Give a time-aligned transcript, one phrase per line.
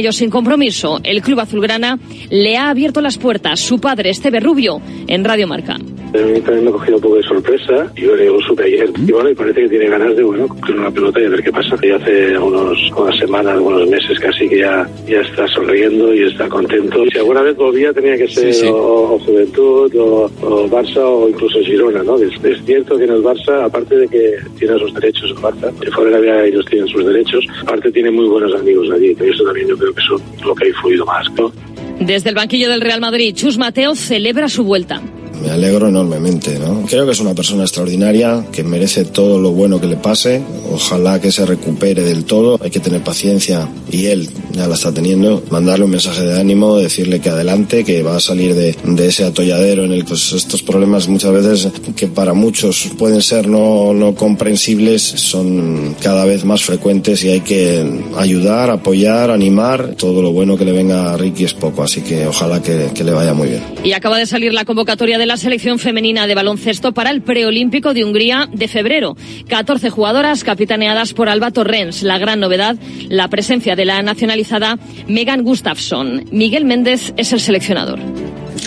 [0.00, 1.98] Ellos sin compromiso, el club azulgrana
[2.30, 5.76] le ha abierto las puertas su padre Esteve Rubio en Radio Marca.
[6.12, 7.92] A mí también me ha cogido un poco de sorpresa.
[7.94, 8.90] Yo lo supe ayer.
[9.06, 11.42] Y bueno, y parece que tiene ganas de, bueno, coger una pelota y a ver
[11.42, 11.76] qué pasa.
[11.82, 16.48] Y hace unos, unas semanas, unos meses casi que ya, ya está sonriendo y está
[16.48, 17.04] contento.
[17.12, 22.16] Si alguna vez volvía tenía que ser O, Juventud o, Barça o incluso Girona, ¿no?
[22.16, 25.72] Es, es, cierto que en el Barça, aparte de que tiene sus derechos el Barça,
[25.78, 29.16] que fuera de ellos tienen sus derechos, aparte tiene muy buenos amigos allí.
[29.20, 31.52] Y eso también yo creo que es lo que ha influido más, ¿no?
[32.00, 35.00] Desde el banquillo del Real Madrid, Chus Mateo celebra su vuelta
[35.42, 36.84] me alegro enormemente, ¿no?
[36.86, 40.42] Creo que es una persona extraordinaria, que merece todo lo bueno que le pase.
[40.72, 42.58] Ojalá que se recupere del todo.
[42.62, 45.42] Hay que tener paciencia y él ya la está teniendo.
[45.50, 49.24] Mandarle un mensaje de ánimo, decirle que adelante, que va a salir de, de ese
[49.24, 54.14] atolladero en el que estos problemas muchas veces que para muchos pueden ser no, no
[54.14, 57.84] comprensibles son cada vez más frecuentes y hay que
[58.16, 59.94] ayudar, apoyar, animar.
[59.96, 63.04] Todo lo bueno que le venga a Ricky es poco, así que ojalá que, que
[63.04, 63.62] le vaya muy bien.
[63.84, 67.94] Y acaba de salir la convocatoria de la selección femenina de baloncesto para el preolímpico
[67.94, 69.16] de Hungría de febrero.
[69.46, 72.02] 14 jugadoras capitaneadas por Alba Torrens.
[72.02, 72.74] La gran novedad,
[73.08, 76.24] la presencia de la nacionalizada Megan Gustafsson.
[76.32, 78.00] Miguel Méndez es el seleccionador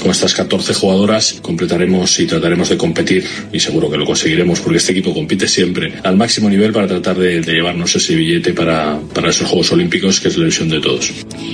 [0.03, 4.77] con estas 14 jugadoras completaremos y trataremos de competir y seguro que lo conseguiremos porque
[4.77, 9.29] este equipo compite siempre al máximo nivel para tratar de, llevarnos ese billete para, para
[9.29, 11.09] esos Juegos Olímpicos que es la ilusión de todos.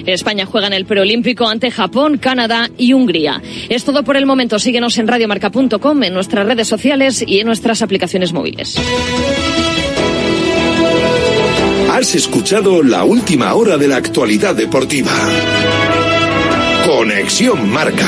[0.07, 3.41] España juega en el preolímpico ante Japón, Canadá y Hungría.
[3.69, 4.57] Es todo por el momento.
[4.57, 8.77] Síguenos en radiomarca.com, en nuestras redes sociales y en nuestras aplicaciones móviles.
[11.91, 15.11] Has escuchado la última hora de la actualidad deportiva.
[16.85, 18.07] Conexión Marca.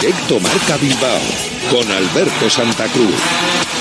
[0.00, 1.20] Directo Marca Bilbao
[1.70, 3.79] con Alberto Santa Cruz.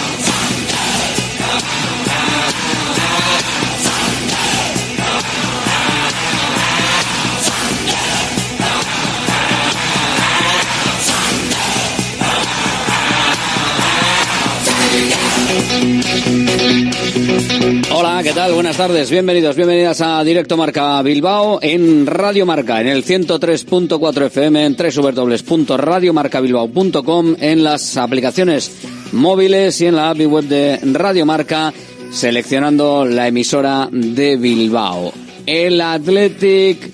[18.54, 24.66] Buenas tardes, bienvenidos, bienvenidas a Directo Marca Bilbao en Radio Marca, en el 103.4 FM,
[24.66, 28.72] en www.radiomarcabilbao.com, en las aplicaciones
[29.12, 31.74] móviles y en la app web de Radio Marca,
[32.12, 35.14] seleccionando la emisora de Bilbao.
[35.46, 36.92] El Athletic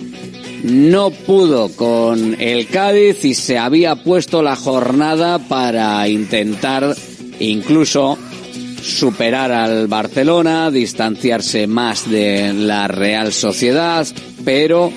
[0.63, 6.95] no pudo con el Cádiz y se había puesto la jornada para intentar
[7.39, 8.17] incluso
[8.85, 14.05] superar al Barcelona, distanciarse más de la Real Sociedad,
[14.43, 14.91] pero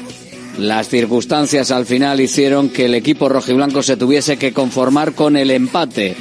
[0.59, 5.51] las circunstancias al final hicieron que el equipo rojiblanco se tuviese que conformar con el
[5.51, 6.15] empate.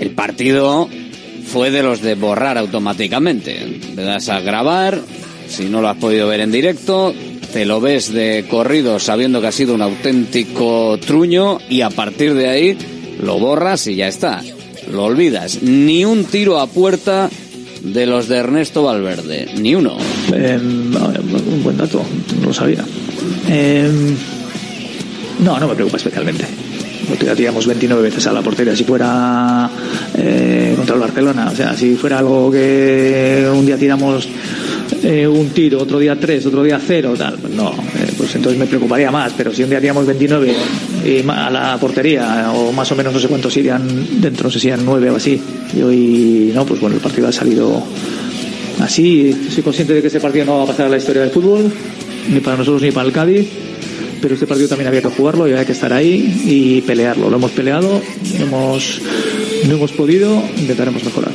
[0.00, 0.88] El partido
[1.46, 3.80] fue de los de borrar automáticamente.
[3.94, 4.98] Le das a grabar,
[5.48, 7.14] si no lo has podido ver en directo,
[7.52, 12.34] te lo ves de corrido sabiendo que ha sido un auténtico truño y a partir
[12.34, 12.78] de ahí
[13.20, 14.42] lo borras y ya está
[14.90, 15.62] lo olvidas.
[15.62, 17.30] Ni un tiro a puerta
[17.82, 19.96] de los de Ernesto Valverde, ni uno.
[20.32, 22.02] Eh, un buen dato,
[22.40, 22.84] no lo sabía.
[23.48, 23.90] Eh,
[25.40, 26.46] no, no me preocupa especialmente.
[27.36, 28.76] Tiramos 29 veces a la portería.
[28.76, 29.68] Si fuera
[30.16, 34.28] eh, contra el Barcelona, o sea, si fuera algo que un día tiramos
[35.02, 38.66] eh, un tiro, otro día tres, otro día cero, tal, no, eh, pues entonces me
[38.66, 39.32] preocuparía más.
[39.36, 40.54] Pero si un día tiramos 29
[41.04, 44.60] y a la portería, o más o menos no sé cuántos irían dentro, no sé
[44.60, 45.40] si eran nueve o así,
[45.76, 47.82] y hoy no, pues bueno, el partido ha salido
[48.80, 49.32] así.
[49.50, 51.72] Soy consciente de que este partido no va a pasar a la historia del fútbol,
[52.30, 53.48] ni para nosotros ni para el Cádiz
[54.22, 57.28] pero este partido también había que jugarlo y había que estar ahí y pelearlo.
[57.28, 58.00] Lo hemos peleado,
[58.38, 59.02] hemos,
[59.66, 61.32] no hemos podido, intentaremos mejorar.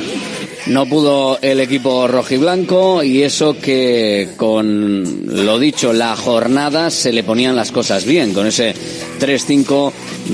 [0.68, 7.24] No pudo el equipo rojiblanco y eso que con lo dicho la jornada se le
[7.24, 8.74] ponían las cosas bien con ese
[9.18, 9.92] 3-5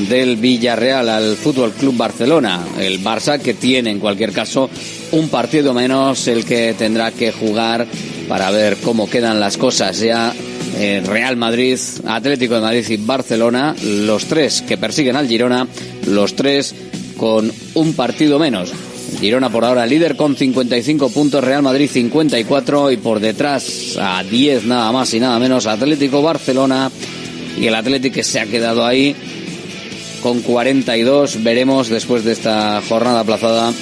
[0.08, 2.66] del Villarreal al Fútbol Club Barcelona.
[2.80, 4.68] El Barça que tiene en cualquier caso
[5.12, 7.86] un partido menos el que tendrá que jugar
[8.28, 10.34] para ver cómo quedan las cosas ya
[10.76, 15.68] eh, Real Madrid, Atlético de Madrid y Barcelona, los tres que persiguen al Girona,
[16.08, 16.74] los tres
[17.16, 18.72] con un partido menos.
[19.20, 24.66] Girona por ahora líder con 55 puntos, Real Madrid 54 y por detrás a 10
[24.66, 26.90] nada más y nada menos Atlético Barcelona
[27.58, 29.14] y el Atlético que se ha quedado ahí
[30.22, 31.42] con 42.
[31.42, 33.72] Veremos después de esta jornada aplazada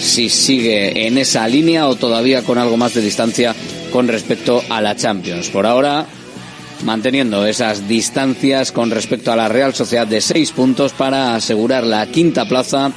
[0.00, 3.54] si sigue en esa línea o todavía con algo más de distancia
[3.92, 5.48] con respecto a la Champions.
[5.48, 6.06] Por ahora
[6.84, 12.06] manteniendo esas distancias con respecto a la Real Sociedad de seis puntos para asegurar la
[12.06, 12.92] quinta plaza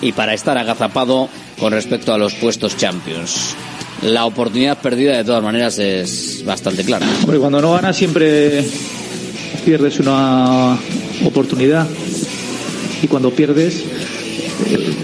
[0.00, 1.28] y para estar agazapado
[1.58, 3.54] con respecto a los puestos Champions.
[4.02, 7.06] La oportunidad perdida de todas maneras es bastante clara.
[7.22, 8.64] Hombre, cuando no ganas siempre
[9.64, 10.78] pierdes una
[11.24, 11.86] oportunidad
[13.02, 13.82] y cuando pierdes
[14.66, 14.94] eh,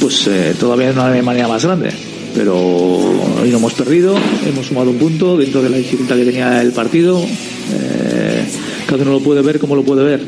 [0.00, 1.92] pues eh, todavía no hay manera más grande
[2.38, 4.14] pero hoy no hemos perdido,
[4.46, 7.20] hemos sumado un punto dentro de la dificultad que tenía el partido.
[7.20, 8.44] Eh,
[8.86, 10.24] cada uno lo puede ver como lo puede ver.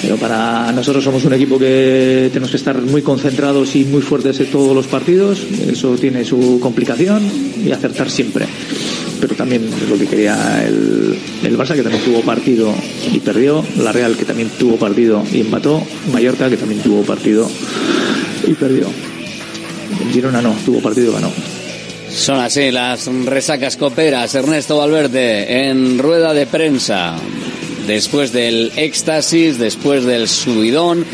[0.00, 4.40] Pero para nosotros somos un equipo que tenemos que estar muy concentrados y muy fuertes
[4.40, 5.42] en todos los partidos.
[5.68, 7.22] Eso tiene su complicación
[7.64, 8.46] y acertar siempre.
[9.20, 12.74] Pero también es lo que quería el, el Barça, que también tuvo partido
[13.12, 13.64] y perdió.
[13.78, 15.82] La Real, que también tuvo partido y empató.
[16.12, 17.48] Mallorca, que también tuvo partido
[18.46, 18.86] y perdió.
[20.12, 21.30] Girona no, tuvo partido y ganó.
[22.10, 24.34] Son así las resacas coperas.
[24.34, 27.16] Ernesto Valverde en rueda de prensa.
[27.86, 31.04] Después del éxtasis, después del subidón,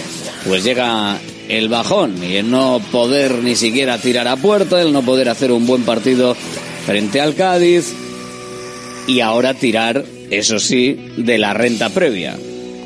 [0.46, 1.18] pues llega
[1.48, 5.50] el bajón y el no poder ni siquiera tirar a puerta, el no poder hacer
[5.50, 6.36] un buen partido
[6.84, 7.94] frente al Cádiz
[9.06, 12.36] y ahora tirar, eso sí, de la renta previa.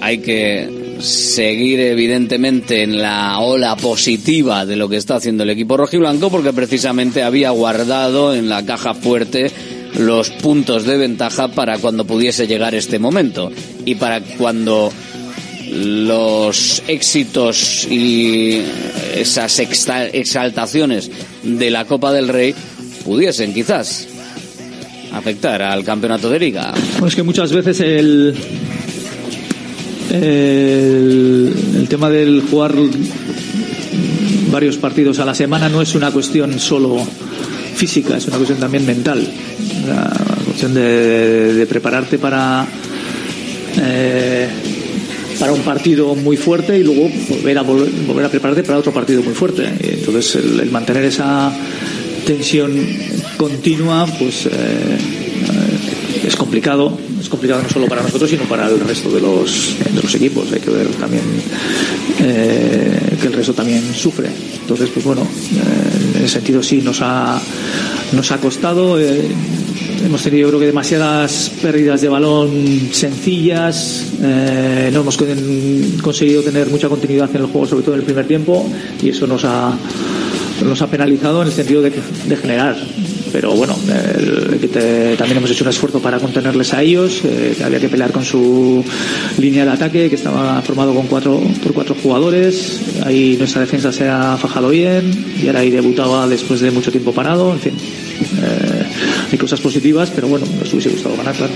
[0.01, 5.77] Hay que seguir evidentemente en la ola positiva de lo que está haciendo el equipo
[5.77, 9.51] rojiblanco porque precisamente había guardado en la caja fuerte
[10.07, 13.51] los puntos de ventaja para cuando pudiese llegar este momento
[13.85, 14.93] y para cuando
[15.73, 18.61] los éxitos y
[19.15, 21.11] esas exaltaciones
[21.43, 22.55] de la Copa del Rey
[23.05, 24.07] pudiesen quizás
[25.13, 26.73] afectar al campeonato de liga.
[26.99, 28.35] Pues que muchas veces el,
[30.11, 32.75] el, tema del jugar
[34.51, 36.99] varios partidos a la semana no es una cuestión solo
[37.77, 39.27] física, es una cuestión también mental.
[39.87, 40.13] La
[40.45, 42.67] cuestión de, prepararte para
[43.81, 44.49] eh,
[45.39, 49.23] para un partido muy fuerte y luego volver a volver a prepararte para otro partido
[49.23, 49.69] muy fuerte.
[49.81, 51.53] Entonces el, mantener esa
[52.27, 52.73] tensión
[53.37, 54.99] continua, pues eh,
[56.27, 56.97] es complicado
[57.33, 60.53] complicado no solo para nosotros, sino para el resto de los, de los equipos.
[60.53, 61.25] Hay que ver también
[62.21, 64.29] eh, que el resto también sufre.
[64.61, 67.41] Entonces, pues bueno, eh, en ese sentido sí nos ha,
[68.13, 68.99] nos ha costado.
[70.03, 74.13] Eh, hemos tenido, creo que, demasiadas pérdidas de balón sencillas.
[74.21, 75.17] no hemos
[76.03, 78.69] conseguido tener mucha continuidad en el juego, sobre todo en el primer tiempo,
[79.03, 79.77] y eso nos ha
[80.91, 82.77] penalizado en el sentido de, de generar.
[83.33, 83.75] Pero bueno,
[85.17, 88.85] también hemos hecho un esfuerzo para contenerles a ellos, eh, había que pelear con su
[89.39, 94.07] línea de ataque, que estaba formado con cuatro, por cuatro jugadores, ahí nuestra defensa se
[94.07, 95.11] ha fajado bien,
[95.43, 98.02] y ahora ahí debutaba después de mucho tiempo parado, en fin, eh,
[99.39, 101.53] cosas positivas, pero bueno, nos hubiese gustado ganar, claro.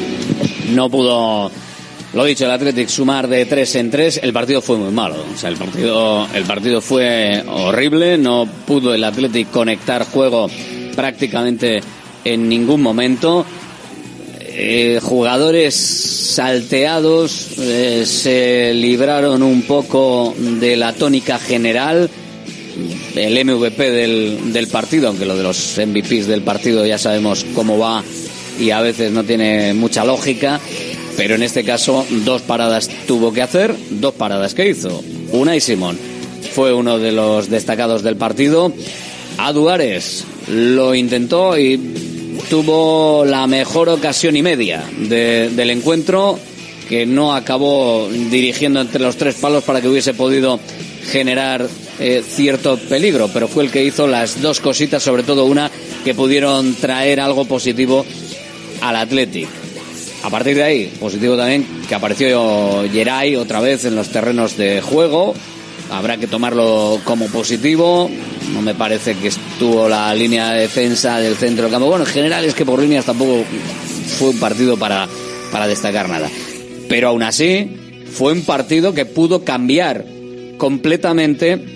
[0.74, 1.50] No pudo
[2.16, 5.16] lo dicho, el Athletic sumar de tres en tres, el partido fue muy malo.
[5.34, 10.48] O sea, el partido, el partido fue horrible, no pudo el Athletic conectar juego
[10.94, 11.80] prácticamente
[12.24, 13.44] en ningún momento.
[14.40, 22.08] Eh, jugadores salteados eh, se libraron un poco de la tónica general.
[23.14, 27.78] El MVP del, del partido, aunque lo de los MVPs del partido ya sabemos cómo
[27.78, 28.04] va
[28.58, 30.60] y a veces no tiene mucha lógica,
[31.16, 35.02] pero en este caso dos paradas tuvo que hacer, dos paradas que hizo.
[35.32, 35.98] Una y Simón
[36.52, 38.72] fue uno de los destacados del partido.
[39.38, 41.78] A Duares lo intentó y
[42.48, 46.38] tuvo la mejor ocasión y media del encuentro
[46.88, 50.60] que no acabó dirigiendo entre los tres palos para que hubiese podido
[51.10, 51.66] generar
[51.98, 55.70] eh, cierto peligro, pero fue el que hizo las dos cositas, sobre todo una
[56.04, 58.04] que pudieron traer algo positivo
[58.80, 59.48] al Athletic.
[60.22, 64.80] A partir de ahí, positivo también que apareció Geray otra vez en los terrenos de
[64.80, 65.34] juego.
[65.90, 68.10] Habrá que tomarlo como positivo.
[68.52, 71.88] No me parece que estuvo la línea de defensa del centro del campo.
[71.88, 73.44] Bueno, en general es que por líneas tampoco
[74.18, 75.08] fue un partido para,
[75.52, 76.28] para destacar nada.
[76.88, 77.70] Pero aún así,
[78.12, 80.04] fue un partido que pudo cambiar
[80.58, 81.75] completamente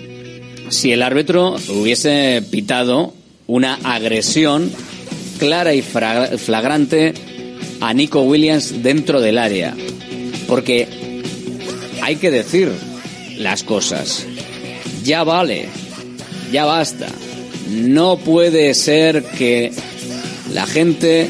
[0.71, 3.13] si el árbitro hubiese pitado
[3.45, 4.71] una agresión
[5.37, 7.13] clara y flagrante
[7.81, 9.75] a Nico Williams dentro del área.
[10.47, 10.87] Porque
[12.01, 12.71] hay que decir
[13.37, 14.25] las cosas.
[15.03, 15.67] Ya vale,
[16.51, 17.07] ya basta.
[17.69, 19.71] No puede ser que
[20.53, 21.29] la gente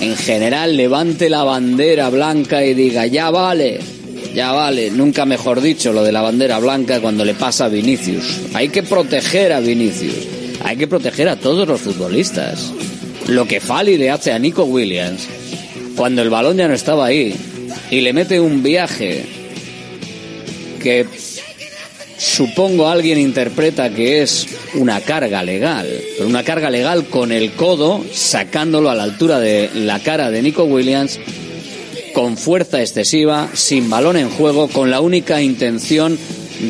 [0.00, 3.80] en general levante la bandera blanca y diga, ya vale,
[4.36, 8.42] ya vale, nunca mejor dicho lo de la bandera blanca cuando le pasa a Vinicius.
[8.52, 10.28] Hay que proteger a Vinicius,
[10.62, 12.70] hay que proteger a todos los futbolistas.
[13.28, 15.26] Lo que Fali le hace a Nico Williams
[15.96, 17.34] cuando el balón ya no estaba ahí
[17.90, 19.24] y le mete un viaje
[20.82, 21.06] que
[22.18, 25.88] supongo alguien interpreta que es una carga legal,
[26.18, 30.42] pero una carga legal con el codo sacándolo a la altura de la cara de
[30.42, 31.18] Nico Williams
[32.16, 36.18] con fuerza excesiva, sin balón en juego, con la única intención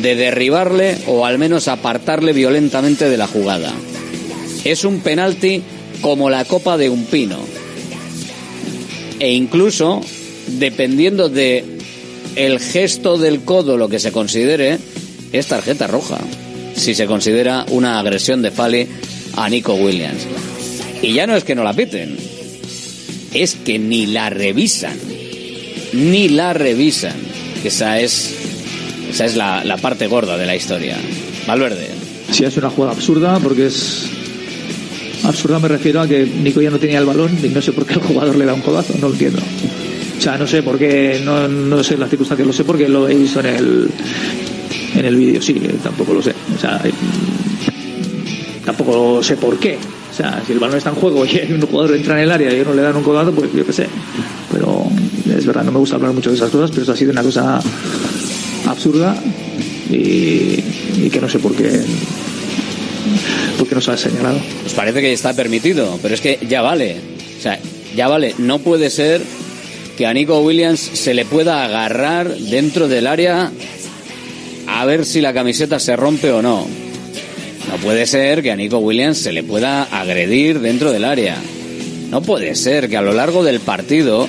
[0.01, 3.71] de derribarle o al menos apartarle violentamente de la jugada.
[4.65, 5.63] Es un penalti
[6.01, 7.39] como la copa de un pino.
[9.21, 10.01] E incluso,
[10.59, 11.63] dependiendo de
[12.35, 14.77] el gesto del codo, lo que se considere,
[15.31, 16.17] es tarjeta roja.
[16.75, 18.85] Si se considera una agresión de Fali
[19.37, 20.27] a Nico Williams.
[21.01, 22.17] Y ya no es que no la piten,
[23.33, 25.15] es que ni la revisan.
[25.93, 27.15] Ni la revisan.
[27.63, 28.35] Esa es,
[29.09, 30.97] esa es la, la parte gorda de la historia.
[31.47, 31.89] Valverde.
[32.31, 34.09] Sí, es una jugada absurda porque es.
[35.23, 37.85] Absurda me refiero a que Nico ya no tenía el balón y no sé por
[37.85, 39.41] qué el jugador le da un codazo, no lo entiendo.
[40.17, 43.07] O sea, no sé por qué, no, no sé las circunstancias, lo sé porque lo
[43.07, 43.89] he visto en el,
[44.95, 45.53] en el vídeo, sí,
[45.83, 46.33] tampoco lo sé.
[46.55, 46.91] O sea, eh,
[48.65, 49.77] tampoco sé por qué.
[50.11, 52.51] O sea, si el balón está en juego y un jugador entra en el área
[52.51, 53.87] y no le dan un codazo, pues yo qué sé.
[54.51, 54.66] Pero
[55.37, 57.23] es verdad, no me gusta hablar mucho de esas cosas, pero eso ha sido una
[57.23, 57.61] cosa
[58.65, 59.15] absurda
[59.89, 61.81] y, que no sé por qué,
[63.57, 64.39] por qué no se ha señalado.
[64.61, 66.97] Pues parece que está permitido, pero es que ya vale.
[67.37, 67.59] O sea,
[67.95, 68.33] ya vale.
[68.37, 69.21] No puede ser
[69.97, 73.51] que a Nico Williams se le pueda agarrar dentro del área
[74.67, 76.67] a ver si la camiseta se rompe o no.
[77.69, 81.37] No puede ser que a Nico Williams se le pueda agredir dentro del área.
[82.09, 84.27] No puede ser que a lo largo del partido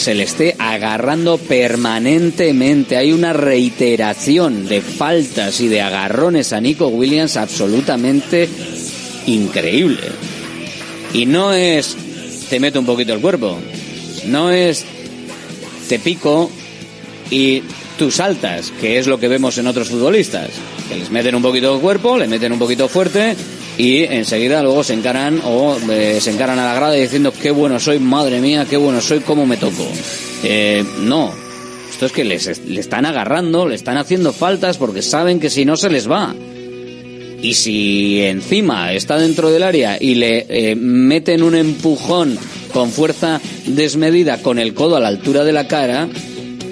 [0.00, 2.96] se le esté agarrando permanentemente.
[2.96, 8.48] Hay una reiteración de faltas y de agarrones a Nico Williams absolutamente
[9.26, 10.00] increíble.
[11.12, 11.96] Y no es
[12.48, 13.58] te meto un poquito el cuerpo.
[14.26, 14.86] No es
[15.88, 16.50] te pico
[17.30, 17.62] y
[17.98, 20.48] tú saltas, que es lo que vemos en otros futbolistas.
[20.88, 23.36] Que les meten un poquito de cuerpo, le meten un poquito fuerte
[23.80, 27.80] y enseguida luego se encaran o eh, se encaran a la grada diciendo qué bueno
[27.80, 29.88] soy, madre mía, qué bueno soy, cómo me toco.
[30.44, 31.32] Eh, no,
[31.90, 35.64] esto es que les, le están agarrando, le están haciendo faltas porque saben que si
[35.64, 36.34] no se les va.
[37.40, 42.38] Y si encima está dentro del área y le eh, meten un empujón
[42.74, 46.06] con fuerza desmedida con el codo a la altura de la cara,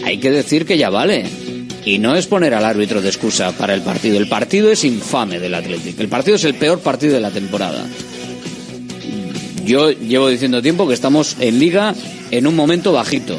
[0.05, 1.48] hay que decir que ya vale.
[1.89, 4.19] Y no es poner al árbitro de excusa para el partido.
[4.19, 5.99] El partido es infame del Athletic.
[5.99, 7.83] El partido es el peor partido de la temporada.
[9.65, 11.95] Yo llevo diciendo tiempo que estamos en liga
[12.31, 13.39] en un momento bajito.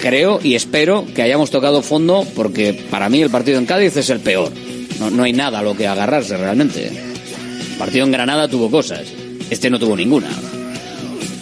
[0.00, 4.08] Creo y espero que hayamos tocado fondo porque para mí el partido en Cádiz es
[4.08, 4.50] el peor.
[4.98, 6.86] No, no hay nada a lo que agarrarse realmente.
[6.86, 9.02] El partido en Granada tuvo cosas.
[9.50, 10.30] Este no tuvo ninguna.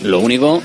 [0.03, 0.61] Lo único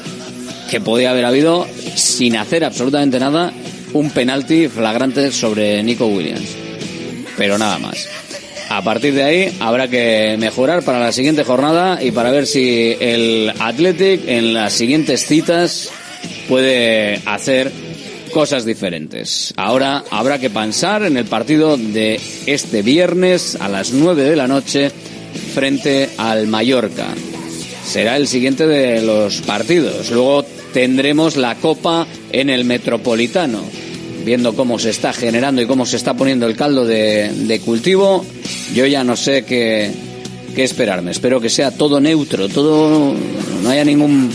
[0.72, 3.54] que podía haber habido, sin hacer absolutamente nada,
[3.96, 6.50] un penalti flagrante sobre Nico Williams.
[7.38, 8.08] Pero nada más.
[8.70, 12.96] A partir de ahí habrá que mejorar para la siguiente jornada y para ver si
[13.00, 15.90] el Athletic en las siguientes citas
[16.50, 17.72] puede hacer
[18.34, 19.54] cosas diferentes.
[19.56, 24.48] Ahora habrá que pensar en el partido de este viernes a las 9 de la
[24.48, 24.92] noche
[25.54, 27.08] frente al Mallorca.
[27.86, 30.12] Será el siguiente de los partidos.
[30.12, 33.85] Luego tendremos la Copa en el Metropolitano.
[34.26, 38.26] Viendo cómo se está generando y cómo se está poniendo el caldo de, cultivo,
[38.74, 39.92] yo ya no sé qué,
[40.56, 41.12] qué esperarme.
[41.12, 43.14] Espero que sea todo neutro, todo
[43.62, 44.32] no haya ningún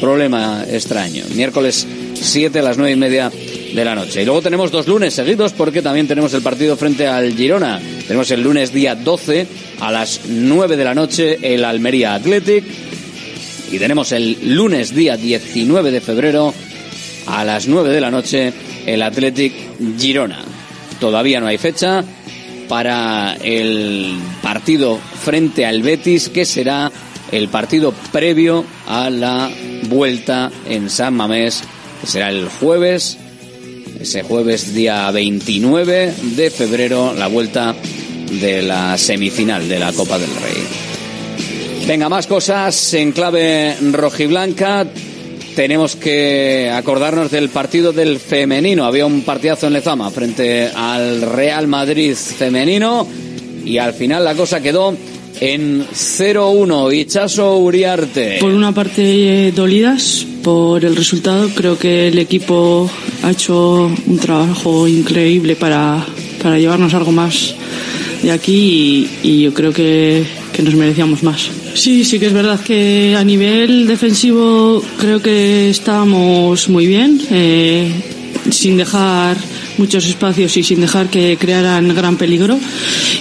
[0.00, 1.24] problema extraño.
[1.34, 3.30] Miércoles 7 a las 9 y media
[3.74, 4.22] de la noche.
[4.22, 7.80] Y luego tenemos dos lunes seguidos porque también tenemos el partido frente al Girona.
[8.06, 9.46] Tenemos el lunes día 12
[9.80, 12.64] a las 9 de la noche el Almería Athletic.
[13.70, 16.54] Y tenemos el lunes día 19 de febrero
[17.26, 18.52] a las 9 de la noche
[18.86, 19.52] el Athletic
[19.98, 20.42] Girona.
[21.00, 22.04] Todavía no hay fecha
[22.68, 26.90] para el partido frente al Betis, que será
[27.32, 29.50] el partido previo a la
[29.88, 31.62] vuelta en San Mamés,
[32.00, 33.18] que será el jueves,
[34.00, 37.74] ese jueves día 29 de febrero, la vuelta
[38.40, 40.84] de la semifinal de la Copa del Rey.
[41.86, 44.86] Venga, más cosas en clave rojiblanca.
[45.54, 48.84] Tenemos que acordarnos del partido del femenino.
[48.84, 53.06] Había un partidazo en Lezama frente al Real Madrid femenino
[53.64, 54.96] y al final la cosa quedó
[55.40, 56.94] en 0-1.
[56.94, 58.38] Ichaso Uriarte.
[58.40, 61.48] Por una parte, eh, dolidas por el resultado.
[61.54, 62.90] Creo que el equipo
[63.22, 66.04] ha hecho un trabajo increíble para,
[66.42, 67.54] para llevarnos algo más
[68.22, 71.50] de aquí y, y yo creo que, que nos merecíamos más.
[71.74, 77.90] Sí, sí que es verdad que a nivel defensivo creo que estábamos muy bien, eh,
[78.50, 79.36] sin dejar
[79.78, 82.58] muchos espacios y sin dejar que crearan gran peligro.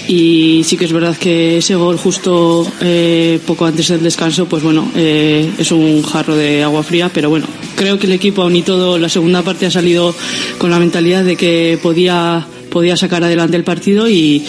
[0.07, 4.61] Y sí que es verdad que ese gol justo eh, poco antes del descanso, pues
[4.61, 8.55] bueno, eh, es un jarro de agua fría, pero bueno, creo que el equipo, aún
[8.55, 10.13] y todo, la segunda parte ha salido
[10.59, 14.43] con la mentalidad de que podía podía sacar adelante el partido y,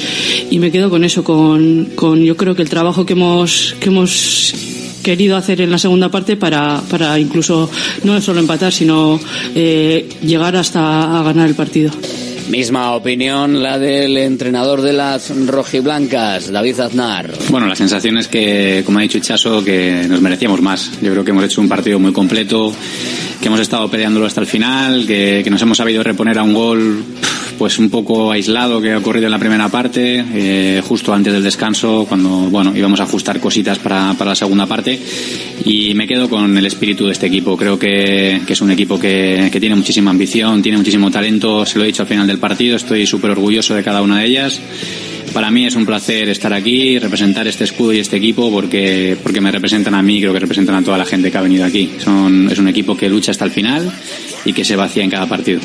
[0.51, 3.91] y me quedo con eso, con, con yo creo que el trabajo que hemos, que
[3.91, 4.55] hemos
[5.03, 7.71] querido hacer en la segunda parte para, para incluso
[8.03, 9.21] no solo empatar, sino
[9.55, 11.93] eh, llegar hasta a ganar el partido.
[12.49, 17.33] Misma opinión la del entrenador de las rojiblancas, David Aznar.
[17.49, 20.91] Bueno, la sensación es que, como ha dicho Chaso, que nos merecíamos más.
[21.01, 22.73] Yo creo que hemos hecho un partido muy completo,
[23.45, 27.05] que hemos estado peleándolo hasta el final, que, nos hemos sabido reponer a un gol
[27.59, 31.43] pues un poco aislado que ha ocurrido en la primera parte, eh, justo antes del
[31.43, 34.99] descanso, cuando bueno íbamos a ajustar cositas para, para la segunda parte.
[35.67, 37.55] Y me quedo con el espíritu de este equipo.
[37.55, 41.67] Creo que, que es un equipo que, que tiene muchísima ambición, tiene muchísimo talento.
[41.67, 44.27] Se lo he dicho al final del partido, estoy súper orgulloso de cada una de
[44.27, 44.59] ellas.
[45.35, 49.41] Para mí es un placer estar aquí, representar este escudo y este equipo porque, porque
[49.41, 51.91] me representan a mí, creo que representan a toda la gente que ha venido aquí.
[51.99, 53.93] Son, es un equipo que lucha hasta el final
[54.45, 55.61] y que se vacía en cada partido.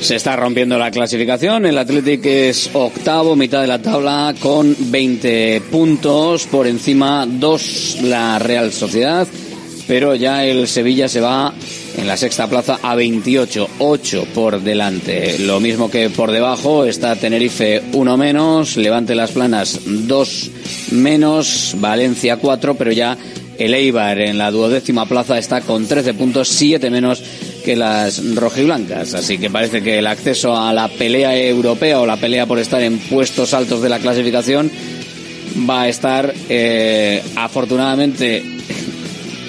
[0.00, 1.66] Se está rompiendo la clasificación.
[1.66, 6.46] El Athletic es octavo, mitad de la tabla, con 20 puntos.
[6.48, 9.28] Por encima, dos la Real Sociedad.
[9.86, 11.54] Pero ya el Sevilla se va
[11.96, 15.38] en la sexta plaza a 28, 8 por delante.
[15.38, 18.76] Lo mismo que por debajo está Tenerife, uno menos.
[18.76, 20.50] Levante las Planas, dos
[20.90, 21.76] menos.
[21.78, 23.16] Valencia, cuatro, pero ya
[23.58, 27.22] el Eibar en la duodécima plaza está con 13 puntos, 7 menos
[27.64, 29.14] que las rojiblancas.
[29.14, 32.82] Así que parece que el acceso a la pelea europea o la pelea por estar
[32.82, 34.70] en puestos altos de la clasificación
[35.68, 38.44] va a estar eh, afortunadamente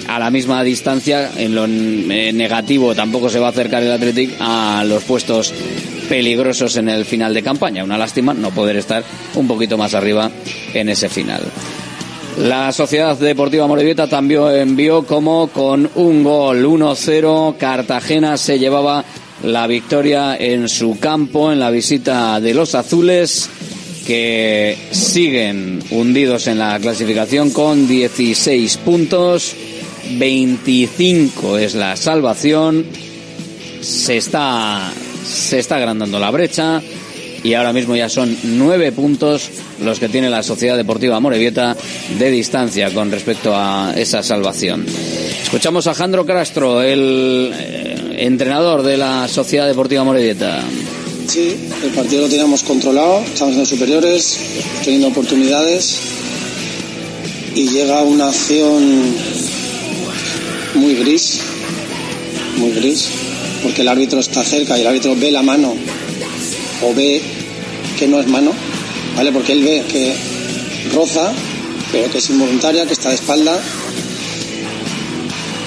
[0.08, 1.30] a la misma distancia.
[1.36, 5.54] En lo negativo tampoco se va a acercar el Athletic a los puestos
[6.08, 7.84] peligrosos en el final de campaña.
[7.84, 10.30] Una lástima no poder estar un poquito más arriba
[10.74, 11.42] en ese final.
[12.38, 17.56] La Sociedad Deportiva Morevieta también envió como con un gol 1-0.
[17.56, 19.04] Cartagena se llevaba
[19.42, 23.50] la victoria en su campo en la visita de los azules
[24.06, 29.54] que siguen hundidos en la clasificación con 16 puntos.
[30.10, 32.86] 25 es la salvación.
[33.80, 34.92] Se está,
[35.24, 36.82] se está agrandando la brecha
[37.42, 39.50] y ahora mismo ya son nueve puntos
[39.82, 41.76] los que tiene la Sociedad Deportiva Morevieta
[42.18, 44.84] de distancia con respecto a esa salvación.
[45.42, 50.62] Escuchamos a Jandro Castro, el eh, entrenador de la Sociedad Deportiva Morevieta.
[51.28, 54.38] Sí, el partido lo teníamos controlado, estamos en los superiores,
[54.82, 56.00] teniendo oportunidades
[57.54, 59.14] y llega una acción
[60.78, 61.40] muy gris,
[62.56, 63.08] muy gris,
[63.62, 65.74] porque el árbitro está cerca y el árbitro ve la mano
[66.82, 67.20] o ve
[67.98, 68.52] que no es mano,
[69.16, 69.32] ¿vale?
[69.32, 70.14] Porque él ve que
[70.94, 71.32] roza,
[71.92, 73.60] pero que es involuntaria, que está de espalda.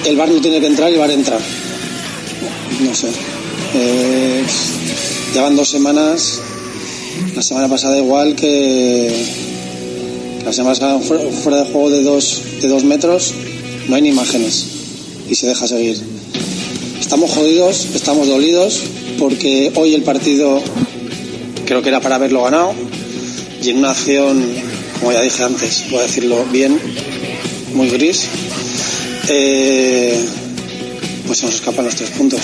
[0.06, 1.38] El bar no tiene que entrar y el bar entra.
[2.80, 3.08] No sé.
[3.74, 4.42] Eh,
[5.34, 6.40] llevan dos semanas.
[7.36, 9.24] La semana pasada igual que
[10.44, 13.32] la semana pasada fuera de juego de dos, de dos metros
[13.88, 14.71] no hay ni imágenes
[15.32, 15.96] y se deja seguir.
[17.00, 18.82] Estamos jodidos, estamos dolidos
[19.18, 20.62] porque hoy el partido
[21.64, 22.74] creo que era para haberlo ganado
[23.62, 24.44] y en una acción,
[25.00, 26.78] como ya dije antes, voy a decirlo bien,
[27.72, 28.26] muy gris,
[29.30, 30.22] eh,
[31.26, 32.40] pues se nos escapan los tres puntos.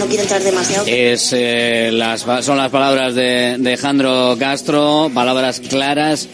[0.00, 0.86] No quiero entrar demasiado.
[0.88, 6.28] Es, eh, las, son las palabras de, de Jandro Castro, palabras claras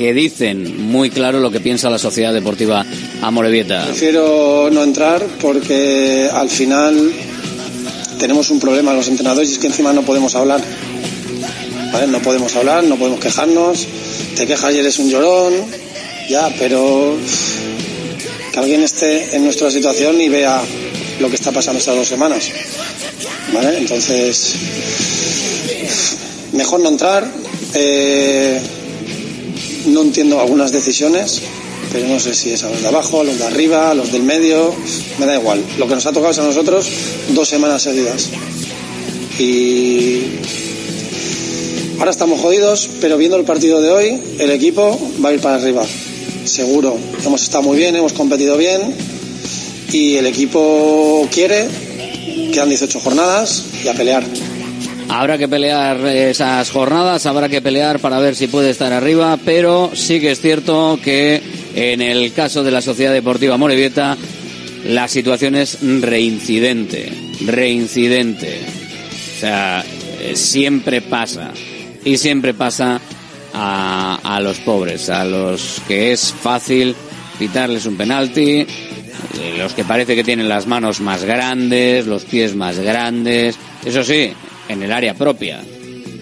[0.00, 2.86] que dicen muy claro lo que piensa la Sociedad Deportiva
[3.20, 3.84] Amorebieta.
[3.84, 7.12] Prefiero no entrar porque al final
[8.18, 10.62] tenemos un problema los entrenadores y es que encima no podemos hablar.
[11.92, 12.06] ¿Vale?
[12.06, 13.86] No podemos hablar, no podemos quejarnos.
[14.36, 15.52] Te quejas y eres un llorón,
[16.30, 17.18] ya, pero
[18.54, 20.62] que alguien esté en nuestra situación y vea
[21.18, 22.50] lo que está pasando estas dos semanas.
[23.52, 23.76] ¿Vale?
[23.76, 24.54] Entonces,
[26.52, 27.30] mejor no entrar.
[27.74, 28.58] Eh,
[29.86, 31.42] no entiendo algunas decisiones,
[31.92, 34.12] pero no sé si es a los de abajo, a los de arriba, a los
[34.12, 34.74] del medio,
[35.18, 35.64] me da igual.
[35.78, 36.86] Lo que nos ha tocado es a nosotros
[37.30, 38.28] dos semanas seguidas.
[39.38, 40.22] Y
[41.98, 45.56] ahora estamos jodidos, pero viendo el partido de hoy, el equipo va a ir para
[45.56, 45.84] arriba.
[46.44, 46.96] Seguro.
[47.24, 48.94] Hemos estado muy bien, hemos competido bien
[49.92, 51.66] y el equipo quiere,
[52.52, 54.24] quedan 18 jornadas y a pelear.
[55.12, 59.90] Habrá que pelear esas jornadas, habrá que pelear para ver si puede estar arriba, pero
[59.92, 61.42] sí que es cierto que
[61.74, 64.16] en el caso de la Sociedad Deportiva Morevieta
[64.84, 67.12] la situación es reincidente,
[67.44, 68.60] reincidente.
[69.36, 69.84] O sea,
[70.34, 71.50] siempre pasa
[72.04, 73.00] y siempre pasa
[73.52, 76.94] a, los pobres, a los que es fácil
[77.38, 78.64] pitarles un penalti,
[79.58, 84.32] los que parece que tienen las manos más grandes, los pies más grandes, eso sí,
[84.70, 85.60] en el área propia.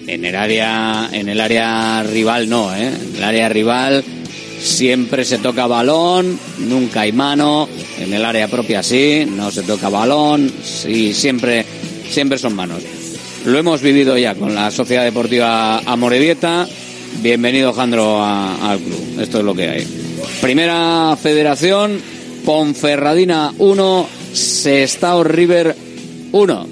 [0.07, 2.89] En el área, en el área rival no, ¿eh?
[2.89, 4.03] En el área rival
[4.61, 7.69] siempre se toca balón, nunca hay mano.
[8.01, 11.65] En el área propia sí, no se toca balón, sí, siempre,
[12.11, 12.83] siempre son manos.
[13.45, 16.67] Lo hemos vivido ya con la Sociedad Deportiva Amorebieta.
[17.23, 19.21] Bienvenido, Jandro, a- al club.
[19.21, 19.87] Esto es lo que hay.
[20.41, 22.01] Primera Federación,
[22.45, 25.75] Ponferradina 1, Sestao River
[26.33, 26.67] 1.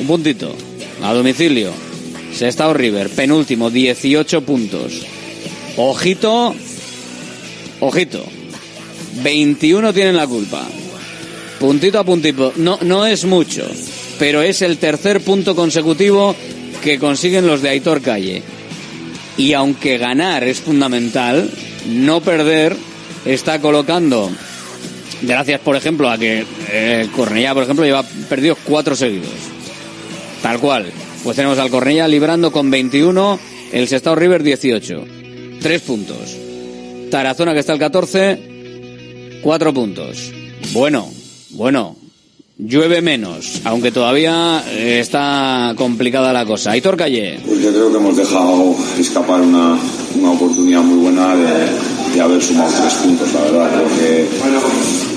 [0.00, 0.54] Un puntito.
[1.02, 1.72] A domicilio.
[2.32, 5.06] Sestao River, penúltimo, 18 puntos.
[5.76, 6.54] Ojito,
[7.80, 8.24] ojito.
[9.22, 10.66] 21 tienen la culpa.
[11.58, 12.52] Puntito a puntito.
[12.56, 13.66] No, no es mucho,
[14.18, 16.34] pero es el tercer punto consecutivo
[16.82, 18.42] que consiguen los de Aitor Calle.
[19.36, 21.50] Y aunque ganar es fundamental,
[21.86, 22.76] no perder
[23.24, 24.30] está colocando,
[25.22, 29.59] gracias por ejemplo a que eh, Cornellá, por ejemplo, lleva perdido cuatro seguidos.
[30.42, 30.90] Tal cual.
[31.22, 33.38] Pues tenemos al Cornellá librando con 21,
[33.72, 35.04] el Sestao River 18.
[35.60, 36.36] Tres puntos.
[37.10, 40.32] Tarazona que está el 14, cuatro puntos.
[40.72, 41.08] Bueno,
[41.50, 41.96] bueno.
[42.62, 46.72] Llueve menos, aunque todavía eh, está complicada la cosa.
[46.72, 47.40] Aitor Calle.
[47.46, 49.78] Pues yo creo que hemos dejado escapar una,
[50.14, 54.28] una oportunidad muy buena de, de haber sumado tres puntos, la verdad, porque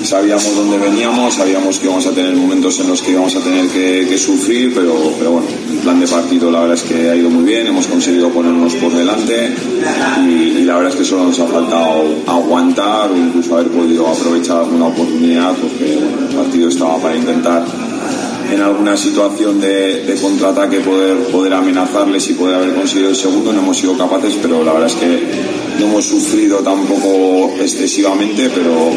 [0.04, 3.68] sabíamos dónde veníamos, sabíamos que íbamos a tener momentos en los que íbamos a tener
[3.68, 7.30] que, sufrir, pero, pero bueno, el plan de partido la verdad es que ha ido
[7.30, 9.56] muy bien, hemos conseguido ponernos por delante
[10.28, 14.58] y, la verdad es que solo nos ha faltado aguantar o incluso haber podido aprovechar
[14.60, 17.66] alguna oportunidad porque el partido estaba para intentar
[18.54, 23.52] en alguna situación de, contraataque poder, poder amenazarles y poder haber conseguido el segundo.
[23.52, 25.24] No hemos sido capaces, pero la verdad es que
[25.80, 28.92] no hemos sufrido tampoco excesivamente, pero,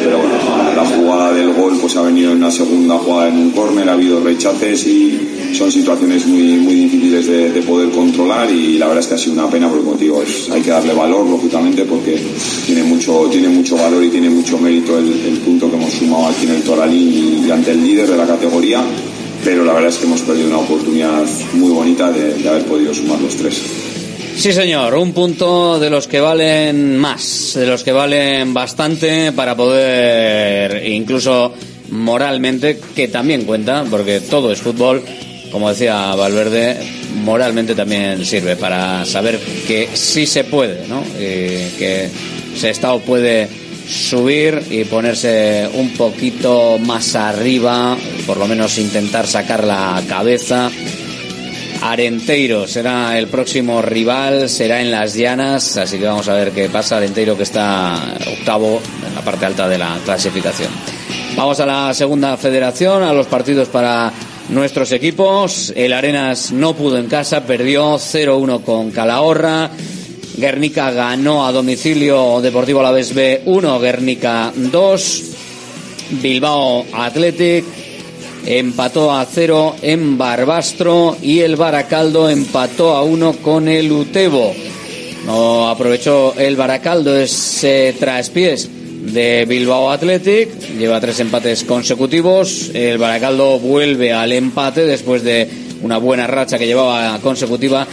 [0.77, 3.93] la jugada del gol pues ha venido en una segunda jugada en un córner, ha
[3.93, 9.03] habido rechaces y son situaciones muy, muy difíciles de, de poder controlar y la verdad
[9.03, 12.21] es que ha sido una pena porque como digo, hay que darle valor lógicamente porque
[12.67, 16.45] tiene mucho, tiene mucho valor y tiene mucho mérito el, punto que hemos sumado aquí
[16.45, 18.83] en el Toralín y ante el líder de la categoría
[19.47, 23.21] pero la verdad es que hemos perdido una oportunidad muy bonita de, haber podido sumar
[23.21, 23.63] los tres.
[24.37, 29.55] Sí, señor, un punto de los que valen más, de los que valen bastante para
[29.57, 31.55] poder, incluso
[31.91, 35.05] moralmente, que también cuenta, porque todo es fútbol,
[35.53, 36.79] como decía Valverde,
[37.23, 41.05] moralmente también sirve para saber que sí se puede, ¿no?
[41.21, 42.11] Y que
[42.57, 43.49] Sestao puede
[43.89, 47.97] subir y ponerse un poquito más arriba,
[48.27, 50.71] por lo menos intentar sacar la cabeza.
[51.83, 56.69] Arenteiro será el próximo rival, será en las llanas, así que vamos a ver qué
[56.69, 56.97] pasa.
[56.97, 60.71] Arenteiro que está octavo en la parte alta de la clasificación.
[61.37, 64.11] Vamos a la segunda federación, a los partidos para
[64.49, 65.73] nuestros equipos.
[65.77, 69.71] El Arenas no pudo en casa, perdió 0-1 con Calahorra.
[70.37, 75.23] Guernica ganó a domicilio Deportivo Alavés B 1, Guernica 2.
[76.23, 77.65] Bilbao Athletic
[78.45, 84.55] empató a 0 en Barbastro y el Baracaldo empató a 1 con el Utebo.
[85.25, 88.69] No aprovechó el Baracaldo ese traspiés
[89.13, 92.71] de Bilbao Athletic, lleva tres empates consecutivos.
[92.75, 95.49] El Baracaldo vuelve al empate después de
[95.83, 97.87] una buena racha que llevaba consecutiva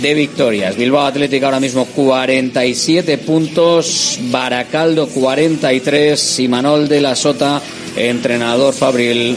[0.00, 0.76] de victorias.
[0.76, 7.60] Bilbao Athletic ahora mismo 47 puntos, Baracaldo 43, Simanol de la Sota,
[7.96, 9.36] entrenador Fabril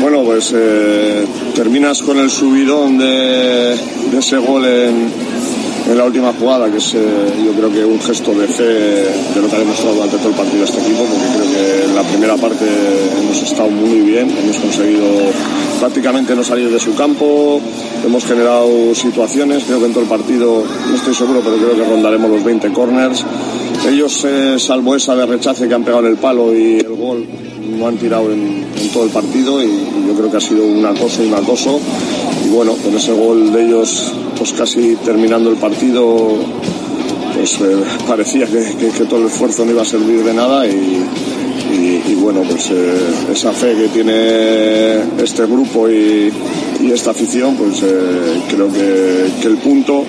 [0.00, 3.76] Bueno, pues eh, terminas con el subidón de,
[4.10, 5.10] de ese gol en,
[5.88, 6.98] en la última jugada, que es eh,
[7.44, 10.34] yo creo que un gesto de fe de lo que ha demostrado durante todo el
[10.34, 12.64] partido este equipo, porque creo que en la primera parte
[13.18, 15.06] hemos estado muy bien, hemos conseguido
[15.80, 17.60] prácticamente no salir de su campo,
[18.04, 21.84] hemos generado situaciones, creo que en todo el partido, no estoy seguro, pero creo que
[21.90, 23.24] rondaremos los 20 corners.
[23.88, 27.26] Ellos, eh, salvo esa de rechace que han pegado en el palo y el gol,
[27.78, 28.62] no han tirado en,
[28.92, 31.80] todo el partido y, y yo creo que ha sido un acoso, un acoso.
[32.44, 36.28] Y bueno, con ese gol de ellos, pues casi terminando el partido,
[37.34, 40.66] pues eh, parecía que, que- que todo el esfuerzo no iba a servir de nada
[40.66, 41.02] y,
[41.72, 42.94] y- bueno, pues eh,
[43.32, 46.32] esa fe que tiene este grupo y,
[46.92, 50.04] esta afición, pues eh, creo que, que el punto,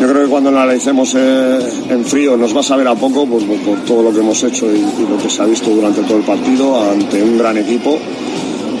[0.00, 3.24] yo creo que cuando lo analicemos eh, en frío nos va a saber a poco
[3.26, 6.02] pues, por, todo lo que hemos hecho y, y lo que se ha visto durante
[6.02, 7.98] todo el partido ante un gran equipo.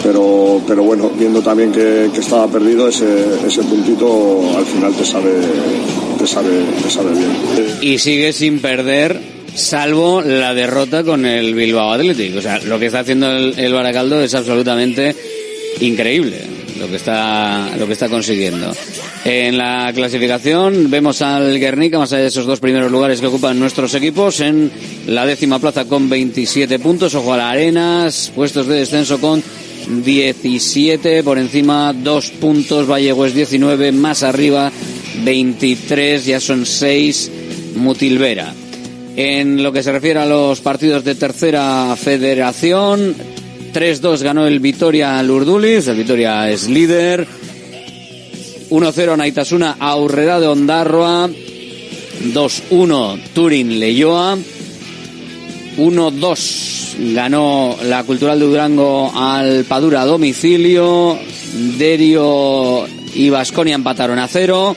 [0.02, 3.06] Pero, pero bueno, viendo también que, que estaba perdido, ese,
[3.46, 5.30] ese puntito al final te sabe,
[6.18, 6.48] te sabe,
[6.82, 7.78] te sabe bien.
[7.80, 12.36] y sigue sin perder salvo la derrota con el Bilbao Athletic.
[12.36, 15.14] O sea, lo que está haciendo el, Baracaldo es absolutamente
[15.80, 16.40] increíble
[16.78, 18.72] lo que está lo que está consiguiendo.
[19.24, 23.58] En la clasificación vemos al Guernica, más allá de esos dos primeros lugares que ocupan
[23.58, 24.70] nuestros equipos, en
[25.06, 29.42] la décima plaza con 27 puntos, ojo a la Arenas, puestos de descenso con
[30.04, 34.72] 17, por encima dos puntos, Vallegües 19, más arriba
[35.22, 37.30] 23, ya son 6,
[37.76, 38.54] Mutilvera.
[39.16, 43.14] En lo que se refiere a los partidos de tercera federación,
[43.74, 47.26] 3-2 ganó el Vitoria al el Vitoria es líder.
[48.70, 51.28] 1-0 Naitasuna Aurrera de Ondarroa.
[52.32, 54.38] 2-1 Turin Leyoa.
[55.76, 61.18] 1-2 ganó la Cultural de Durango al Padura a domicilio.
[61.76, 64.74] Derio y Vasconia empataron a 0.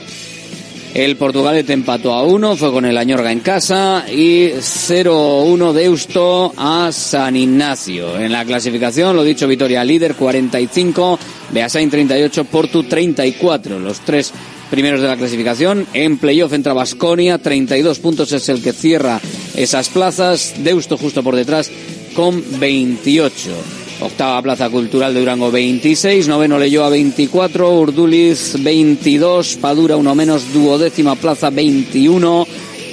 [0.96, 6.90] El Portugalete empató a 1, fue con el Añorga en casa y 0-1 Deusto a
[6.94, 8.18] San Ignacio.
[8.18, 11.20] En la clasificación, lo dicho, Vitoria líder 45,
[11.52, 13.78] Beasain 38, Portu 34.
[13.78, 14.32] Los tres
[14.72, 15.86] primeros de la clasificación.
[15.94, 19.20] En playoff entra Basconia, 32 puntos es el que cierra
[19.54, 20.54] esas plazas.
[20.60, 21.70] Deusto justo por detrás
[22.16, 23.85] con 28.
[24.02, 31.16] Octava plaza cultural de Durango 26, noveno Leyoa 24, Urduliz 22, Padura uno menos, duodécima
[31.16, 32.48] plaza 21,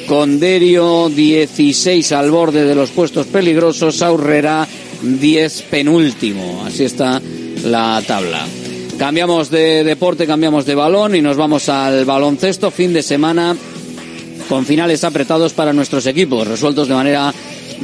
[0.06, 4.66] Conderio 16 al borde de los puestos peligrosos, Aurrera
[5.02, 6.62] 10 penúltimo.
[6.64, 7.20] Así está
[7.64, 8.46] la tabla.
[8.96, 12.70] Cambiamos de deporte, cambiamos de balón y nos vamos al baloncesto.
[12.70, 13.56] Fin de semana
[14.48, 17.32] con finales apretados para nuestros equipos, resueltos de manera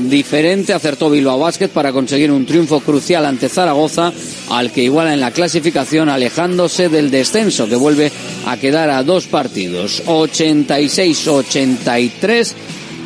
[0.04, 0.72] diferente.
[0.72, 4.12] Acertó Bilbao Basket para conseguir un triunfo crucial ante Zaragoza,
[4.50, 8.10] al que iguala en la clasificación, alejándose del descenso, que vuelve
[8.46, 10.02] a quedar a dos partidos.
[10.06, 12.52] 86-83,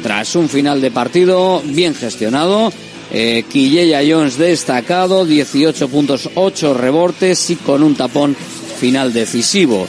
[0.02, 2.72] tras un final de partido bien gestionado.
[3.14, 8.34] Eh, Quilleya Jones destacado, 18 puntos, 8 rebortes y con un tapón
[8.78, 9.86] final decisivo.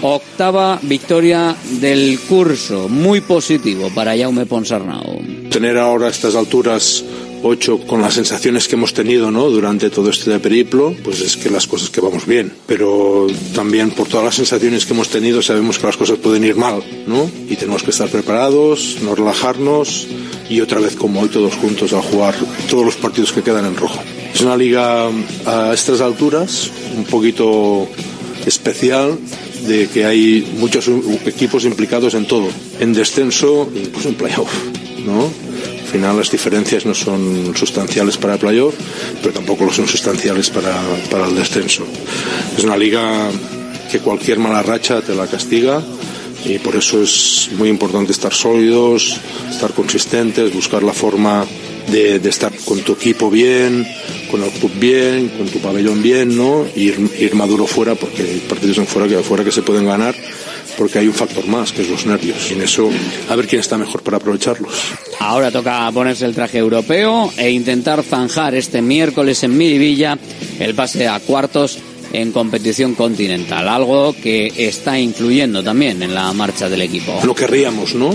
[0.00, 5.20] Octava victoria del curso, muy positivo para Jaume Ponsarnau.
[5.50, 7.04] Tener ahora a estas alturas
[7.42, 9.50] ocho con las sensaciones que hemos tenido ¿no?
[9.50, 12.52] durante todo este periplo, pues es que las cosas que vamos bien.
[12.66, 16.56] Pero también por todas las sensaciones que hemos tenido sabemos que las cosas pueden ir
[16.56, 17.30] mal, ¿no?
[17.48, 20.06] Y tenemos que estar preparados, no relajarnos
[20.48, 22.34] y otra vez como hoy todos juntos a jugar
[22.70, 24.00] todos los partidos que quedan en rojo.
[24.32, 25.08] Es una liga
[25.46, 27.88] a estas alturas un poquito
[28.46, 29.18] especial
[29.66, 30.90] de que hay muchos
[31.26, 32.48] equipos implicados en todo,
[32.80, 34.50] en descenso, incluso en playoff,
[35.04, 35.24] ¿no?
[35.24, 38.74] Al final las diferencias no son sustanciales para el playoff,
[39.22, 40.78] pero tampoco lo son sustanciales para,
[41.10, 41.84] para el descenso.
[42.56, 43.30] Es una liga
[43.90, 45.82] que cualquier mala racha te la castiga
[46.44, 49.20] y por eso es muy importante estar sólidos,
[49.50, 51.44] estar consistentes, buscar la forma
[51.90, 53.86] de, de estar con tu equipo bien,
[54.30, 56.66] con el club bien, con tu pabellón bien, ¿no?
[56.76, 60.14] Ir, ir maduro fuera porque hay partidos en fuera que afuera que se pueden ganar
[60.78, 62.88] porque hay un factor más que es los nervios y en eso
[63.28, 64.72] a ver quién está mejor para aprovecharlos.
[65.18, 70.16] Ahora toca ponerse el traje europeo e intentar zanjar este miércoles en Miribilla
[70.60, 71.78] el pase a cuartos
[72.12, 77.20] en competición continental, algo que está influyendo también en la marcha del equipo.
[77.24, 78.10] Lo querríamos, ¿no?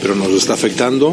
[0.00, 1.12] Pero nos está afectando.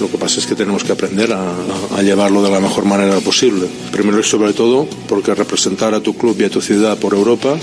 [0.00, 1.54] Lo que pasa es que tenemos que aprender a,
[1.96, 3.66] a, llevarlo de la mejor manera posible.
[3.90, 7.58] Primero y sobre todo porque representar a tu club y a tu ciudad por Europa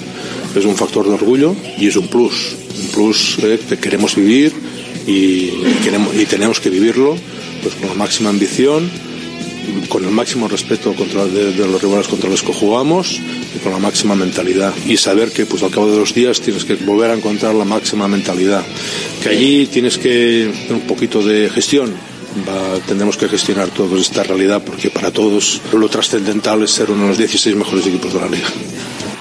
[0.53, 2.55] es un factor de orgullo y es un plus.
[2.77, 4.51] Un plus eh, que queremos vivir
[5.07, 5.49] y,
[5.83, 7.15] queremos, y tenemos que vivirlo
[7.63, 8.89] pues con la máxima ambición
[9.89, 13.19] con el máximo respeto contra, de, de los rivales contra los que jugamos
[13.55, 14.73] y con la máxima mentalidad.
[14.85, 17.65] Y saber que pues al cabo de los días tienes que volver a encontrar la
[17.65, 18.63] máxima mentalidad.
[19.23, 21.93] Que allí tienes que tener un poquito de gestión,
[22.35, 27.03] Va, tendremos que gestionar todos esta realidad porque para todos lo trascendental es ser uno
[27.03, 28.47] de los 16 mejores equipos de la liga.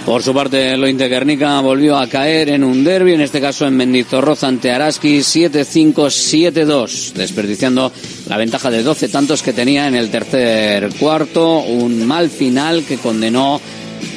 [0.05, 3.67] Por su parte, el Ointe Guernica volvió a caer en un derby, en este caso
[3.67, 7.91] en Mendizorroza ante Araski, 7-5-7-2, desperdiciando
[8.29, 11.61] la ventaja de 12 tantos que tenía en el tercer cuarto.
[11.61, 13.63] Un mal final que condenó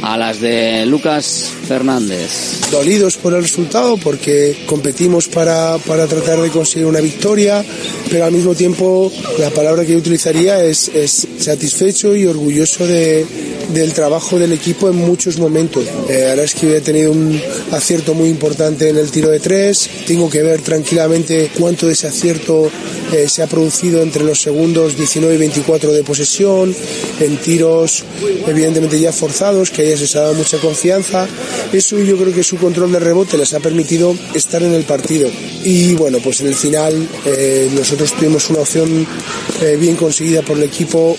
[0.02, 2.70] a las de Lucas Fernández.
[2.72, 7.64] Dolidos por el resultado porque competimos para, para tratar de conseguir una victoria,
[8.10, 13.26] pero al mismo tiempo la palabra que yo utilizaría es, es satisfecho y orgulloso de,
[13.74, 15.86] del trabajo del equipo en muchos momentos.
[16.10, 17.40] Eh, ahora es que he tenido un
[17.72, 22.08] acierto muy importante en el tiro de tres, tengo que ver tranquilamente cuánto de ese
[22.08, 22.70] acierto
[23.12, 26.76] eh, se ha producido entre los segundos 19 y 24 de posesión,
[27.20, 28.04] en tiros
[28.48, 31.28] evidentemente ya forzados, que les ha dado mucha confianza.
[31.72, 35.30] Eso yo creo que su control de rebote les ha permitido estar en el partido.
[35.64, 39.08] Y bueno, pues en el final eh, nosotros tuvimos una opción
[39.62, 41.18] eh, bien conseguida por el equipo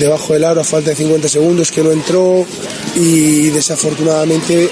[0.00, 2.44] debajo del aro a falta de 50 segundos que no entró
[2.96, 4.68] y desafortunadamente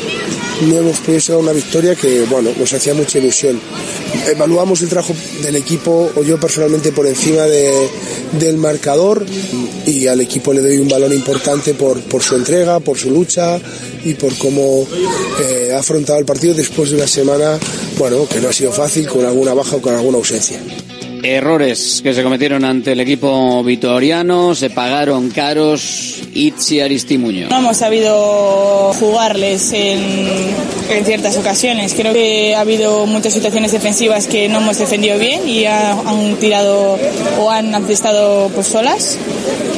[0.62, 3.60] no hemos podido llegar a una victoria que bueno nos hacía mucha ilusión.
[4.26, 7.88] Evaluamos el trabajo del equipo o yo personalmente por encima de,
[8.40, 9.24] del marcador
[9.86, 13.60] y al equipo le doy un valor importante por, por su entrega, por su lucha
[14.04, 14.86] y por cómo
[15.42, 17.58] eh, ha afrontado el partido después de una semana
[17.98, 20.60] bueno que no ha sido fácil con alguna baja o con alguna ausencia.
[21.22, 27.48] Errores que se cometieron ante el equipo vitoriano, se pagaron caros Itzi Aristimuño.
[27.48, 30.00] No hemos sabido jugarles en,
[30.90, 31.94] en, ciertas ocasiones.
[31.94, 36.36] Creo que ha habido muchas situaciones defensivas que no hemos defendido bien y ha, han
[36.36, 36.98] tirado
[37.40, 39.18] o han estado pues solas.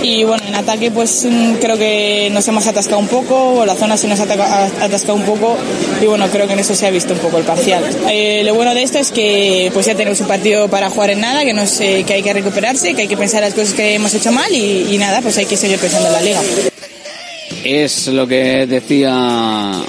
[0.03, 1.27] Y bueno, en ataque pues
[1.61, 5.57] creo que nos hemos atascado un poco, la zona se nos ha atascado un poco
[6.01, 7.85] y bueno, creo que en eso se ha visto un poco el parcial.
[8.11, 11.21] Eh, lo bueno de esto es que pues ya tenemos un partido para jugar en
[11.21, 13.95] nada, que, no sé, que hay que recuperarse, que hay que pensar las cosas que
[13.95, 16.41] hemos hecho mal y, y nada, pues hay que seguir pensando en la liga.
[17.65, 19.85] Es lo que decía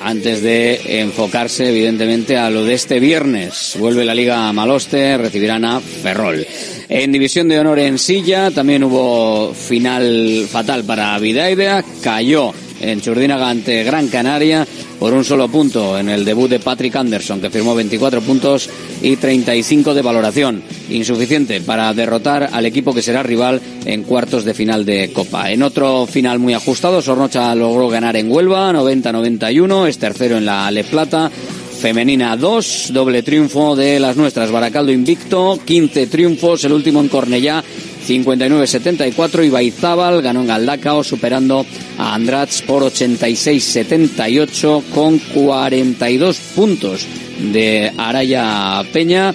[0.00, 3.74] antes de enfocarse evidentemente a lo de este viernes.
[3.78, 6.46] Vuelve la Liga Maloste, recibirán a Ferrol.
[6.92, 13.48] En División de Honor en Silla también hubo final fatal para Vidaibea, cayó en Churdínaga
[13.48, 14.66] ante Gran Canaria
[14.98, 18.68] por un solo punto en el debut de Patrick Anderson, que firmó 24 puntos
[19.02, 20.64] y 35 de valoración.
[20.88, 25.48] Insuficiente para derrotar al equipo que será rival en cuartos de final de Copa.
[25.52, 30.68] En otro final muy ajustado, Sornocha logró ganar en Huelva, 90-91, es tercero en la
[30.72, 31.30] Le Plata.
[31.80, 34.50] Femenina 2, doble triunfo de las nuestras.
[34.50, 37.64] Baracaldo invicto, 15 triunfos, el último en Cornellá,
[38.06, 41.64] 59-74 y Baizábal ganó en Galdacao superando
[41.96, 47.06] a Andrats por 86-78 con 42 puntos
[47.50, 49.34] de Araya Peña.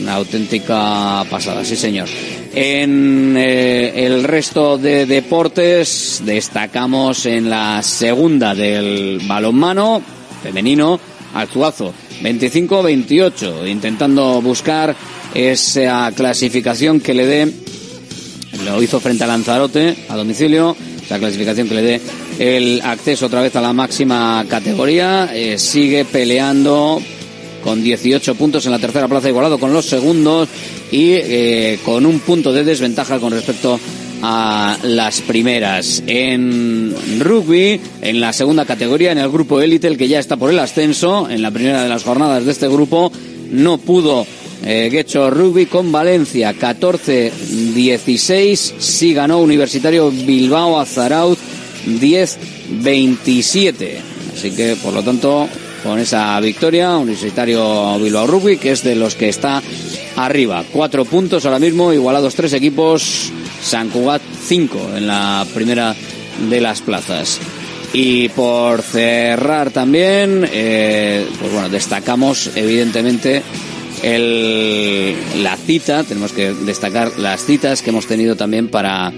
[0.00, 2.08] Una auténtica pasada, sí señor.
[2.54, 10.00] En eh, el resto de deportes destacamos en la segunda del balonmano
[10.42, 10.98] femenino
[11.34, 11.92] Actuazo.
[12.22, 14.94] 25-28 intentando buscar
[15.34, 17.52] esa clasificación que le dé
[18.64, 20.76] lo hizo frente a Lanzarote a domicilio
[21.08, 22.00] la clasificación que le dé
[22.38, 27.00] el acceso otra vez a la máxima categoría eh, sigue peleando
[27.62, 30.48] con 18 puntos en la tercera plaza igualado con los segundos
[30.90, 33.78] y eh, con un punto de desventaja con respecto
[34.22, 36.02] a las primeras.
[36.06, 40.50] En rugby, en la segunda categoría, en el grupo élite, el que ya está por
[40.50, 43.12] el ascenso, en la primera de las jornadas de este grupo,
[43.50, 44.26] no pudo
[44.64, 48.74] eh, Rugby con Valencia 14-16.
[48.78, 51.38] Sí ganó Universitario Bilbao a Zarauz
[51.86, 53.96] 10-27.
[54.34, 55.48] Así que, por lo tanto,
[55.82, 59.62] con esa victoria, Universitario Bilbao Rugby, que es de los que está
[60.16, 60.64] arriba.
[60.72, 63.32] Cuatro puntos ahora mismo, igualados tres equipos.
[63.62, 65.94] San Cugat 5 en la primera
[66.48, 67.40] de las plazas.
[67.92, 73.42] Y por cerrar también, eh, pues bueno, destacamos evidentemente
[74.02, 79.12] el, la cita, tenemos que destacar las citas que hemos tenido también para,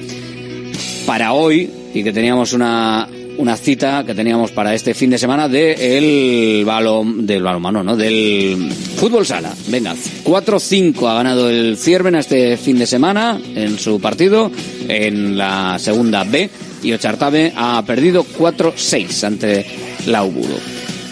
[1.07, 3.09] para hoy y que teníamos una,
[3.39, 7.97] una cita que teníamos para este fin de semana de el balón del balonmano, ¿no?
[7.97, 9.55] Del fútbol sala.
[9.68, 14.51] Venga, 4-5 ha ganado el Cierven este fin de semana en su partido
[14.89, 16.49] en la segunda B
[16.83, 19.66] y Ochartabe ha perdido 4-6 ante
[20.07, 20.28] la.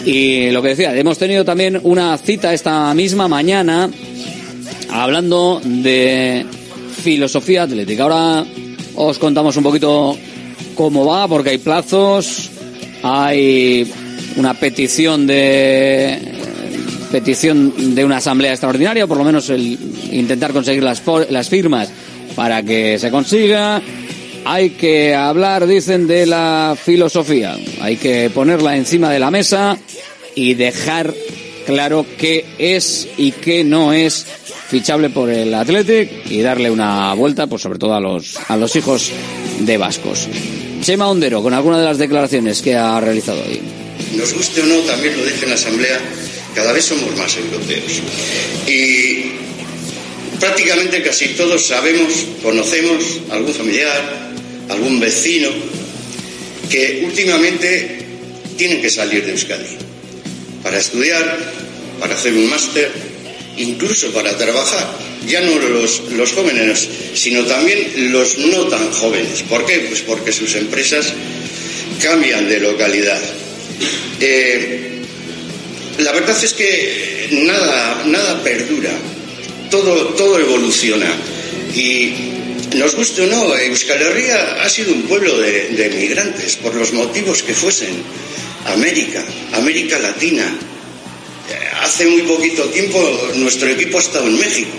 [0.05, 3.89] Y lo que decía, hemos tenido también una cita esta misma mañana
[4.89, 6.45] hablando de
[7.01, 8.03] filosofía atlética.
[8.03, 8.45] Ahora
[8.95, 10.17] os contamos un poquito
[10.75, 12.49] cómo va, porque hay plazos,
[13.03, 13.91] hay
[14.37, 16.31] una petición de
[17.11, 19.77] petición de una asamblea extraordinaria, o por lo menos el
[20.11, 21.91] intentar conseguir las, las firmas
[22.35, 23.81] para que se consiga.
[24.45, 27.55] Hay que hablar, dicen, de la filosofía.
[27.81, 29.77] Hay que ponerla encima de la mesa
[30.33, 31.13] y dejar
[31.65, 34.25] claro qué es y qué no es
[34.67, 38.75] fichable por el Athletic y darle una vuelta, pues sobre todo a los, a los
[38.75, 39.11] hijos
[39.59, 40.27] de Vascos.
[40.81, 43.61] Chema Ondero, con alguna de las declaraciones que ha realizado hoy.
[44.15, 45.99] Nos guste o no, también lo dije en la Asamblea,
[46.55, 48.01] cada vez somos más europeos.
[48.67, 49.31] Y
[50.39, 54.31] prácticamente casi todos sabemos, conocemos algún familiar,
[54.69, 55.49] algún vecino,
[56.69, 57.99] que últimamente
[58.57, 59.77] tienen que salir de Euskadi
[60.63, 61.37] para estudiar,
[61.99, 62.91] para hacer un máster,
[63.57, 65.11] incluso para trabajar.
[65.27, 69.43] Ya no los, los jóvenes, sino también los no tan jóvenes.
[69.43, 69.79] ¿Por qué?
[69.81, 71.13] Pues porque sus empresas
[72.01, 73.21] cambian de localidad.
[74.19, 75.01] Eh,
[75.99, 78.91] la verdad es que nada, nada perdura,
[79.69, 81.11] todo, todo evoluciona.
[81.75, 82.13] Y
[82.75, 86.93] nos guste o no, Euskal Herria ha sido un pueblo de, de migrantes, por los
[86.93, 88.03] motivos que fuesen.
[88.65, 89.23] América,
[89.53, 90.45] América Latina.
[91.49, 92.99] Eh, Hace muy poquito tiempo
[93.35, 94.71] nuestro equipo ha estado en México.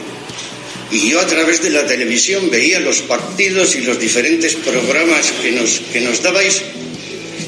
[0.90, 5.50] Y yo a través de la televisión veía los partidos y los diferentes programas que
[5.52, 6.62] nos, que nos dabais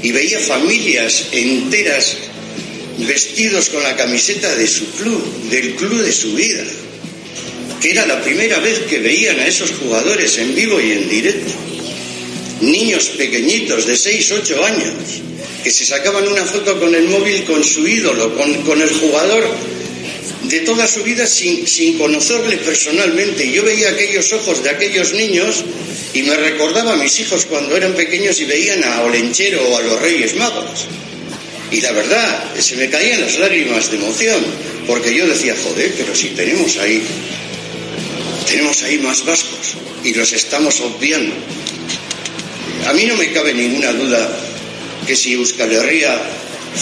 [0.02, 2.16] y veía familias enteras
[2.98, 6.62] vestidos con la camiseta de su club, del club de su vida,
[7.80, 11.52] que era la primera vez que veían a esos jugadores en vivo y en directo.
[12.60, 14.94] Niños pequeñitos de 6, 8 años,
[15.64, 19.48] que se sacaban una foto con el móvil con su ídolo, con, con el jugador
[20.42, 23.50] de toda su vida sin, sin conocerle personalmente.
[23.50, 25.64] Yo veía aquellos ojos de aquellos niños
[26.12, 29.82] y me recordaba a mis hijos cuando eran pequeños y veían a Olenchero o a
[29.82, 30.86] los Reyes Magos.
[31.70, 34.44] Y la verdad, se me caían las lágrimas de emoción,
[34.86, 37.02] porque yo decía, joder, pero si tenemos ahí,
[38.46, 41.34] tenemos ahí más vascos y los estamos obviando.
[42.86, 44.40] A mí no me cabe ninguna duda
[45.06, 46.20] que si Euskal Herria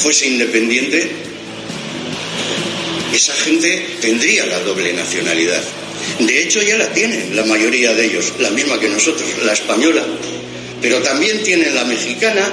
[0.03, 1.11] fuese independiente,
[3.13, 5.63] esa gente tendría la doble nacionalidad.
[6.19, 10.05] De hecho, ya la tienen la mayoría de ellos, la misma que nosotros, la española,
[10.81, 12.51] pero también tienen la mexicana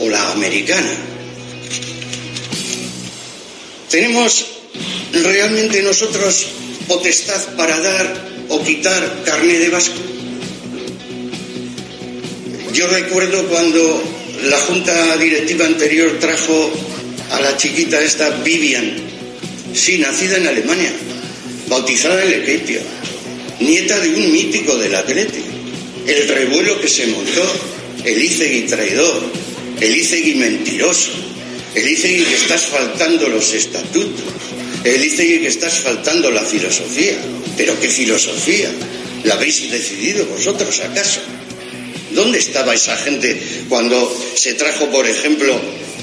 [0.00, 0.92] o la americana.
[3.90, 4.46] ¿Tenemos
[5.12, 6.46] realmente nosotros
[6.88, 10.13] potestad para dar o quitar carne de vasco?
[12.74, 14.02] Yo recuerdo cuando
[14.48, 16.72] la junta directiva anterior trajo
[17.30, 18.96] a la chiquita esta Vivian,
[19.72, 20.92] sí, nacida en Alemania,
[21.68, 22.80] bautizada en Lequeipia,
[23.60, 25.46] nieta de un mítico del Atlético,
[26.08, 27.46] el revuelo que se montó,
[28.04, 29.22] el Izegui traidor,
[29.80, 31.12] el Izegui mentiroso,
[31.76, 34.24] el Izegui que estás faltando los estatutos,
[34.82, 37.18] el Izegui que estás faltando la filosofía.
[37.56, 38.68] ¿Pero qué filosofía?
[39.22, 41.20] ¿La habéis decidido vosotros acaso?
[42.14, 43.36] ¿Dónde estaba esa gente
[43.68, 43.96] cuando
[44.36, 45.60] se trajo, por ejemplo,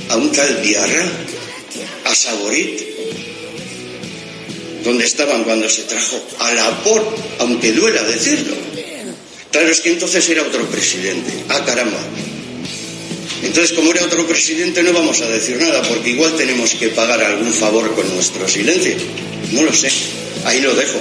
[0.09, 1.09] a un tal Diarra,
[2.05, 2.81] a Saborit?
[4.83, 8.55] ¿Dónde estaban cuando se trajo a Laporte, aunque duela decirlo?
[9.51, 11.31] Claro, es que entonces era otro presidente.
[11.49, 11.99] Ah, caramba.
[13.43, 17.23] Entonces, como era otro presidente, no vamos a decir nada, porque igual tenemos que pagar
[17.23, 18.95] algún favor con nuestro silencio.
[19.51, 19.89] No lo sé.
[20.45, 20.99] Ahí lo dejo.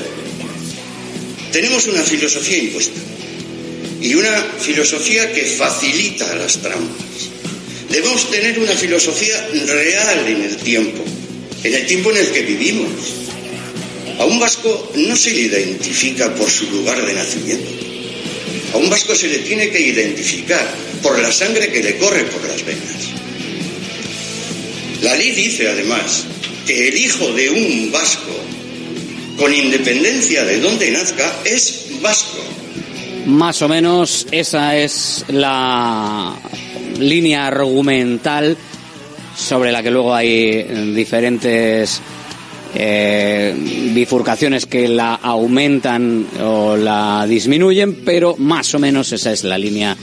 [1.52, 3.00] Tenemos una filosofía impuesta
[4.00, 7.28] y una filosofía que facilita las trampas.
[7.90, 11.04] Debemos tener una filosofía real en el tiempo,
[11.64, 12.90] en el tiempo en el que vivimos.
[14.18, 17.70] A un vasco no se le identifica por su lugar de nacimiento.
[18.74, 20.66] A un vasco se le tiene que identificar
[21.02, 23.10] por la sangre que le corre por las venas.
[25.02, 26.24] La ley dice además
[26.66, 28.38] que el hijo de un vasco,
[29.36, 32.44] con independencia de donde nazca, es vasco.
[33.26, 36.34] Más o menos esa es la
[36.98, 38.56] línea argumental
[39.36, 40.62] sobre la que luego hay
[40.94, 42.00] diferentes
[42.74, 43.54] eh,
[43.92, 49.96] bifurcaciones que la aumentan o la disminuyen, pero más o menos esa es la línea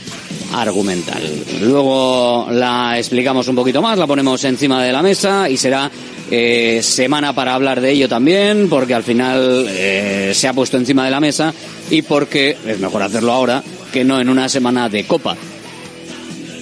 [0.53, 1.21] argumental.
[1.61, 5.89] Luego la explicamos un poquito más, la ponemos encima de la mesa y será
[6.29, 11.05] eh, semana para hablar de ello también, porque al final eh, se ha puesto encima
[11.05, 11.53] de la mesa
[11.89, 15.37] y porque es mejor hacerlo ahora que no en una semana de copa.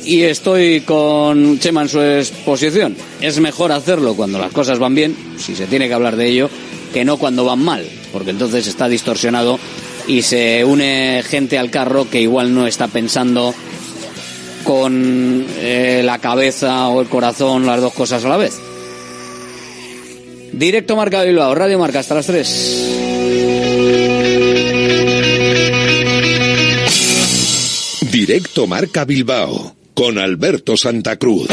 [0.05, 2.95] Y estoy con Chema en su exposición.
[3.21, 6.49] Es mejor hacerlo cuando las cosas van bien, si se tiene que hablar de ello,
[6.93, 9.59] que no cuando van mal, porque entonces está distorsionado
[10.07, 13.55] y se une gente al carro que igual no está pensando
[14.63, 18.59] con eh, la cabeza o el corazón las dos cosas a la vez.
[20.55, 22.91] Directo Marca Bilbao, Radio Marca, hasta las 3.
[28.09, 31.49] Directo Marca Bilbao con Alberto Santa Cruz.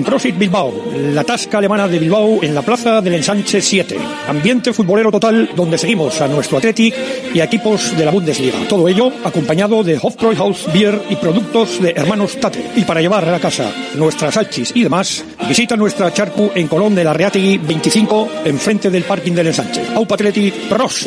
[0.00, 0.72] Profit Bilbao,
[1.12, 3.98] la tasca alemana de Bilbao en la plaza del Ensanche 7.
[4.26, 6.94] Ambiente futbolero total donde seguimos a nuestro Athletic
[7.34, 8.66] y equipos de la Bundesliga.
[8.70, 12.70] Todo ello acompañado de Hofbräuhaus Beer y productos de hermanos Tate.
[12.74, 17.04] Y para llevar a casa nuestras salchis y demás, visita nuestra charcu en Colón de
[17.04, 19.82] la Reategui 25 enfrente del parking del Ensanche.
[19.94, 20.16] Aupa
[20.70, 21.06] Pros.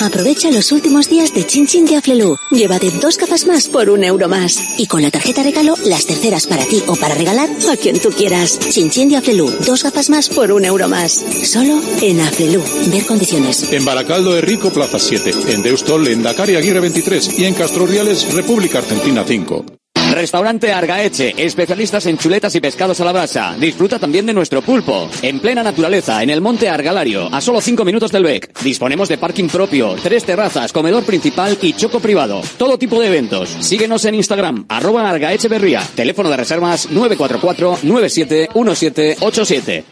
[0.00, 2.36] Aprovecha los últimos días de Chin Chin de Aflelu.
[2.50, 4.78] Llévate dos gafas más por un euro más.
[4.78, 8.10] Y con la tarjeta regalo, las terceras para ti o para regalar a quien tú
[8.10, 8.58] quieras.
[8.58, 9.50] Chin Chin de Aflelu.
[9.66, 11.24] Dos gafas más por un euro más.
[11.44, 12.62] Solo en Aflelu.
[12.90, 13.72] Ver condiciones.
[13.72, 15.32] En Baracaldo de Rico, Plaza 7.
[15.48, 17.38] En Deustol, en Dakar Aguirre 23.
[17.38, 19.83] Y en Castro Riales, República Argentina 5.
[20.12, 23.56] Restaurante Argaeche, especialistas en chuletas y pescados a la brasa.
[23.58, 25.08] Disfruta también de nuestro pulpo.
[25.22, 28.60] En plena naturaleza, en el monte Argalario, a solo 5 minutos del BEC.
[28.62, 32.42] Disponemos de parking propio, tres terrazas, comedor principal y choco privado.
[32.58, 33.56] Todo tipo de eventos.
[33.60, 35.82] Síguenos en Instagram, arroba Argaeche Berría.
[35.94, 39.84] Teléfono de reservas 944-971787.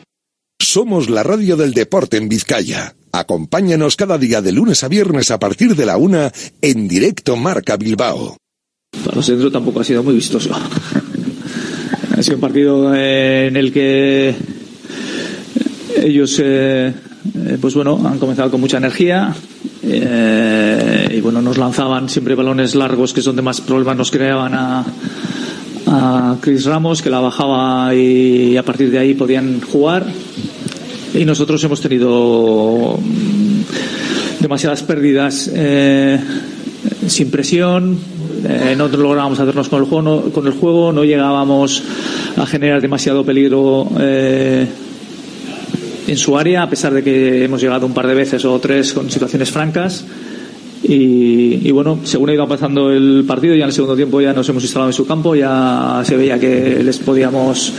[0.58, 2.94] Somos la radio del deporte en Vizcaya.
[3.10, 6.32] Acompáñanos cada día de lunes a viernes a partir de la una
[6.62, 8.36] en directo Marca Bilbao.
[9.00, 10.50] Para los centros tampoco ha sido muy vistoso.
[12.14, 14.32] Ha sido un partido eh, en el que
[15.96, 16.92] ellos, eh,
[17.34, 19.34] eh, pues bueno, han comenzado con mucha energía
[19.82, 24.84] y bueno, nos lanzaban siempre balones largos que son de más problemas nos creaban a,
[25.86, 30.06] a Chris Ramos que la bajaba y a partir de ahí podían jugar
[31.14, 35.50] y nosotros hemos tenido mm, demasiadas pérdidas
[37.08, 38.11] sin presión
[38.48, 41.82] eh, no lográbamos hacernos con el juego, no, con el juego, no llegábamos
[42.36, 44.66] a generar demasiado peligro eh,
[46.06, 48.92] en su área, a pesar de que hemos llegado un par de veces o tres
[48.92, 50.04] con situaciones francas.
[50.84, 54.48] Y, bueno, según ha ido pasando el partido, ya en el segundo tiempo ya nos
[54.48, 57.72] hemos instalado en su campo, ya se veía que les podíamos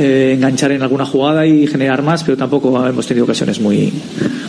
[0.00, 3.92] eh, enganchar en alguna jugada y generar más, pero tampoco hemos tenido ocasiones muy,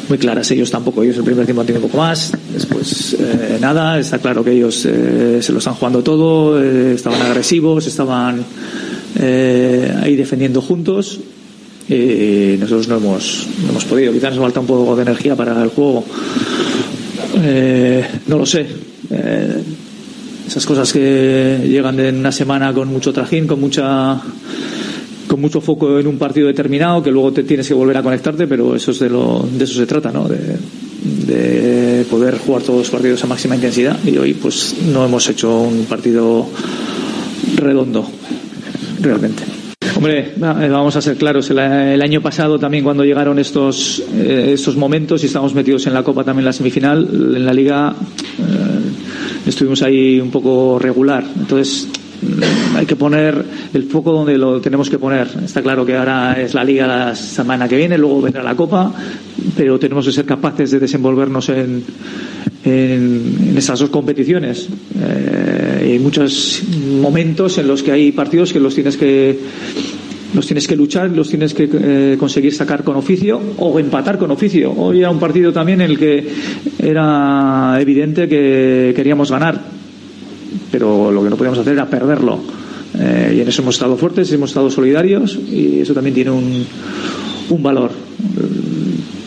[0.07, 0.51] muy claras.
[0.51, 4.19] Ellos tampoco, ellos el primer tiempo han tenido un poco más, después eh, nada, está
[4.19, 8.45] claro que ellos eh, se lo están jugando todo, estaban agresivos, estaban
[9.19, 11.19] ahí defendiendo juntos
[11.89, 14.13] y nosotros no hemos, no hemos podido.
[14.13, 16.05] Quizás nos falta un poco de energía para el juego.
[18.27, 18.67] no lo sé.
[20.47, 24.21] esas cosas que llegan en una semana con mucho trajín, con mucha
[25.29, 28.47] con mucho foco en un partido determinado que luego te tienes que volver a conectarte,
[28.47, 30.27] pero eso es de, lo, de eso se trata, ¿no?
[30.27, 30.57] De,
[31.03, 35.61] de poder jugar todos los partidos a máxima intensidad y hoy pues no hemos hecho
[35.61, 36.47] un partido
[37.55, 38.05] redondo
[39.01, 39.43] realmente.
[39.95, 41.49] Hombre, eh, vamos a ser claros.
[41.49, 46.03] El, año pasado también cuando llegaron estos eh, estos momentos y estábamos metidos en la
[46.03, 47.93] Copa también la semifinal, en la Liga
[48.39, 51.25] eh, estuvimos ahí un poco regular.
[51.37, 51.87] Entonces
[52.75, 53.43] hay que poner
[53.73, 55.27] el foco donde lo tenemos que poner.
[55.43, 58.93] Está claro que ahora es la Liga la semana que viene, luego vendrá la Copa,
[59.55, 61.83] pero tenemos que ser capaces de desenvolvernos en,
[62.63, 64.67] en, en esas dos competiciones.
[64.99, 66.61] Eh, hay muchos
[67.01, 69.39] momentos en los que hay partidos que los tienes que
[70.33, 74.29] los tienes que luchar, los tienes que eh, conseguir sacar con oficio o empatar con
[74.31, 74.71] oficio.
[74.77, 76.27] Hoy era un partido también en el que
[76.77, 79.59] era evidente que queríamos ganar,
[80.71, 82.39] pero lo que no podíamos hacer era perderlo.
[82.97, 86.65] Eh, y en eso hemos estado fuertes, hemos estado solidarios y eso también tiene un,
[87.49, 87.91] un valor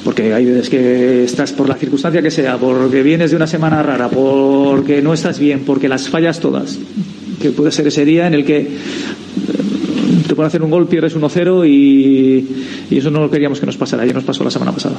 [0.05, 3.83] porque hay veces que estás por la circunstancia que sea, porque vienes de una semana
[3.83, 6.79] rara, porque no estás bien, porque las fallas todas,
[7.41, 8.69] que puede ser ese día en el que eh,
[10.27, 12.47] te pueden hacer un gol, pierdes 1-0 y,
[12.91, 14.97] y eso no lo queríamos que nos pasara, ya nos pasó la semana pasada.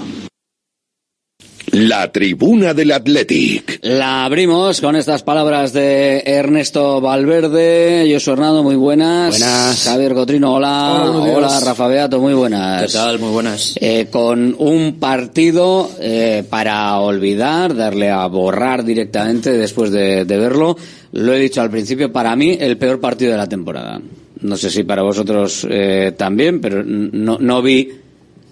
[1.73, 3.79] La tribuna del Athletic.
[3.81, 8.07] La abrimos con estas palabras de Ernesto Valverde.
[8.07, 9.39] Yo soy Hernando, muy buenas.
[9.39, 9.83] Buenas.
[9.83, 11.01] Javier Cotrino, hola.
[11.01, 11.59] Hola, buenos Hola.
[11.65, 12.83] Rafa Beato, muy buenas.
[12.83, 13.17] ¿Qué tal?
[13.17, 13.73] Muy buenas.
[13.81, 20.77] Eh, con un partido eh, para olvidar, darle a borrar directamente después de, de verlo.
[21.13, 23.99] Lo he dicho al principio, para mí el peor partido de la temporada.
[24.41, 27.89] No sé si para vosotros eh, también, pero no, no vi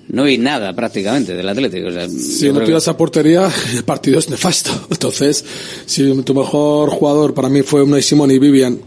[0.10, 1.88] no vi nada prácticamente del Atlético.
[1.88, 4.72] O sea, Si no tiras a portería, el partido es nefasto.
[4.90, 5.44] Entonces,
[5.86, 8.80] si tu mejor jugador para mí fue Unai Simón y Vivian,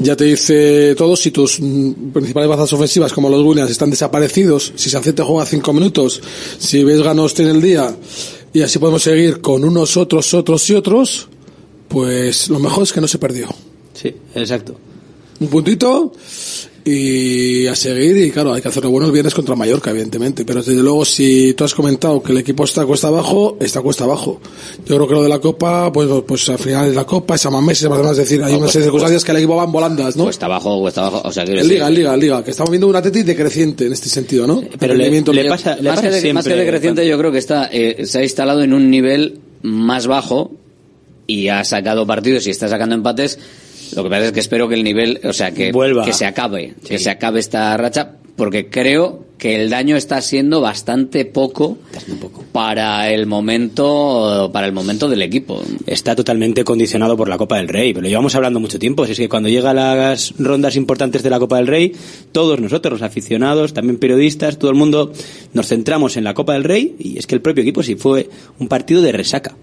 [0.00, 4.72] ya te dice todo, si tus mm, principales bazas ofensivas como los Williams están desaparecidos,
[4.74, 6.20] si Sancet te juega cinco minutos,
[6.58, 7.94] si Vesga no esté en el día,
[8.52, 11.28] y así podemos seguir con unos, otros, otros y otros,
[11.88, 13.48] pues lo mejor es que no se perdió.
[13.94, 14.76] Sí, exacto.
[15.40, 16.12] Un puntito
[16.86, 20.62] y a seguir y claro hay que hacerlo bueno el viernes contra Mallorca evidentemente pero
[20.62, 24.38] desde luego si tú has comentado que el equipo está cuesta abajo está cuesta abajo
[24.86, 27.46] yo creo que lo de la Copa pues pues al final es la Copa es
[27.46, 29.64] a más meses más es decir hay No, unas pues- circunstancias que el equipo va
[29.64, 30.24] en volandas ¿no?
[30.24, 31.26] Cuesta abajo, cuesta abajo.
[31.26, 33.22] O sea, quiero en decir- Liga, en Liga, en Liga, que estamos viendo un Atleti
[33.22, 34.62] decreciente en este sentido, ¿no?
[34.78, 37.68] Pero El le, le pasa, más, que de, más que decreciente, yo creo que está
[37.72, 40.52] eh, se ha instalado en un nivel más bajo
[41.26, 43.38] y ha sacado partidos y está sacando empates.
[43.94, 46.04] Lo que pasa es que espero que el nivel, o sea, que, Vuelva.
[46.04, 50.60] que se acabe, que se acabe esta racha, porque creo que el daño está siendo
[50.60, 51.76] bastante poco,
[52.52, 55.62] para el momento, para el momento del equipo.
[55.86, 59.04] Está totalmente condicionado por la Copa del Rey, pero lo llevamos hablando mucho tiempo.
[59.06, 61.92] Si es que cuando llegan las rondas importantes de la Copa del Rey,
[62.32, 65.12] todos nosotros, los aficionados, también periodistas, todo el mundo,
[65.52, 68.30] nos centramos en la Copa del Rey y es que el propio equipo sí fue
[68.58, 69.54] un partido de resaca.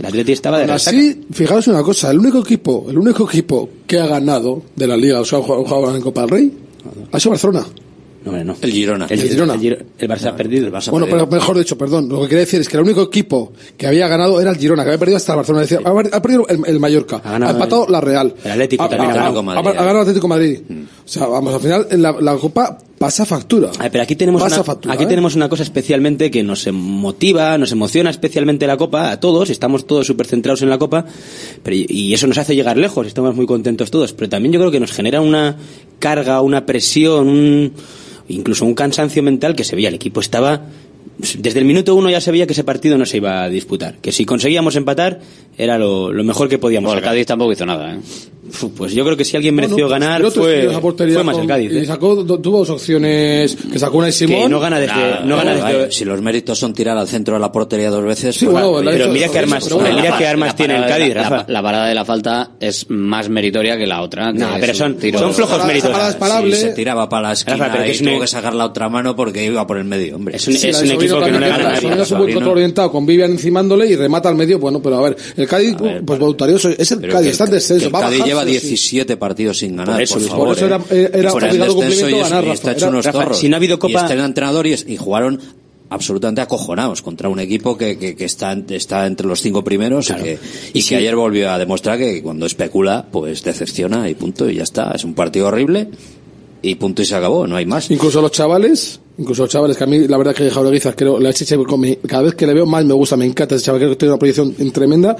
[0.00, 3.98] El Atleti estaba de así, fijaros una cosa, el único equipo, el único equipo que
[4.00, 6.52] ha ganado de la Liga, o sea, ha jugado, ha en Copa del Rey,
[7.12, 7.66] ha sido Barcelona.
[8.22, 8.54] No, no.
[8.60, 9.06] El Girona.
[9.08, 9.54] El Girona.
[9.54, 10.66] El, Giro- el Barça ha perdido.
[10.66, 13.00] El Barça Bueno, pero mejor dicho, perdón, lo que quería decir es que el único
[13.04, 15.62] equipo que había ganado era el Girona, que había perdido hasta el Barcelona.
[15.62, 18.34] Decía, ha, ha perdido el, el Mallorca, ha, ganado empatado el- la Real.
[18.44, 20.60] el Atlético también ha ganado con Madrid, Ha, ha ganado el Atlético Madrid.
[20.68, 20.82] Mm.
[20.82, 23.70] O sea, vamos, al final la, la Copa pasa factura.
[23.90, 25.06] Pero aquí tenemos, Pasa una, factura, aquí ¿eh?
[25.06, 29.86] tenemos una cosa especialmente que nos motiva, nos emociona especialmente la Copa, a todos, estamos
[29.86, 31.06] todos súper centrados en la Copa,
[31.62, 34.60] pero, y- y eso nos hace llegar lejos, estamos muy contentos todos, pero también yo
[34.60, 35.56] creo que nos genera una
[35.98, 37.72] carga, una presión, un,
[38.28, 40.66] incluso un cansancio mental que se veía, el equipo estaba...
[41.38, 43.96] Desde el minuto uno ya se veía que ese partido no se iba a disputar,
[43.98, 45.20] que si conseguíamos empatar
[45.56, 47.04] era lo, lo mejor que podíamos Bueno, el.
[47.04, 47.98] Cádiz tampoco hizo nada, ¿eh?
[48.76, 50.80] Pues yo creo que si alguien mereció Bueno, pues, ganar fue,
[51.14, 51.72] fue más con- el Cádiz.
[51.72, 51.86] Y ¿eh?
[51.86, 54.42] sacó, do- tuvo dos opciones que sacó una y Simón.
[54.44, 57.34] Que no gana desde, no gana Pero, desde, si los méritos son tirar al centro
[57.34, 59.96] de la portería dos veces, Sí, pues, bueno, pero hizo- mira qué armas, pero bueno,
[59.96, 61.36] mira qué La armas tiene el Cádiz, la- Rafa.
[61.48, 64.32] La, la parada de la falta es más meritoria que la otra.
[64.32, 65.90] No, es pero son- tiro- son flojos méritos.
[66.44, 68.66] si se tiraba para la esquina Rafa, pero que y es tuvo que sacar la
[68.66, 70.36] otra mano porque iba por el medio, hombre.
[70.36, 72.02] Es un, Sí, es un equipo que no le gana a nadie.
[72.02, 74.58] Es un buen orientado con Vivian encimándole y remata al medio.
[74.58, 77.90] Bueno, pero a ver, el Cádiz, pues voluntarioso, es el Pero Cádiz, está en descenso.
[77.90, 78.00] va
[78.44, 78.68] lleva sí o sí.
[78.68, 80.56] 17 partidos sin ganar, por, eso, por favor.
[80.56, 81.10] eso era- ¿eh?
[81.12, 82.54] era Y por el obligado descenso cumplimiento y, ganar, y Rafa.
[82.54, 83.38] está hecho Era- unos Rafa, zorros.
[83.38, 85.40] si no ha habido Copa- Y están entrenadores y jugaron
[85.92, 90.14] absolutamente acojonados contra un equipo que, que, que está, está entre los cinco primeros y
[90.14, 90.38] que,
[90.72, 94.62] y que ayer volvió a demostrar que cuando especula, pues decepciona y punto y ya
[94.62, 94.92] está.
[94.92, 95.88] Es un partido horrible
[96.62, 97.90] y punto y se acabó, no hay más.
[97.90, 101.32] Incluso los chavales, incluso los chavales, que a mí la verdad que Jauregui Zarquero, la
[102.06, 104.12] cada vez que le veo más me gusta, me encanta ese chaval, creo que tiene
[104.12, 105.16] una proyección tremenda,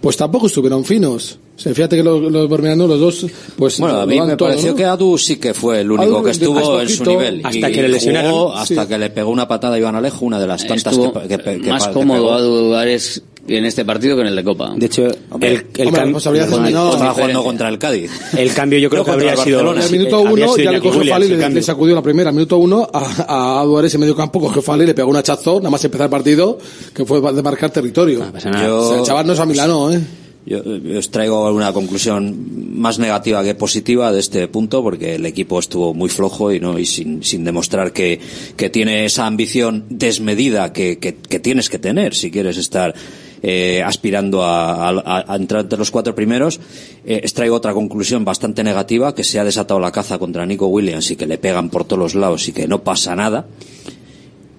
[0.00, 1.38] pues tampoco estuvieron finos.
[1.60, 3.78] O O sea, fíjate que los, los los dos, pues.
[3.80, 4.76] Bueno, a mí me todo, pareció ¿no?
[4.76, 7.42] que Adu sí que fue el único Adu, que estuvo en su nivel.
[7.44, 8.88] hasta Y que le lesionaron, jugó hasta sí.
[8.88, 11.68] que le pegó una patada a Iván Alejo, una de las tantas que, que- que-
[11.70, 12.32] más que cómodo pegó.
[12.32, 14.72] Adu Ares en este partido que en el de Copa.
[14.74, 18.10] De hecho, Hombre, el, el hombre, responsabilidad no, Estaba jugando contra el Cádiz.
[18.38, 19.74] el cambio yo creo No, que habría sido.
[19.74, 22.32] En el minuto uno ya le cogió Fali le, sacudió la primera.
[22.32, 25.58] Minuto uno a, a Duárez en medio campo cogió Fali y le pegó un hachazo,
[25.58, 26.58] nada más empezar el partido,
[26.94, 28.20] que fue de marcar territorio.
[28.32, 28.66] pasa nada.
[28.66, 30.00] Yo- O sea, el chaval no es a Milano, ¿eh?
[30.46, 35.26] Yo eh, os traigo una conclusión más negativa que positiva de este punto, porque el
[35.26, 38.20] equipo estuvo muy flojo y no y sin, sin demostrar que,
[38.56, 42.94] que tiene esa ambición desmedida que, que, tienes que tener si quieres estar
[43.42, 46.60] eh, aspirando a entrar entre los cuatro primeros.
[47.04, 50.66] Eh, os traigo otra conclusión bastante negativa, que se ha desatado la caza contra Nico
[50.68, 53.46] Williams y que le pegan por todos los lados y que no pasa nada.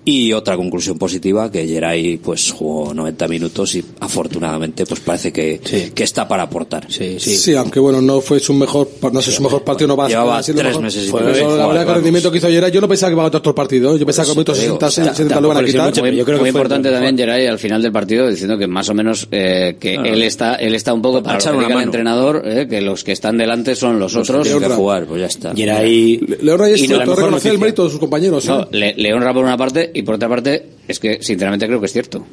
[0.03, 5.59] Y otra conclusión positiva, que Geray pues jugó 90 minutos y afortunadamente pues parece que,
[5.93, 6.87] que está para aportar.
[6.91, 10.09] Sí, aunque bueno, no fue su mejor, no sé, su mejor partido, no va a
[10.09, 10.81] Llevaba tres mejor.
[10.81, 13.25] meses poder La verdad que el rendimiento que hizo ayer, yo no pensaba que iba
[13.25, 15.47] a el partido, yo pensaba que a minutos te digo, 60, o sea, 70 lo
[15.47, 16.01] iban a quitar.
[16.01, 19.77] muy, muy importante también Geray al final del partido diciendo que más o menos eh,
[19.79, 23.03] que él está él está un poco para echar que el entrenador eh, que los
[23.03, 25.53] que están delante son los, Los que otros tienen que jugar, pues ya está.
[25.55, 28.47] Geray León Reyes Y reconocer el mérito de sus compañeros.
[28.47, 28.95] ¿eh?
[29.31, 32.25] Por una parte y por otra parte es que sinceramente creo que es cierto.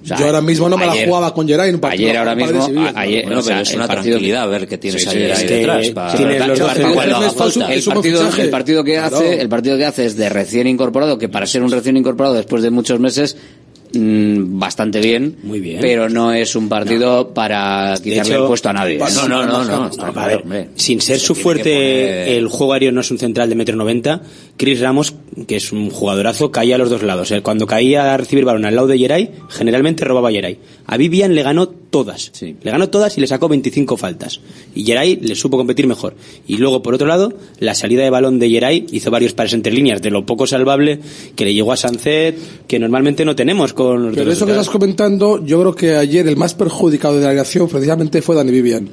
[0.00, 2.06] O sea, yo ahora mismo no me ayer- la jugaba con Geray en un partido.
[2.08, 2.92] Ayer ahora mismo, Sevilla.
[2.94, 5.18] ayer, Bueno, o sea, pero es el una partido- tranquilidad ver que tienes Sí, ahí
[5.18, 5.82] detrás.
[5.82, 5.92] el
[8.50, 11.70] partido, que hace, el partido que hace es de recién incorporado, que para ser un
[11.70, 13.36] recién incorporado después de muchos meses
[13.92, 15.78] bastante bien, Muy bien.
[15.80, 18.96] pero no es un partido para quitarle hecho, el puesto a nadie.
[18.96, 19.04] ¿eh?
[19.14, 23.00] No, no, no, no, claro, ver, sin ser su fuerte poner- el juego aéreo no
[23.00, 24.22] es un central de metro noventa
[24.56, 25.14] Chris Ramos
[25.46, 28.64] que es un jugadorazo caía a los dos lados Eh, cuando caía a recibir balón
[28.64, 32.54] al lado de Geray generalmente robaba a Geray a Vivian le ganó todas Sí.
[32.62, 34.40] le ganó todas y le sacó 25 faltas
[34.74, 36.14] y Geray le supo competir mejor
[36.46, 39.72] y luego por otro lado la salida de balón de Geray hizo varios pares entre
[39.72, 41.00] líneas de lo poco salvable
[41.34, 42.36] que le llegó a Sancet
[42.66, 46.26] que normalmente no tenemos con los Pero eso que estás comentando, yo creo que ayer
[46.28, 48.88] el más perjudicado de la alineación precisamente fue Dani Vivian.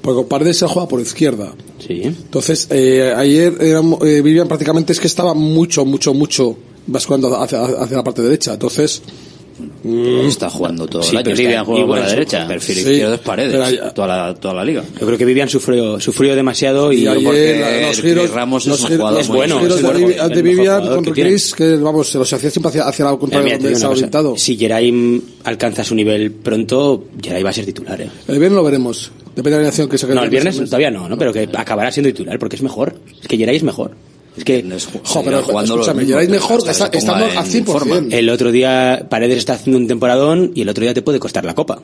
[0.00, 1.52] Porque Paredes se juega por izquierda.
[1.78, 6.56] sí Entonces, eh, ayer era, eh, Vivian prácticamente es que estaba mucho, mucho, mucho
[6.86, 8.54] basculando hacia, hacia la parte derecha.
[8.54, 9.02] Entonces,
[10.26, 11.36] Está jugando todo Sí, el año.
[11.36, 12.46] Vivian juega por la su derecha.
[12.46, 13.60] Perfil Sí, izquierdo es paredes.
[13.60, 14.84] hay- toda, la, toda la liga.
[15.00, 18.62] yo creo que Vivian sufrió sufrió demasiado y, y ayer porque la- los giros, Ramos
[18.64, 19.82] es los un giros- jugador los bueno, giros es
[20.30, 21.22] de, Vivian jugador con que.
[21.22, 23.92] Chris, que vamos, se los hacía siempre hacia, hacia la Eh, contraria te donde estaba
[23.92, 24.36] orientado.
[24.36, 28.00] Si Geray alcanza su nivel pronto, Geray va a ser titular.
[28.00, 28.08] ¿eh?
[28.28, 29.10] El viernes lo veremos.
[29.34, 31.16] Depende de la alineación que se No, el viernes todavía no, ¿no?
[31.16, 32.94] Pero que acabará siendo titular porque es mejor.
[33.22, 33.92] Es que Geray es mejor.
[34.38, 34.64] Es que
[35.04, 37.64] Jo, pero escúchame, Geray mejor está- estando en 100%.
[37.66, 38.02] forma.
[38.10, 41.44] el otro día Paredes está haciendo un temporadón y el otro día te puede costar
[41.44, 41.80] la copa.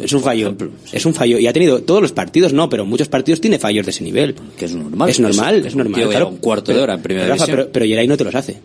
[0.00, 0.54] Es un fallo.
[0.92, 1.38] Es un fallo.
[1.38, 4.34] Y ha tenido todos los partidos, no, pero muchos partidos tiene fallos de ese nivel.
[4.56, 5.08] Que es normal.
[5.10, 6.08] Es normal, Es- normal.
[6.08, 6.28] claro.
[6.28, 7.56] un cuarto de hora en primera Rafa, división.
[7.58, 8.58] Pero, pero Geray no te los hace.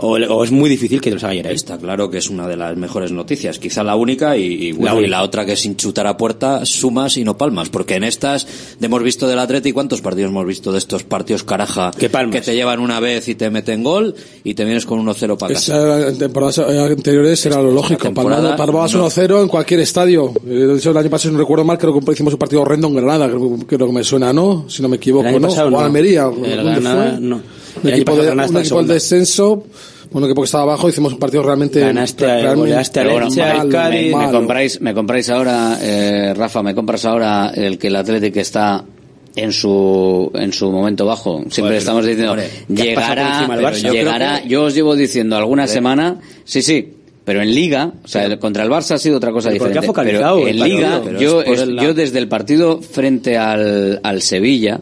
[0.00, 1.54] O, o es muy difícil que te los haga Geray.
[1.54, 5.00] Está claro que es una de las mejores noticias, quizá la única y, y, bueno,
[5.00, 8.04] La y la otra que sin chutar a puerta sumas y no palmas, porque en
[8.04, 8.46] estas
[8.80, 12.44] hemos visto del Atleti cuántos partidos hemos visto de estos partidos caraja Que palmas.
[12.44, 15.74] te llevan una vez y te meten gol y te vienes con 1-0 para casa.
[15.74, 18.12] Esa, en temporadas eh, anteriores era lo lógico.
[18.14, 19.08] Palmabas no.
[19.08, 20.32] 1-0 en cualquier estadio.
[20.46, 22.94] Eh, el año pasado, si no recuerdo mal, creo que hicimos un partido horrendo en
[22.94, 24.64] Granada, creo, creo que me suena, ¿no?
[24.68, 25.48] Si no me equivoco, ¿no?
[25.48, 25.80] pasado o no.
[25.80, 26.24] Almería.
[26.24, 27.20] El ¿dónde Granada, fue?
[27.20, 27.57] no.
[27.82, 29.64] Un El equipo, de, un equipo descenso,
[30.10, 31.80] equipo que estaba abajo, hicimos un partido realmente.
[31.80, 33.28] Ganaste, realmente al bueno,
[33.70, 34.14] Cádiz.
[34.14, 38.40] me, me compráis, me compráis ahora, eh, Rafa, me compras ahora el que el Atlético
[38.40, 38.84] está
[39.36, 41.36] en su en su momento bajo.
[41.42, 43.72] Siempre Joder, estamos diciendo hombre, llegará.
[43.72, 44.42] Yo llegará.
[44.42, 46.94] que- Yo os llevo diciendo alguna semana, sí, sí.
[47.24, 49.74] Pero en Liga, o sea, el- contra el Barça ha sido otra cosa Pero porque
[49.74, 49.86] diferente.
[49.86, 52.80] ha focalizado pero en Liga, pero yo, es por es- el yo desde el partido
[52.80, 54.80] frente al, al Sevilla,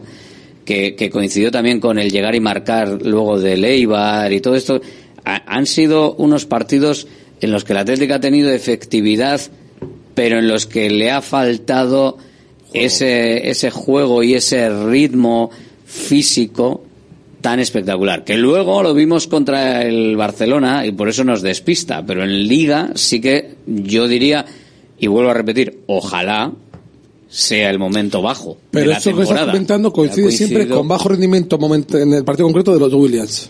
[0.67, 4.79] que, que coincidió también con el llegar y marcar luego del Eibar y todo esto,
[5.25, 7.07] ha- han sido unos partidos
[7.41, 9.39] en los que el Atlético ha tenido efectividad,
[10.13, 12.17] pero en los que le ha faltado
[12.73, 15.49] ese, ese juego y ese ritmo
[15.85, 16.83] físico
[17.41, 18.23] tan espectacular.
[18.23, 22.89] Que luego lo vimos contra el Barcelona y por eso nos despista, pero en Liga
[22.95, 24.45] sí que yo diría,
[24.99, 26.51] y vuelvo a repetir, ojalá
[27.29, 31.09] sea el momento bajo de Pero la esto que estás comentando coincide siempre con bajo
[31.09, 31.57] rendimiento
[31.93, 33.49] en el partido concreto de los Williams.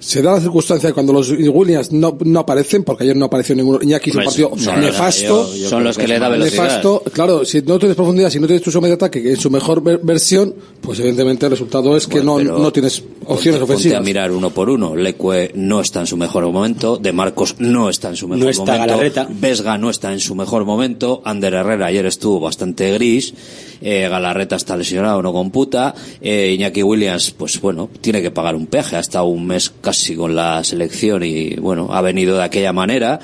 [0.00, 3.54] Se da la circunstancia de cuando los Williams no, no aparecen, porque ayer no apareció
[3.54, 3.78] ninguno.
[3.80, 4.50] Iñaki hizo un partido
[4.80, 5.46] nefasto.
[5.68, 6.64] son los que le da velocidad.
[6.64, 9.36] Nefasto, claro, si no tienes profundidad, si no tienes tu medio de ataque, que en
[9.36, 13.72] su mejor ver- versión, pues evidentemente el resultado es que no, no tienes opciones Ponte
[13.74, 13.98] ofensivas.
[14.00, 14.96] a mirar uno por uno.
[14.96, 16.96] Leque no está en su mejor momento.
[16.96, 18.86] De Marcos no está en su mejor No está momento.
[18.88, 19.28] Galarreta.
[19.30, 21.22] Vesga no está en su mejor momento.
[21.24, 23.32] Ander Herrera ayer estuvo bastante gris.
[23.80, 25.94] Eh, Galarreta está lesionado, no computa.
[26.20, 28.96] Eh, Iñaki Williams, pues bueno, tiene que pagar un peaje.
[28.96, 33.20] Ha estado un mes casi con la selección y bueno, ha venido de aquella manera.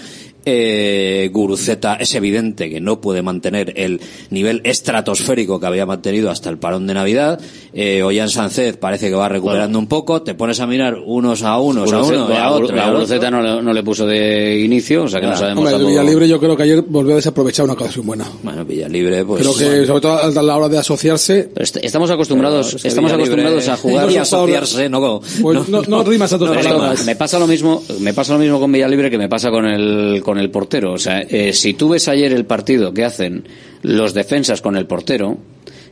[0.51, 6.49] Eh, Guruceta es evidente que no puede mantener el nivel estratosférico que había mantenido hasta
[6.49, 7.39] el parón de Navidad.
[7.75, 10.23] Eh, Ollán Sánchez parece que va recuperando un poco.
[10.23, 12.81] Te pones a mirar unos a unos, a uno y a otro.
[12.81, 12.91] a.
[12.91, 15.79] Guruceta no, le- no le puso de inicio, o sea que no sabemos Hombre, el
[15.81, 18.27] tampoco- Villalibre yo creo que ayer volvió a desaprovechar una ocasión buena.
[18.43, 19.43] Bueno, Villalibre, pues.
[19.43, 21.51] Creo que sobre todo a la hora de asociarse.
[21.57, 25.83] Est- estamos acostumbrados, Pero es que estamos acostumbrados a jugar y asociarse, no, Pues no,
[25.83, 27.05] no rimas a tus palabras.
[27.05, 30.23] me pasa lo mismo, me pasa lo mismo con Villalibre que me pasa con el
[30.25, 30.93] con el portero.
[30.93, 33.45] O sea, eh, si tú ves ayer el partido que hacen
[33.83, 35.39] los defensas con el portero,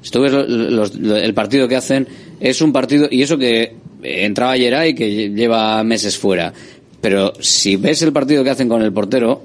[0.03, 2.07] si tú ves lo- los- lo- el partido que hacen
[2.41, 6.53] es un partido y eso que entraba ayer ahí que lleva meses fuera.
[7.01, 9.43] Pero si ves el partido que hacen con el portero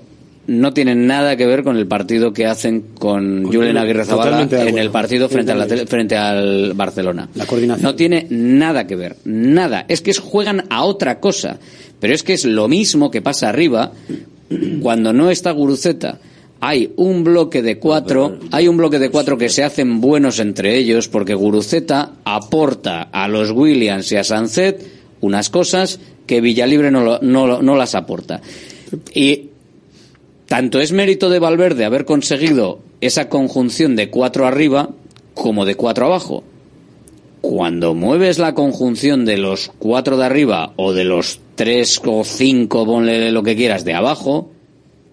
[0.47, 4.78] no tiene nada que ver con el partido que hacen con Julen Aguirre Zabala en
[4.80, 7.30] el partido frente, a la tele- frente al Barcelona.
[7.36, 7.84] La coordinación.
[7.84, 9.86] No tiene nada que ver, nada.
[9.88, 11.60] Es que es- juegan a otra cosa.
[11.99, 13.91] Pero es que es lo mismo que pasa arriba
[14.82, 16.20] cuando no está Guruceta.
[16.64, 20.78] Hay un bloque de cuatro, hay un bloque de cuatro que se hacen buenos entre
[20.78, 24.86] ellos porque Guruceta aporta a los Williams y a Sancet
[25.22, 28.41] unas cosas que Villalibre no, lo- no, no las aporta.
[29.14, 29.49] Y
[30.45, 34.89] tanto es mérito de Valverde haber conseguido esa conjunción de cuatro arriba
[35.34, 36.43] como de cuatro abajo.
[37.41, 42.85] Cuando mueves la conjunción de los cuatro de arriba o de los tres o cinco,
[42.85, 44.51] ponle lo que quieras, de abajo,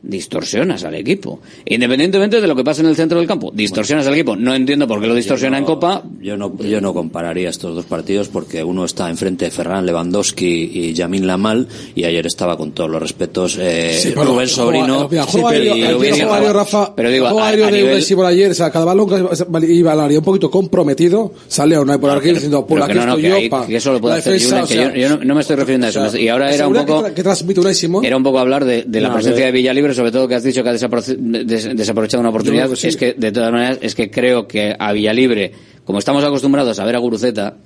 [0.09, 1.39] distorsionas al equipo.
[1.67, 4.35] Independientemente de lo que pasa en el centro del campo, distorsionas al equipo.
[4.35, 6.03] No entiendo por qué lo distorsiona en Copa.
[6.21, 10.71] Yo no, yo no compararía estos dos partidos porque uno está enfrente de Ferran Lewandowski
[10.75, 15.09] y Yamin Lamal y ayer estaba con todos los respetos eh, Sí, pero Rubén Sobrino.
[15.09, 20.19] pero digo, a- de nivel- por ayer, o sea, cada balón que iba al área
[20.19, 23.31] un poquito comprometido, sale a una por aquí diciendo, por aquí que no, no, estoy
[23.31, 25.35] que, yo, eso lo puede hacer defensa, Julen, o que sea, yo, yo no, no
[25.35, 26.03] me estoy refiriendo a eso.
[26.03, 27.05] o sea, y ahora era un poco...
[27.05, 27.59] que tra- que transmite.
[28.05, 30.45] Era un poco hablar de, de la No, presencia de Villalibre, sobre todo que has
[30.45, 32.71] dicho que ha desaprovechado una oportunidad.
[32.71, 32.87] Que sí.
[32.87, 35.51] Es que, de todas maneras, es que creo que a Villalibre,
[35.85, 37.57] como estamos acostumbrados a ver a Guruceta,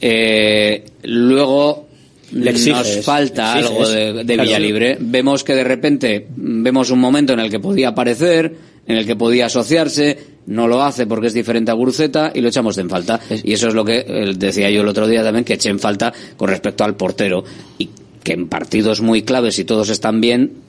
[0.00, 1.88] eh, luego
[2.30, 4.42] Le exiges, nos falta algo de, de Claro.
[4.44, 4.96] Villalibre.
[5.00, 8.54] Vemos que de repente mm, vemos un momento en el que podía aparecer,
[8.86, 12.48] en el que podía asociarse, no lo hace porque es diferente a Guruceta y lo
[12.48, 13.18] echamos en falta.
[13.42, 15.80] Y eso es lo que eh, decía yo el otro día también, que eché en
[15.80, 17.42] falta con respecto al portero.
[17.76, 17.90] Y
[18.22, 20.65] que en partidos muy claves, si todos están bien,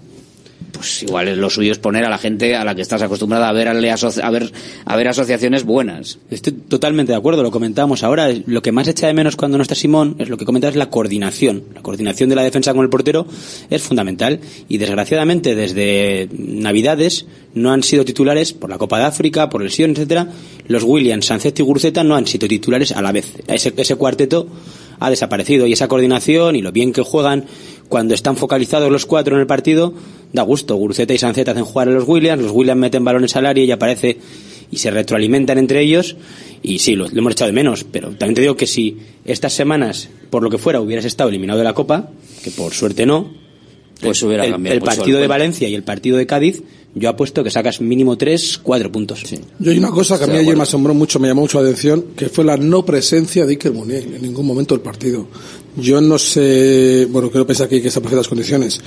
[0.78, 3.50] pues igual es lo suyo es poner a la gente a la que estás acostumbrada
[3.50, 4.52] a ver, a ver,
[4.86, 6.20] a ver asociaciones buenas.
[6.30, 8.30] Estoy totalmente de acuerdo, lo comentábamos ahora.
[8.46, 10.90] Lo que más echa de menos cuando no está Simón es lo que comentas, la
[10.90, 11.64] coordinación.
[11.74, 13.28] La coordinación de la defensa con el portero
[13.70, 14.40] es fundamental.
[14.70, 19.98] Y desgraciadamente, desde Navidades no han sido titulares por la Copa de África, por lesiones,
[19.98, 20.28] etcétera.
[20.68, 23.34] Los Williams, Sancet y Guruceta no han sido titulares a la vez.
[23.48, 24.48] Ese, ese cuarteto
[25.00, 27.46] ha desaparecido y esa coordinación y lo bien que juegan
[27.90, 29.94] cuando están focalizados los cuatro en el partido
[30.34, 30.76] da gusto.
[30.76, 33.72] Guruceta y Sancet hacen jugar a los Williams, los Williams meten balones al área y
[33.72, 34.18] aparece
[34.70, 36.18] y se retroalimentan entre ellos
[36.62, 40.10] y sí, lo hemos echado de menos, pero también te digo que si estas semanas,
[40.30, 42.10] por lo que fuera, hubieras estado eliminado de la Copa,
[42.44, 43.47] que por suerte no,
[44.02, 45.28] Pues hubiera el, cambiado el mucho el partido de.
[45.28, 46.62] Valencia y el partido de Cádiz,
[46.96, 49.24] yo apuesto que sacas mínimo tres, cuatro puntos.
[49.60, 51.68] Yo hay una cosa que a mí ayer me asombró mucho, me llamó mucho la
[51.68, 55.28] atención, que fue la no presencia de Iker Munier en ningún momento del partido.
[55.76, 58.82] Yo no sé, bueno, quiero pensar que, que está perfectas condiciones.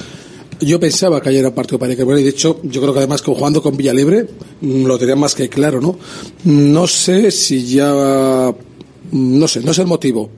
[0.61, 2.99] Yo pensaba que ayer era partido para Iker Munier y de hecho yo creo que
[2.99, 4.27] además que jugando con Villalibre
[4.61, 5.99] mm, lo tenía más que claro, ¿no?
[6.45, 8.53] No sé si ya,
[9.11, 10.31] mm, no sé, no sé el motivo.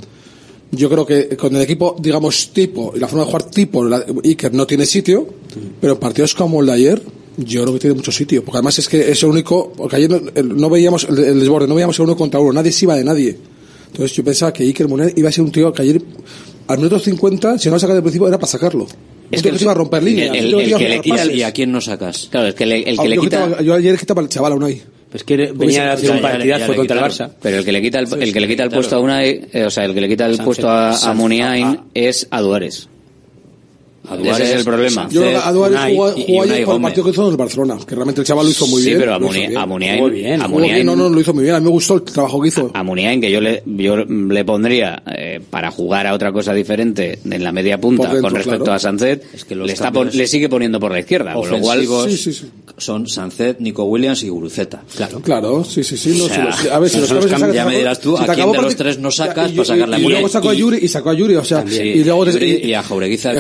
[0.75, 4.05] Yo creo que con el equipo, digamos, tipo, y la forma de jugar tipo, la-
[4.25, 5.29] Iker no tiene sitio,
[5.81, 7.03] pero partidos como el de ayer,
[7.37, 8.43] yo creo que tiene mucho sitio.
[8.43, 11.41] Porque además es que es el único, porque ayer no, el- no veíamos el, el
[11.41, 13.37] desborde, no veíamos el uno contra uno, nadie se iba de nadie.
[13.89, 16.01] Entonces yo pensaba que Iker Munier iba a ser un tío que ayer,
[16.69, 18.87] al minuto 50, si no lo saca del principio, era para sacarlo.
[19.31, 20.35] Es que se iba a romper líneas.
[20.37, 21.35] el- el a que le pases.
[21.35, 22.29] ¿Y a quién no sacas?
[22.31, 23.45] Claro, es que el Ah, que le yo, quita...
[23.47, 24.81] quitaba- yo ayer quitaba el chaval a Unai.
[25.13, 27.05] Pues que Pues venía a hacer un partidazo contra el.
[27.05, 27.31] Barça.
[27.41, 29.65] Pero el que le quita el, el que le quita el puesto a Unai, eh,
[29.65, 31.13] o sea, el que le quita el puesto a, a.
[31.15, 31.85] Muniain Ah.
[31.93, 32.89] es a Duárez.
[34.09, 35.09] Aduares, Ese es el problema.
[35.09, 37.95] Yo creo que Unai, jugó, jugó ayer el partido que hizo en el Barcelona, que
[37.95, 38.99] realmente el chaval lo hizo muy sí, bien.
[38.99, 39.57] Sí, pero a Muniain...
[39.57, 39.67] A
[40.49, 40.85] Muniain.
[40.85, 41.55] No, no, lo hizo muy bien.
[41.55, 42.71] A mí me gustó el trabajo que hizo.
[42.75, 47.21] A Muniain, que yo le, yo le pondría eh, para jugar a otra cosa diferente
[47.25, 48.77] en la media punta dentro, con respecto claro.
[48.77, 51.35] a Sancet, es que le, está por, le sigue poniendo por la izquierda.
[51.35, 54.83] Con lo cual sí, sí, son Sancet, Nico Williams y Guruceta.
[54.97, 56.17] Claro, claro sí, sí, sí.
[56.19, 58.25] No, o sea, si los, a ver, si los cambios, Ya me dirás tú si
[58.25, 60.79] a quién de los tres no sacas para sacar la Y luego sacó a Yuri,
[60.83, 61.65] y sacó a Yuri, o sea...
[61.65, 62.27] Y luego...
[62.29, 63.33] Y a Jaureguiza,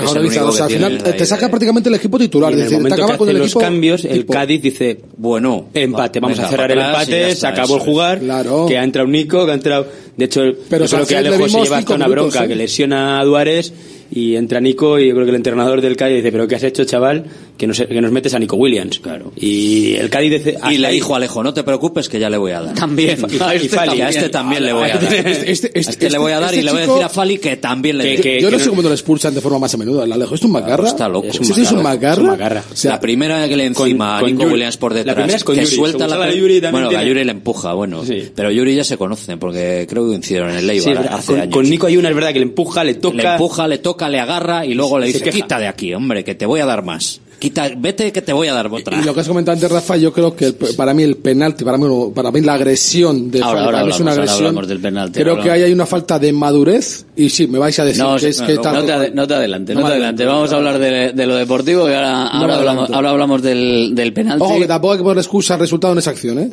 [0.53, 2.51] o sea, al final eh, te, te saca prácticamente el equipo titular.
[2.51, 4.27] Y en el decir, momento te acaba que con el los equipo cambios, el.
[4.27, 8.67] Cádiz dice, bueno, empate, vamos a cerrar el empate, está, se acabó el jugar, claro.
[8.67, 9.87] que ha entrado Nico, que ha entrado...
[10.17, 13.21] De hecho, Pero yo creo que Alejo se lleva hasta una bronca, minutos, que lesiona
[13.21, 13.73] a Duárez
[14.11, 16.63] y entra Nico y yo creo que el entrenador del Cádiz dice, pero ¿qué has
[16.63, 17.25] hecho, chaval?
[17.57, 18.99] que nos, que nos metes a Nico Williams.
[18.99, 19.33] Claro.
[19.37, 22.61] Y el Cádiz Y le dijo Alejo, no te preocupes que ya le voy a
[22.61, 22.75] dar.
[22.75, 23.19] También.
[23.31, 24.07] Y, a, este y también.
[24.07, 25.05] a este también le voy a dar.
[25.05, 27.09] Este, este, este, este le voy a dar y este le voy a decir a
[27.09, 29.75] Fali que también le que, que, Yo no sé cómo lo expulsan de forma más
[29.75, 30.35] a menudo al Alejo.
[30.35, 30.89] ¿Es un macarra?
[30.89, 31.29] Está loco.
[31.29, 32.63] ¿Es un macarra?
[32.85, 35.15] La primera que le encima a Nico Williams por detrás.
[35.17, 35.67] La primera es con Yuri.
[35.67, 38.03] Suelta la, Yuri bueno, a Yuri le empuja, bueno.
[38.35, 41.55] Pero Yuri ya se conocen porque creo que hicieron en el Leibar hace años.
[41.55, 43.17] Con Nico hay una, es verdad, que le empuja, le toca.
[43.17, 46.35] Le empuja, le toca, le agarra y luego le dice, quita de aquí, hombre, que
[46.35, 47.21] te voy a dar más.
[47.43, 49.01] Quita, vete que te voy a dar otra.
[49.01, 51.65] Y, lo que has comentado antes, Rafa, yo creo que el, para mí el penalti,
[51.65, 54.55] para mí, la agresión de ahora, hablamos, es una agresión.
[54.65, 57.85] Del penalti, creo que ahí hay una falta de madurez y sí, me vais a
[57.85, 58.87] decir no, que es que no, tanto...
[58.87, 60.25] te, no, te, adelante, no, te adelante.
[60.25, 64.45] Vamos a hablar de, lo deportivo que ahora, hablamos, ahora hablamos del, del penalti.
[64.45, 66.51] Ojo, que tampoco hay que poner excusa al resultado en esa acción, ¿eh?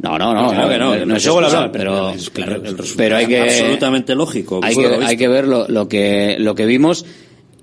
[0.00, 0.96] No, no, no, claro, que no.
[0.96, 2.60] no, no es excusa, pero, pero,
[2.96, 3.40] pero hay que.
[3.40, 4.58] Absolutamente lógico.
[4.64, 7.06] Hay que, hay que ver lo, que, lo que vimos.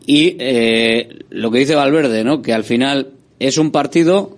[0.05, 2.41] Y eh, lo que dice Valverde, ¿no?
[2.41, 4.37] Que al final es un partido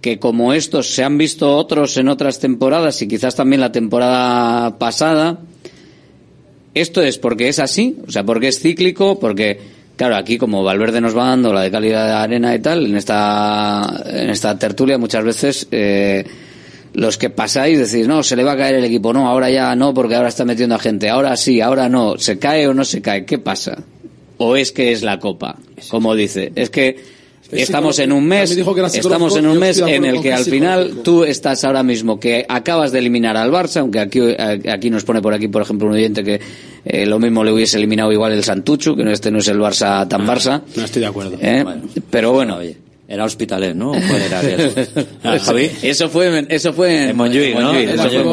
[0.00, 4.78] que como estos se han visto otros en otras temporadas y quizás también la temporada
[4.78, 5.40] pasada,
[6.74, 9.58] esto es porque es así, o sea, porque es cíclico, porque,
[9.96, 12.96] claro, aquí como Valverde nos va dando la de calidad de arena y tal, en
[12.96, 16.24] esta, en esta tertulia muchas veces eh,
[16.92, 19.74] los que pasáis decís, no, se le va a caer el equipo, no, ahora ya
[19.74, 22.84] no, porque ahora está metiendo a gente, ahora sí, ahora no, se cae o no
[22.84, 23.78] se cae, ¿qué pasa?
[24.38, 25.56] o es que es la copa,
[25.90, 26.52] como dice.
[26.54, 26.96] Es que
[27.50, 31.64] estamos en un mes, estamos en un mes en el que al final tú estás
[31.64, 35.34] ahora mismo que acabas de eliminar al Barça, aunque aquí eh, aquí nos pone por
[35.34, 36.40] aquí por ejemplo un oyente que
[36.84, 39.58] eh, lo mismo le hubiese eliminado igual el Santuchu, que no este no es el
[39.58, 40.62] Barça tan Barça.
[40.74, 41.38] No, estoy de acuerdo.
[41.40, 41.64] Eh,
[42.10, 43.92] pero bueno, oye era Hospitalet, ¿no?
[43.92, 44.02] ¿Cuál
[45.22, 45.70] ah, Javi?
[45.80, 47.72] Eso fue, eso fue en Montjuic, ¿no?
[47.72, 47.88] Montjuic,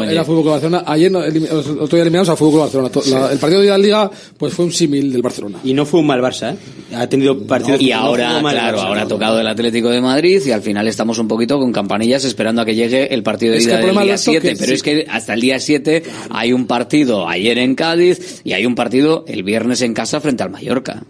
[0.09, 3.31] era, Fútbol Club Ayer, no, el, otro día eliminamos al Fútbol Club Barcelona.
[3.31, 5.59] El partido de la Liga, pues fue un símil del Barcelona.
[5.63, 6.95] Y no fue un mal Barça, ¿eh?
[6.95, 7.79] Ha tenido partidos...
[7.79, 11.19] No, y ahora, claro, ahora ha tocado el Atlético de Madrid y al final estamos
[11.19, 14.17] un poquito con campanillas esperando a que llegue el partido de es ida del día
[14.17, 14.55] 7.
[14.57, 18.65] Pero es que hasta el día 7 hay un partido ayer en Cádiz y hay
[18.65, 21.03] un partido el viernes en casa frente al Mallorca.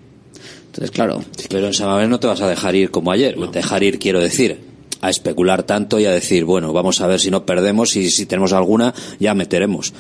[0.74, 1.24] Entonces, claro.
[1.50, 3.38] Pero en Samamés no te vas a dejar ir como ayer.
[3.38, 3.46] No.
[3.46, 4.60] Dejar ir, quiero decir,
[5.02, 8.26] a especular tanto y a decir, bueno, vamos a ver si no perdemos y si
[8.26, 9.94] tenemos alguna, ya meteremos.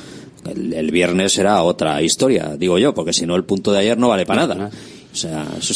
[0.45, 4.09] El, viernes será otra historia, digo yo, porque si no, el punto de ayer no
[4.09, 4.71] vale para nada.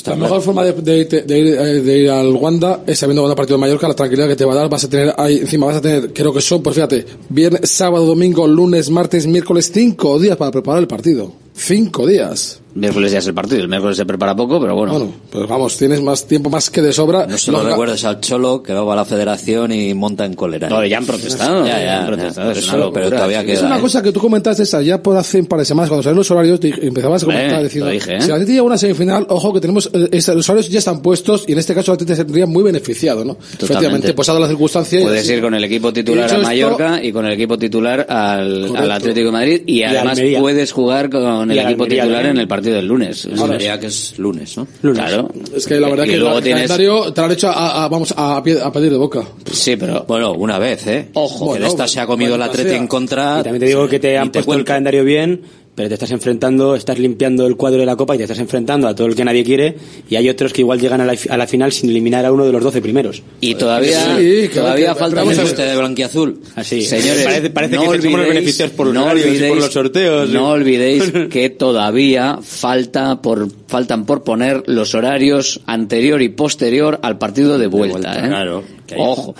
[0.07, 3.93] La mejor forma de, de, ir, al Wanda es sabiendo ganar partido de Mallorca, la
[3.93, 6.33] tranquilidad que te va a dar, vas a tener ahí encima, vas a tener, creo
[6.33, 10.87] que son, pues fíjate, viernes, sábado, domingo, lunes, martes, miércoles, cinco días para preparar el
[10.87, 11.31] partido.
[11.53, 14.93] Cinco días miércoles ya es el partido, el miércoles se prepara poco, pero bueno.
[14.93, 17.27] Bueno, pues vamos, tienes más tiempo más que de sobra.
[17.27, 20.69] No se recuerdes al Cholo que va a la federación y monta en cólera.
[20.69, 21.65] No, ya han protestado.
[21.65, 22.51] ya, ya, han protestado.
[22.51, 23.65] Es, una pero todavía es ¿eh?
[23.65, 26.19] una cosa que tú comentaste esa, ya por hace un par de semanas, cuando salieron
[26.19, 27.25] los horarios, empezabas ¿eh?
[27.25, 29.89] a comentar, eh, diciendo, dije, si la gente llega a una semifinal, ojo que tenemos,
[29.93, 32.63] eh, los horarios ya están puestos y en este caso la gente se tendría muy
[32.63, 33.35] beneficiado, ¿no?
[33.35, 33.65] Totalmente.
[33.65, 35.01] Efectivamente, pasado la circunstancia.
[35.01, 39.27] Puedes ir con el equipo titular a Mallorca y con el equipo titular al, Atlético
[39.27, 42.87] de Madrid y además puedes jugar con el equipo titular en el partido partido del
[42.87, 43.27] lunes.
[43.37, 43.79] Ahora diría es.
[43.79, 44.67] que es lunes, ¿no?
[44.81, 44.99] Lunes.
[44.99, 45.29] Claro.
[45.55, 46.63] Es que la verdad y que luego el tienes...
[46.67, 49.23] calendario te lo han hecho a, a vamos, a, a, pedir de boca.
[49.51, 51.09] Sí, pero bueno, una vez, ¿eh?
[51.13, 51.45] Ojo.
[51.45, 53.39] Bueno, que esta se ha comido bueno, la trete en contra.
[53.39, 54.59] Y también te digo que te han te puesto cuento.
[54.59, 55.41] el calendario bien
[55.77, 58.87] pero te estás enfrentando, estás limpiando el cuadro de la copa y te estás enfrentando
[58.87, 59.75] a todo el que nadie quiere
[60.09, 62.63] y hay otros que igual llegan a la, final sin eliminar a uno de los
[62.63, 63.21] 12 primeros.
[63.41, 66.41] Y todavía, sí, todavía que, falta un ajuste de blanquiazul.
[66.55, 70.29] Así, señores, parece, parece no que olvidéis, los beneficios por los, y por los sorteos.
[70.29, 70.59] No ¿eh?
[70.59, 77.59] olvidéis que todavía falta por, faltan por poner los horarios anterior y posterior al partido
[77.59, 77.97] de vuelta.
[77.99, 78.29] De vuelta ¿eh?
[78.29, 78.63] Claro.
[78.95, 79.35] Ojo,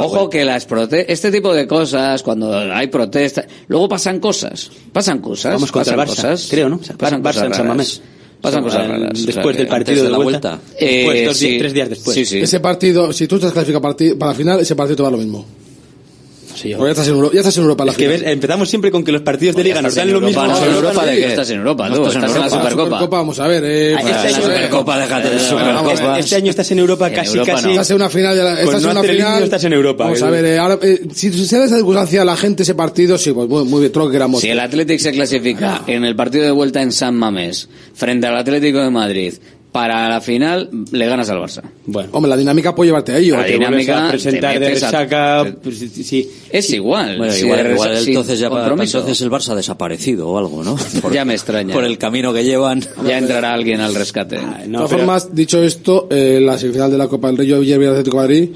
[0.00, 5.20] ojo que las prote este tipo de cosas, cuando hay protestas, luego pasan cosas, pasan
[5.20, 6.80] cosas, Vamos contra pasan cosas, creo, ¿no?
[6.98, 8.02] Pasan cosas.
[8.40, 9.26] Pasan cosas.
[9.26, 10.50] Después del eh, partido de la vuelta.
[10.50, 10.62] vuelta.
[10.78, 12.16] Eh, tres días después.
[12.16, 13.82] Ese partido, si tú estás clasificado
[14.18, 15.44] para la final, ese partido te va lo mismo.
[16.58, 18.90] Sí, ya, estás en Europa, ya estás en Europa la es que ves, empezamos siempre
[18.90, 20.44] con que los partidos de Liga nos dan lo mismo.
[20.44, 22.84] No, en Europa de que estás en Europa, no, tú, estás, en la Supercopa.
[22.84, 23.16] Supercopa.
[23.18, 23.94] Vamos a ver, eh.
[23.96, 26.18] Ah, este año, Supercopa, déjate de eh, Supercopa.
[26.18, 27.70] Este año estás en Europa casi, Europa casi.
[27.70, 29.42] Estás en una final, de la, estás en una final.
[29.44, 30.04] estás en Europa.
[30.04, 30.30] Vamos a eh.
[30.30, 30.78] ver, eh, ahora,
[31.14, 33.92] si se da esa circunstancia a la gente ese partido, sí, pues muy, muy bien,
[33.92, 34.40] troque gramos.
[34.40, 38.36] Si el Atlético se clasifica en el partido de vuelta en San Mamés, frente al
[38.36, 39.34] Atlético de Madrid,
[39.78, 41.62] para la final le ganas al Barça.
[41.86, 42.08] Bueno.
[42.10, 43.36] Hombre, la dinámica puede llevarte a ello.
[43.36, 45.54] La dinámica a presentar de resaca.
[45.62, 47.16] Pues, sí, es igual.
[47.16, 50.76] Bueno, igual, igual sí, entonces ya para, entonces el Barça ha desaparecido o algo, ¿no?
[51.00, 51.72] Por, ya me extraña.
[51.72, 52.82] Por el camino que llevan.
[53.08, 54.36] Ya entrará alguien al rescate.
[54.36, 54.88] No, de todas pero...
[54.88, 58.16] formas, dicho esto, eh, la semifinal de la Copa del Rey, yo ayer vi Atlético
[58.16, 58.50] de Madrid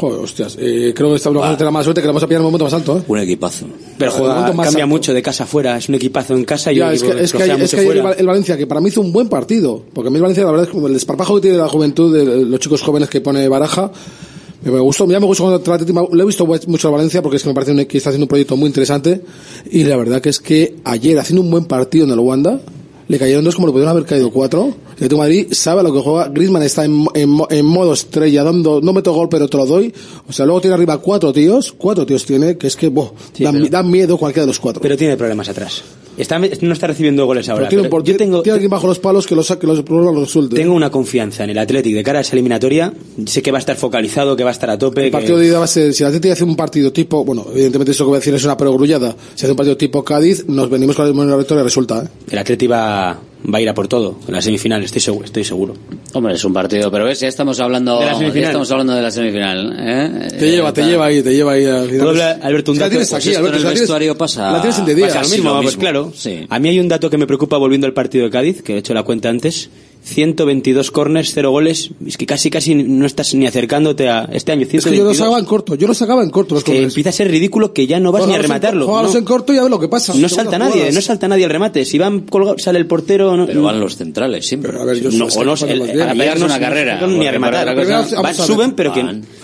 [0.00, 0.56] Joder, hostias.
[0.60, 2.46] Eh, creo que esta va a tener más suerte que la vamos a pillar en
[2.46, 3.02] un momento más alto, ¿eh?
[3.06, 3.66] Un equipazo.
[3.98, 5.76] Pero juega, cambia mucho de casa afuera.
[5.76, 7.80] Es un equipazo en casa y ya, un es que, es que, hay, es que
[7.80, 9.82] hay el, Valencia, que para mí hizo un buen partido.
[9.92, 12.14] Porque a mí el Valencia, la verdad, es como el desparpajo que tiene la juventud
[12.14, 13.90] de los chicos jóvenes que pone Baraja.
[14.64, 17.42] Me gustó, ya me gustó contra el Le he visto mucho a Valencia porque es
[17.42, 19.22] que me parece e, que está haciendo un proyecto muy interesante.
[19.70, 22.60] Y la verdad que es que ayer, haciendo un buen partido en el Wanda,
[23.08, 24.74] le cayeron dos como le pudieron haber caído cuatro.
[25.02, 26.28] Atlético de Madrid sabe lo que juega.
[26.28, 29.92] Griezmann está en, en, en, modo estrella, dando, no meto gol, pero te lo doy.
[30.28, 33.90] O sea, luego tiene arriba cuatro tíos, cuatro tíos tiene, que es que, boh, dan,
[33.90, 34.80] miedo cualquiera de los cuatro.
[34.80, 35.82] Pero tiene problemas atrás.
[36.60, 37.68] No está recibiendo goles ahora.
[37.68, 40.50] Tiene, tengo, alguien bajo los palos que los, que los problemas los.
[40.50, 42.92] Tengo una confianza en el Atlético de cara a esa eliminatoria.
[43.26, 45.06] Sé que va a estar focalizado, que va a estar a tope.
[45.06, 47.46] El partido de ida va a ser, si el Atlético hace un partido tipo, bueno,
[47.50, 49.16] evidentemente eso que voy a decir es una perogrullada.
[49.34, 52.04] Si hace un partido tipo Cádiz, nos venimos con la victoria resulta.
[52.04, 52.08] ¿eh?
[52.30, 53.18] El Atlético va,
[53.52, 54.18] va a ir a por todo.
[54.26, 55.24] En la semifinal estoy seguro.
[55.24, 55.74] Estoy seguro.
[56.12, 58.48] Hombre, es un partido, pero ves, ya estamos hablando de la semifinal.
[58.48, 59.76] Estamos hablando de la semifinal.
[59.78, 60.28] ¿eh?
[60.38, 61.66] Te lleva, eh, te lleva ahí, te lleva ahí.
[61.66, 62.86] Alberto, un dato.
[62.86, 64.52] La tienes pues aquí, Alberto, el vestuario pasa.
[64.52, 65.62] La tienes en día, pasa lo pues mismo, lo mismo.
[65.62, 66.12] Pues claro.
[66.14, 66.46] Sí.
[66.48, 68.78] A mí hay un dato que me preocupa volviendo al partido de Cádiz, que he
[68.78, 69.70] hecho la cuenta antes.
[70.04, 71.90] 122 corners, 0 goles.
[72.06, 74.66] Es que casi, casi no estás ni acercándote a este año.
[74.66, 74.86] 122.
[74.86, 76.54] Es que yo lo sacaba en corto, yo lo sacaba en corto.
[76.54, 76.92] Los es que corners.
[76.92, 78.86] empieza a ser ridículo que ya no vas ni a rematarlo.
[78.86, 79.18] Juegalos no.
[79.18, 80.14] en corto y a ver lo que pasa.
[80.14, 80.94] No salta nadie, jugadas.
[80.94, 81.84] no salta nadie al remate.
[81.84, 83.36] Si van colgados, sale el portero.
[83.36, 84.72] No, Pero van los centrales siempre.
[84.72, 87.06] Pero a ver, yo no, o no, el, a pegarse una carrera.
[87.06, 88.34] Ni a rematar.
[88.34, 89.02] Suben, pero que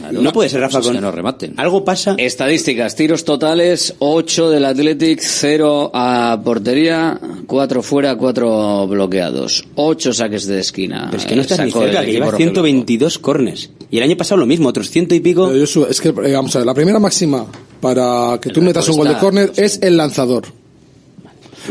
[0.09, 1.55] Claro, no puede ser Rafa con que no rematen.
[1.57, 2.15] Algo pasa.
[2.19, 10.47] Estadísticas, tiros totales 8 del Athletic, 0 a portería, 4 fuera, 4 bloqueados, 8 saques
[10.47, 11.09] de esquina.
[11.11, 13.71] Pero es que no estás eh, ni cerca, que lleva 122 cornes.
[13.91, 15.53] Y el año pasado lo mismo, otros ciento y pico.
[15.53, 17.47] Yo, es que eh, vamos a ver, la primera máxima
[17.81, 20.45] para que el tú metas un gol de córner es el lanzador.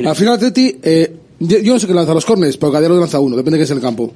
[0.06, 3.36] Al final Atleti eh, yo, no sé qué lanza los corners, pero Cadero lanza uno,
[3.36, 4.12] depende de qué es el campo.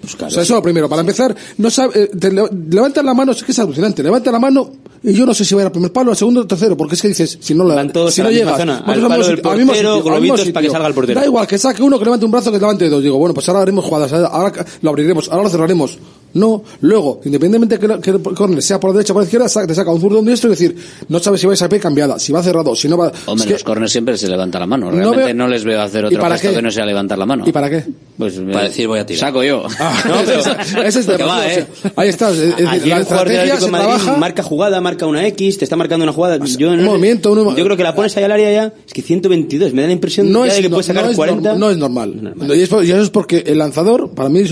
[0.00, 0.52] Pues o sea, eso sí.
[0.52, 0.88] lo primero.
[0.88, 4.02] Para empezar, no sabe, eh, levanta la mano, es que es alucinante.
[4.02, 4.72] Levanta la mano
[5.02, 6.48] y yo no sé si va a ir al primer palo, al segundo, o al
[6.48, 9.36] tercero, porque es que dices, si no lo todos si no llega, al palo del
[9.36, 11.20] sitio, globitos para que salga el portero.
[11.20, 13.02] Da igual, que saque uno, que levante un brazo, que levante dos.
[13.02, 15.98] Digo, bueno, pues ahora haremos jugadas, ahora lo abriremos, ahora lo cerraremos.
[16.34, 19.74] No, luego, independientemente que, que el córner sea por la derecha o por izquierda, te
[19.74, 20.76] saca un zurdo un diestro y decir,
[21.08, 23.12] no sabes si vais a pie cambiada, si va cerrado, si no va.
[23.26, 24.90] Hombre, los córneres siempre se levanta la mano.
[24.90, 25.34] Realmente no, veo...
[25.34, 26.54] no les veo hacer otro gesto qué?
[26.56, 27.44] que no sea levantar la mano.
[27.46, 27.84] ¿Y para qué?
[28.18, 29.20] Pues eh, para decir voy a tirar.
[29.20, 29.64] Saco yo.
[29.78, 30.24] Ah,
[30.84, 31.66] ese es ¿eh?
[31.96, 32.30] Ahí está.
[32.30, 34.16] Es la el jugador trabaja...
[34.16, 36.38] marca jugada, marca una X, te está marcando una jugada.
[36.42, 38.72] O sea, yo, no un movimiento, yo creo que la pones ahí al área ya.
[38.86, 41.16] Es que 122, me da la impresión no es, de que puedes sacar no es
[41.16, 41.52] 40.
[41.52, 42.22] No, no es normal.
[42.22, 42.56] normal.
[42.56, 44.42] Y, eso es porque el lanzador, para mí,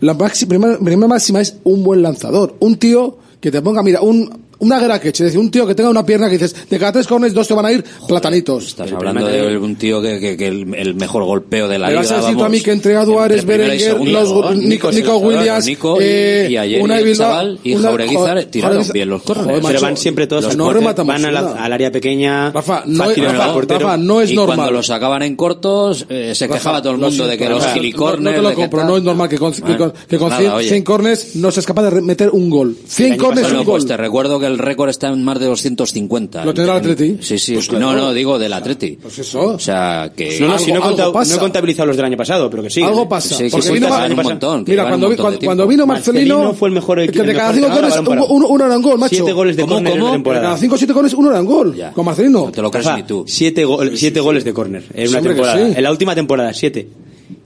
[0.00, 0.54] la máxima
[0.94, 2.54] regla máxima es un buen lanzador.
[2.60, 5.90] Un tío que te ponga, mira, un una Grakech, es decir, un tío que tenga
[5.90, 8.68] una pierna que dices, de cada tres corners, dos te van a ir Joder, platanitos.
[8.68, 11.88] Estás el hablando de un tío que, que, que el, el, mejor golpeo de la
[11.88, 16.00] liga, vas a decir a mí que entre Aduares, Berenguer, los, Nico, Nico Williams, Nico
[16.00, 19.60] y, eh, y ayer, una y Chaval y Jaureguizar tiraron bien los corners.
[19.66, 22.50] Pero van siempre todos los no cortes, van al, al área pequeña.
[22.50, 24.56] Rafa, no, es, Rafa, Rafa, no es y normal.
[24.56, 28.20] cuando los sacaban en cortos, eh, se quejaba todo el mundo de que los gilicornes...
[28.24, 31.90] No, no te lo compro, no es normal que con 100 corners no seas capaz
[31.90, 32.76] de meter un gol.
[32.86, 33.74] 100 corners un gol.
[33.74, 36.44] Pues te recuerdo que el récord está en más de 250.
[36.44, 37.18] ¿Lo tendrá el Atleti?
[37.20, 37.54] Sí, sí.
[37.54, 37.86] Pues claro.
[37.86, 38.98] No, no, digo del Atleti.
[39.00, 39.54] Pues eso.
[39.54, 40.38] O sea, que...
[40.40, 42.82] No, no, si no, he, no he contabilizado los del año pasado, pero que sí.
[42.82, 43.36] Algo pasa.
[43.36, 44.64] Sí, porque vino un montón.
[44.66, 46.36] Mira, cuando, un montón cuando, vino Marcelino...
[46.38, 46.98] Marcelino fue el mejor...
[47.00, 49.14] El, que de cada cinco corners, uno, uno era un gol, macho.
[49.14, 50.42] Siete goles de córner en la temporada.
[50.42, 51.82] De cada cinco, siete corners, uno era un gol.
[51.94, 52.46] Con Marcelino.
[52.46, 53.24] No te lo crees ni tú.
[53.26, 55.68] Siete, siete goles de córner en una temporada.
[55.68, 56.88] En la última temporada, siete.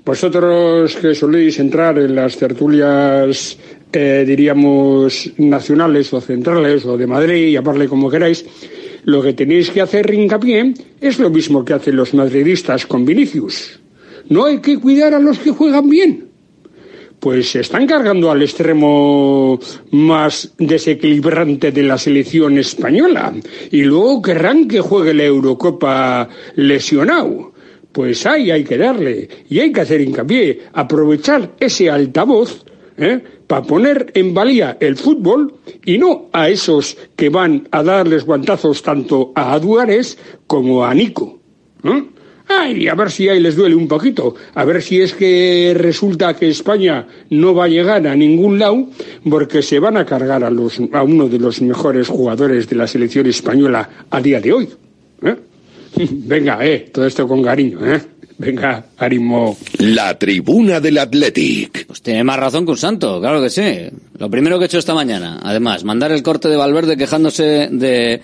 [0.06, 3.58] vosotros que soléis entrar en las tertulias,
[3.92, 8.46] eh, diríamos, nacionales o centrales o de Madrid, llamarle como queráis,
[9.04, 13.78] lo que tenéis que hacer hincapié es lo mismo que hacen los madridistas con Vinicius.
[14.30, 16.31] No hay que cuidar a los que juegan bien
[17.22, 19.60] pues se están cargando al extremo
[19.92, 23.32] más desequilibrante de la selección española
[23.70, 27.54] y luego querrán que juegue la Eurocopa lesionado.
[27.92, 32.66] Pues ahí hay que darle y hay que hacer hincapié, aprovechar ese altavoz
[32.98, 33.22] ¿eh?
[33.46, 35.54] para poner en valía el fútbol
[35.86, 40.18] y no a esos que van a darles guantazos tanto a Aduares
[40.48, 41.40] como a Nico.
[42.60, 46.36] Ay, a ver si ahí les duele un poquito, a ver si es que resulta
[46.36, 48.88] que España no va a llegar a ningún lado
[49.30, 52.88] porque se van a cargar a, los, a uno de los mejores jugadores de la
[52.88, 54.70] selección española a día de hoy.
[55.24, 55.36] ¿eh?
[56.12, 58.02] Venga, eh, todo esto con cariño, ¿eh?
[58.38, 59.56] Venga, ánimo.
[59.78, 61.86] La tribuna del Athletic.
[61.86, 63.88] Pues tiene más razón que un santo, claro que sí.
[64.18, 68.20] Lo primero que he hecho esta mañana, además, mandar el corte de Valverde quejándose de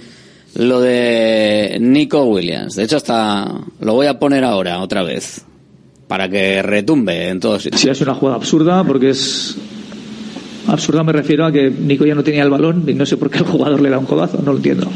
[0.55, 2.75] lo de Nico Williams.
[2.75, 5.43] De hecho, hasta lo voy a poner ahora otra vez.
[6.07, 7.81] Para que retumbe en todos sitios.
[7.81, 9.57] Sí, es una jugada absurda porque es.
[10.67, 13.29] Absurda me refiero a que Nico ya no tenía el balón y no sé por
[13.29, 14.87] qué el jugador le da un codazo, no lo entiendo.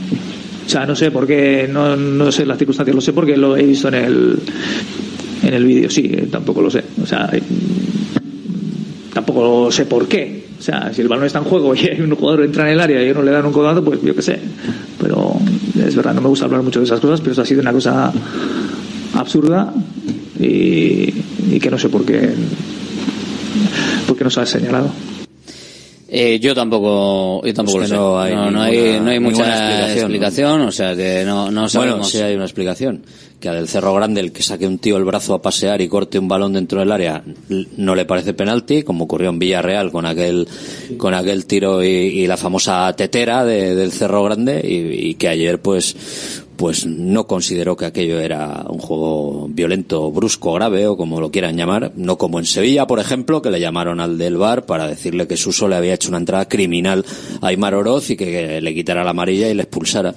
[0.65, 3.57] O sea, no sé por qué, no, no sé las circunstancias, lo sé porque lo
[3.57, 4.39] he visto en el,
[5.43, 6.83] en el vídeo, sí, tampoco lo sé.
[7.01, 7.29] O sea,
[9.13, 10.40] tampoco sé por qué.
[10.61, 12.79] O sea, si el balón está en juego y hay un jugador entra en el
[12.81, 14.39] área y ellos no le dan un codazo, pues yo qué sé.
[15.01, 15.33] Pero
[15.83, 17.73] es verdad, no me gusta hablar mucho de esas cosas, pero eso ha sido una
[17.73, 18.13] cosa
[19.15, 19.73] absurda
[20.39, 21.13] y,
[21.51, 22.29] y que no sé por qué,
[24.05, 24.91] por qué no se ha señalado.
[26.13, 28.01] Eh, yo tampoco, yo tampoco Pues lo sé.
[28.01, 30.67] no hay no, hay, no hay mucha explicación, explicación, ¿no?
[30.67, 32.09] o sea que no, no Bueno, sabemos.
[32.11, 33.01] sí hay una explicación.
[33.41, 35.87] Que a del Cerro Grande el que saque un tío el brazo a pasear y
[35.87, 37.23] corte un balón dentro del área
[37.75, 40.47] no le parece penalti, como ocurrió en Villarreal con aquel,
[40.97, 45.95] con aquel tiro y, la famosa tetera de- del Cerro Grande y, que ayer pues,
[46.55, 51.57] pues no consideró que aquello era un juego violento, brusco, grave o como lo quieran
[51.57, 55.25] llamar, no como en Sevilla, por ejemplo, que le llamaron al del bar para decirle
[55.27, 57.03] que Suso le había hecho una entrada criminal
[57.41, 60.13] a Aymar Oroz y que le quitara la amarilla y le expulsara.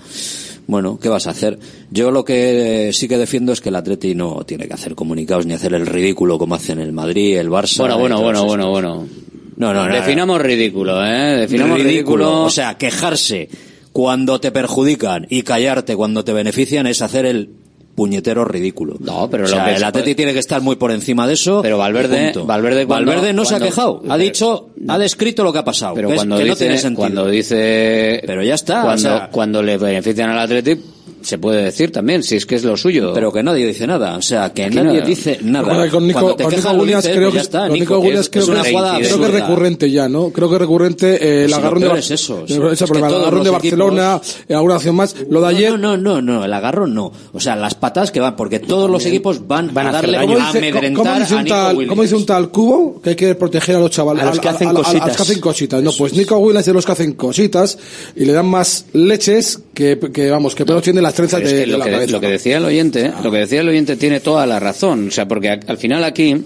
[0.67, 1.59] Bueno, ¿qué vas a hacer?
[1.91, 5.47] Yo lo que sí que defiendo es que el Atleti no tiene que hacer comunicados
[5.47, 7.79] ni hacer el ridículo como hacen el Madrid, el Barça.
[7.79, 9.09] Bueno, bueno, bueno, bueno, bueno.
[9.57, 9.95] No, no, no.
[9.95, 11.37] Definamos ridículo, ¿eh?
[11.41, 12.45] Definamos ridículo.
[12.45, 13.49] O sea, quejarse
[13.93, 17.51] cuando te perjudican y callarte cuando te benefician es hacer el
[17.95, 18.97] puñetero ridículo.
[18.99, 21.27] No, pero o lo sea, que el Atleti puede- tiene que estar muy por encima
[21.27, 21.63] de eso.
[21.63, 22.33] Pero Valverde-.
[22.45, 24.03] Valverde cuando- Valverde no se ha quejado.
[24.09, 25.95] Ha dicho, ha descrito lo que ha pasado.
[25.95, 27.01] Pero que es- cuando no dice, tiene sentido.
[27.01, 30.81] cuando dice, Pero ya está, Cuando, o sea- cuando le benefician al Athletic,
[31.25, 33.13] se puede decir también, si es que es lo suyo.
[33.15, 34.17] Pero que nadie dice nada.
[34.17, 35.65] O sea, que Aquí nadie no- dice nada.
[35.69, 37.69] Con, con Nico, Cuando te con Nico Williams creo pues que está.
[37.69, 40.31] Nico, es- creo, es una jugada creo que es recurrente ya, ¿no?
[40.31, 43.51] Creo que es recurrente eh, el agarrón de, es eso, ese es el agarrón de
[43.51, 45.17] Barcelona, eh, alguna acción más.
[45.31, 47.11] Lo de ayer, No, no, no, no, el agarrón no.
[47.33, 50.21] O sea, las patas que van, porque todos los equipos van, Van a darle a
[50.21, 50.35] daño.
[50.35, 51.45] ¿Cómo dice, amedrentar a un
[51.79, 54.23] Nico cómo dice un tal Cubo que hay que proteger a los chavales?
[54.23, 55.17] A los que hacen a- a- los cositas.
[55.17, 55.83] que hacen cositas.
[55.83, 57.79] No, pues Nico Williams es de los que hacen cositas
[58.15, 61.53] y le dan más leches que, que vamos, que pelos tiene las trenzas Pero es
[61.53, 62.13] de, que de lo, la que, cabeza.
[62.13, 65.09] lo que decía el oyente, lo que decía el oyente tiene toda la razón.
[65.09, 66.37] O sea, porque a- al final aquí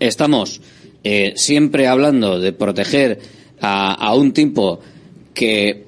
[0.00, 0.60] estamos
[1.04, 3.18] eh, siempre hablando de proteger
[3.60, 4.80] a, a un tipo
[5.34, 5.84] que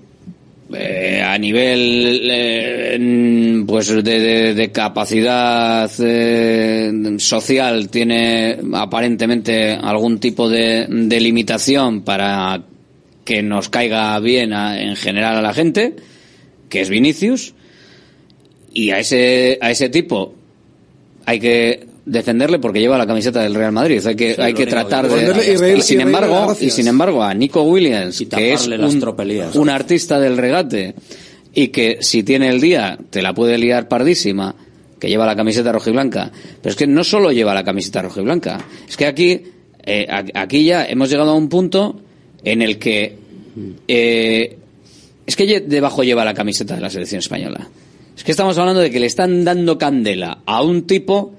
[0.73, 10.21] eh, a nivel eh, mm, pues de, de- de capacidad eh, social tiene aparentemente algún
[10.21, 12.63] tipo de, de limitación para
[13.25, 15.95] que nos caiga bien a- en general a la gente
[16.69, 17.55] que es Vinicius
[18.73, 20.35] y a ese, a ese tipo
[21.27, 24.05] hay que defenderle porque lleva la camiseta del Real Madrid.
[24.07, 25.75] Hay que, hay que tratar de.
[25.75, 29.15] y y sin embargo, y sin embargo, a Nico Williams, que es un,
[29.55, 30.95] un artista del regate
[31.53, 34.55] y que si tiene el día te la puede liar pardísima,
[34.99, 36.31] que lleva la camiseta rojiblanca.
[36.63, 39.43] Pero es que no solo lleva la camiseta rojiblanca, es que aquí,
[39.85, 42.01] eh, aquí ya hemos llegado a un punto
[42.45, 43.17] en el que
[43.89, 44.57] eh,
[45.27, 47.69] es que debajo lleva la camiseta de la selección española.
[48.21, 51.33] Es que estamos hablando de que le están dando candela a un tipo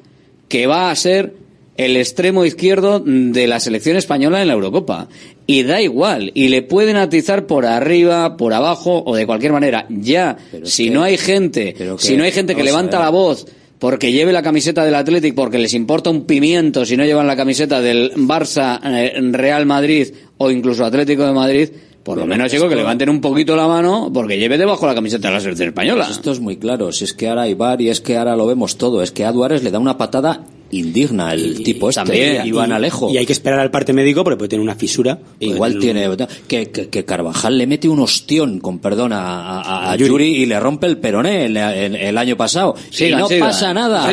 [0.47, 1.35] que va a ser
[1.77, 5.07] el extremo izquierdo de la selección española en la Eurocopa.
[5.45, 9.85] Y da igual, y le pueden atizar por arriba, por abajo o de cualquier manera.
[9.89, 13.45] Ya, si, no hay gente, si no hay gente que levanta la voz
[13.77, 17.35] porque lleve la camiseta del Athletic, porque les importa un pimiento si no llevan la
[17.35, 21.69] camiseta del Barça, eh, Real Madrid o incluso Atlético de Madrid,
[22.03, 25.27] por lo menos, chico, que levanten un poquito la mano porque lleve debajo la camiseta
[25.27, 26.05] de la selección española.
[26.05, 26.91] Pues esto es muy claro.
[26.91, 29.03] Si es que ahora hay y es que ahora lo vemos todo.
[29.03, 30.41] Es que a Duárez le da una patada
[30.72, 32.02] indigna el tipo este.
[32.02, 33.10] También, eh, Iván Alejo.
[33.10, 35.19] Y hay que esperar al parte médico porque puede tener una fisura.
[35.39, 36.10] E igual tiene...
[36.48, 40.10] Que, que, que, Carvajal le mete un ostión, con perdón, a, a, a Yuri.
[40.10, 40.26] Yuri.
[40.41, 42.76] y le rompe el peroné el, el, el año pasado.
[42.89, 44.10] Sí, y no pasa nada.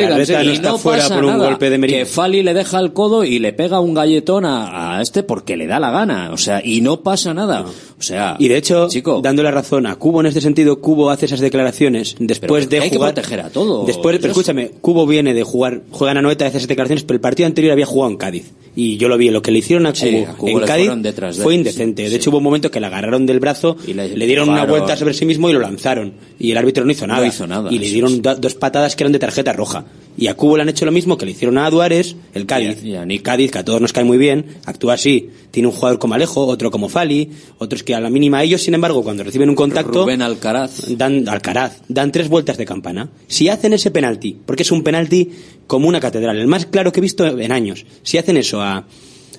[0.61, 1.45] No fuera un nada.
[1.45, 1.79] golpe de.
[1.87, 5.57] Que Fali le deja el codo y le pega un galletón a, a, este porque
[5.57, 6.31] le da la gana.
[6.31, 7.65] O sea, y no pasa nada.
[7.99, 11.09] O sea, y de hecho, chico, dando la razón a Cubo en este sentido, Cubo
[11.09, 12.83] hace esas declaraciones después de jugar.
[12.83, 13.85] Hay que proteger a todo.
[13.85, 17.21] Después, pero escúchame, Cubo viene de jugar, juega en Anoeta, hace esas declaraciones, pero el
[17.21, 18.51] partido anterior había jugado en Cádiz.
[18.75, 20.89] Y yo lo vi, lo que le hicieron a Cubo, sí, en Cádiz
[21.41, 22.09] fue indecente.
[22.09, 24.95] De hecho, hubo un momento que le agarraron del brazo, y le dieron una vuelta
[24.95, 27.27] sobre sí mismo y lo lanzaron y el árbitro no hizo nada.
[27.69, 29.85] Y le dieron dos patadas que eran de tarjeta roja.
[30.17, 32.79] Y a Cubo le han hecho lo mismo que le hicieron a Duárez, el Cádiz.
[32.83, 35.29] Y Cádiz, que a todos nos cae muy bien, actúa así.
[35.51, 38.73] Tiene un jugador como Alejo, otro como Fali, otros que a la mínima ellos, sin
[38.73, 40.03] embargo, cuando reciben un contacto...
[40.03, 40.85] Rubén Alcaraz.
[40.97, 41.81] Dan, Alcaraz.
[41.89, 43.09] Dan tres vueltas de campana.
[43.27, 45.29] Si hacen ese penalti, porque es un penalti
[45.67, 47.85] como una catedral, el más claro que he visto en años.
[48.03, 48.87] Si hacen eso a,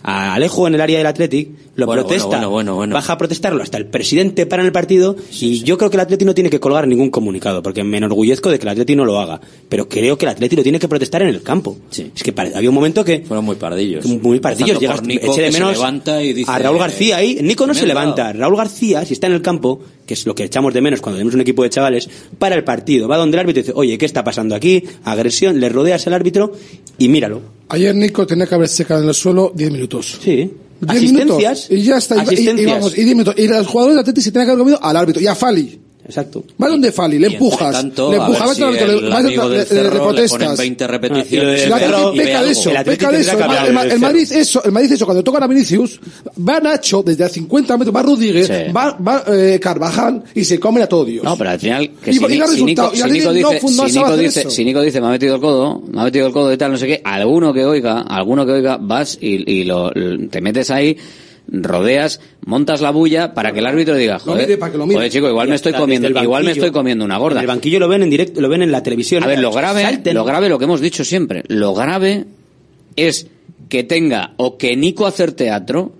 [0.02, 1.48] a Alejo en el área del Athletic
[1.80, 5.62] lo bueno, protesta, bueno, baja a protestarlo hasta el presidente para en el partido y
[5.64, 8.58] yo creo que el Atleti no tiene que colgar ningún comunicado, porque me enorgullezco de
[8.58, 11.22] que el Atleti no lo haga, pero creo que el Atleti lo tiene que protestar
[11.22, 11.76] en el campo.
[11.90, 13.22] Es que había un momento que...
[13.26, 14.04] Fueron muy pardillos.
[14.06, 14.78] Muy pardillos.
[14.78, 17.38] Llegas, Nico, de menos levanta y dice, a Raúl García ahí.
[17.42, 18.32] Nico no se levanta.
[18.32, 21.18] Raúl García, si está en el campo, que es lo que echamos de menos cuando
[21.18, 22.08] tenemos un equipo de chavales,
[22.38, 23.08] para el partido.
[23.08, 24.84] Va donde el árbitro y dice, oye, ¿qué está pasando aquí?
[25.04, 26.52] Agresión, le rodeas al árbitro
[26.98, 27.42] y míralo.
[27.68, 30.18] Ayer Nico tenía que haberse caído en el suelo 10 minutos.
[30.22, 30.50] Sí.
[30.80, 32.16] 10 asistencias, minutos, y ya está.
[32.32, 33.34] Y, vamos, y, 10 minutos.
[33.36, 35.80] Y los jugadores de Atleti se tienen que haber comido al árbitro y a Fali.
[36.10, 36.44] Exacto.
[36.60, 37.72] Va donde Fali, le empujas.
[37.72, 40.58] Tanto, le empujas, si le, le, protestas.
[40.58, 41.68] 20 repeticiones.
[41.68, 43.38] La, y peca de eso, peca de eso.
[43.38, 46.00] El, Madrid eso, el Madrid eso, cuando tocan a Vinicius,
[46.36, 48.72] va Nacho desde a 50 metros, va Rodríguez, sí.
[48.76, 51.22] va, va eh, Carvajal y se comen a todo Dios.
[51.22, 53.88] No, pero al final, que y, si, y Nico, si Nico, si Nico dice, no
[53.88, 56.32] si Nico dice, si Nico dice, me ha metido el codo, me ha metido el
[56.32, 59.64] codo y tal, no sé qué, alguno que oiga, alguno que oiga, vas y, y
[59.64, 59.92] lo,
[60.28, 60.96] te metes ahí
[61.50, 65.56] rodeas, montas la bulla para que el árbitro diga, joder, no joder chico, igual me
[65.56, 67.40] estoy comiendo, igual me estoy comiendo una gorda.
[67.40, 69.22] El banquillo lo ven en directo, lo ven en la televisión.
[69.22, 72.26] A ver, lo grave, lo grave, lo que hemos dicho siempre, lo grave
[72.96, 73.26] es
[73.68, 75.92] que tenga o que Nico hacer teatro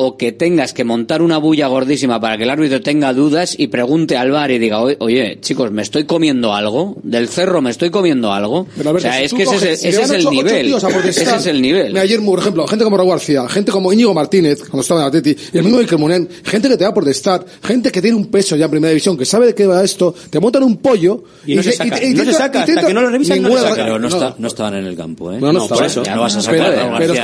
[0.00, 3.66] o que tengas que montar una bulla gordísima para que el árbitro tenga dudas y
[3.66, 6.96] pregunte al bar y diga, oye, chicos, ¿me estoy comiendo algo?
[7.02, 8.68] ¿Del cerro me estoy comiendo algo?
[8.84, 10.72] O sea, es que ese, es, el nivel.
[11.04, 11.96] Ese es el nivel.
[11.96, 15.58] Ayer, por ejemplo, gente como Raúl gente como Íñigo Martínez, cuando estaba en Atleti, y
[15.58, 18.54] el mismo Iker Munén, gente que te va a protestar, gente que tiene un peso
[18.54, 21.54] ya en Primera División, que sabe de qué va esto, te montan un pollo y,
[21.54, 21.98] y no se saca.
[21.98, 23.48] No hasta que no lo revisan no.
[23.74, 25.38] Pero no, no, estaban en el campo, ¿eh?
[25.40, 25.66] No, no.
[25.68, 27.14] No vas a sacar pero,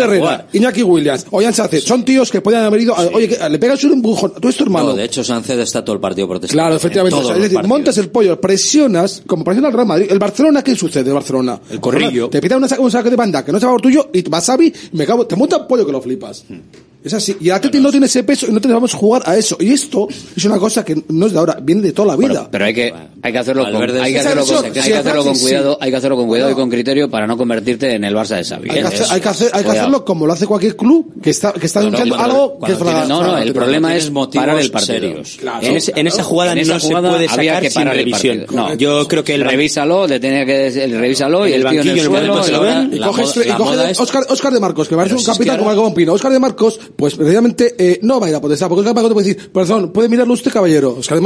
[0.04, 0.46] Herrera,
[0.94, 3.92] Williams, o Jan Sánchez, son tíos que pueden haber ido, a, oye, le pegas un
[3.92, 4.90] empujón, tú es tu hermano.
[4.90, 6.62] No, de hecho Sánchez está todo el partido protestando.
[6.62, 7.20] Claro, efectivamente.
[7.20, 10.06] Es decir, montas el pollo, presionas, como presiona el Real Madrid.
[10.10, 11.60] El Barcelona, ¿qué sucede Barcelona?
[11.70, 12.28] El corrillo.
[12.28, 15.06] Te pita un saco de banda que no se es favor tuyo y Basavi, me
[15.06, 16.44] cago, te monta el pollo que lo flipas.
[16.48, 16.60] Hmm.
[17.04, 17.36] Es así.
[17.38, 19.58] Y Atleti no tiene ese peso y no vamos que jugar a eso.
[19.60, 22.48] Y esto es una cosa que no es de ahora, viene de toda la vida.
[22.50, 25.38] Pero, hay, que, hay que hacerlo con, hay que hacerlo con, hay que hacerlo con
[25.38, 28.36] cuidado, hay que hacerlo con cuidado y con criterio para no convertirte en el Barça
[28.36, 28.70] de Xavi.
[28.70, 28.86] Hay que, ¿eh?
[28.86, 29.06] hacer,
[29.52, 32.58] hay que, hacerlo como lo hace cualquier club que está, que está no, no, algo
[32.60, 35.20] que es para, No, no, el problema es parar el partido.
[35.60, 38.46] En, esa jugada en no jugada se puede sacar que parar sin revisión.
[38.50, 42.04] No, yo creo que el revísalo, le tenía que revísalo y el banquillo en el
[42.06, 46.14] suelo, y coges, este, Oscar, de Marcos, que parece un capitán como algo Pino.
[46.14, 49.26] Oscar de Marcos pues precisamente eh, no va a ir a potestad, porque el puede
[49.26, 50.96] decir, perdón, puede mirarlo usted, caballero.
[50.98, 51.16] Oscar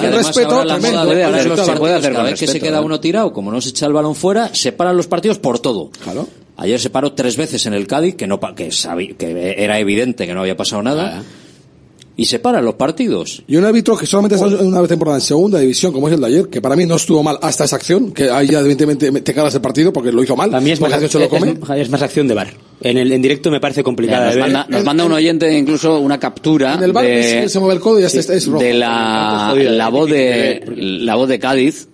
[0.00, 1.78] de respeto, ¿eh?
[1.78, 2.14] puede hacer ¿eh?
[2.14, 4.72] cada vez que se queda uno tirado, como no se echa el balón fuera, se
[4.72, 5.90] paran los partidos por todo.
[6.02, 6.28] Claro.
[6.56, 8.70] Ayer se paró tres veces en el Cádiz, que no que,
[9.18, 11.24] que era evidente que no había pasado nada
[12.16, 13.42] y separa los partidos.
[13.46, 16.20] Y un árbitro que solamente está una vez temporada en segunda división, como es el
[16.20, 19.10] de ayer, que para mí no estuvo mal hasta esa acción, que ahí ya evidentemente
[19.20, 20.50] te cagas el partido porque lo hizo mal.
[20.50, 20.92] También es, más.
[20.92, 22.48] Es, más acción de bar.
[22.80, 24.34] En, el, en directo me parece complicada.
[24.68, 26.74] nos, manda, un oyente incluso una captura.
[26.74, 28.62] En el bar de, se mueve el codo y ya sí, está, es rojo.
[28.62, 31.88] De la, voz de, la voz de Cádiz,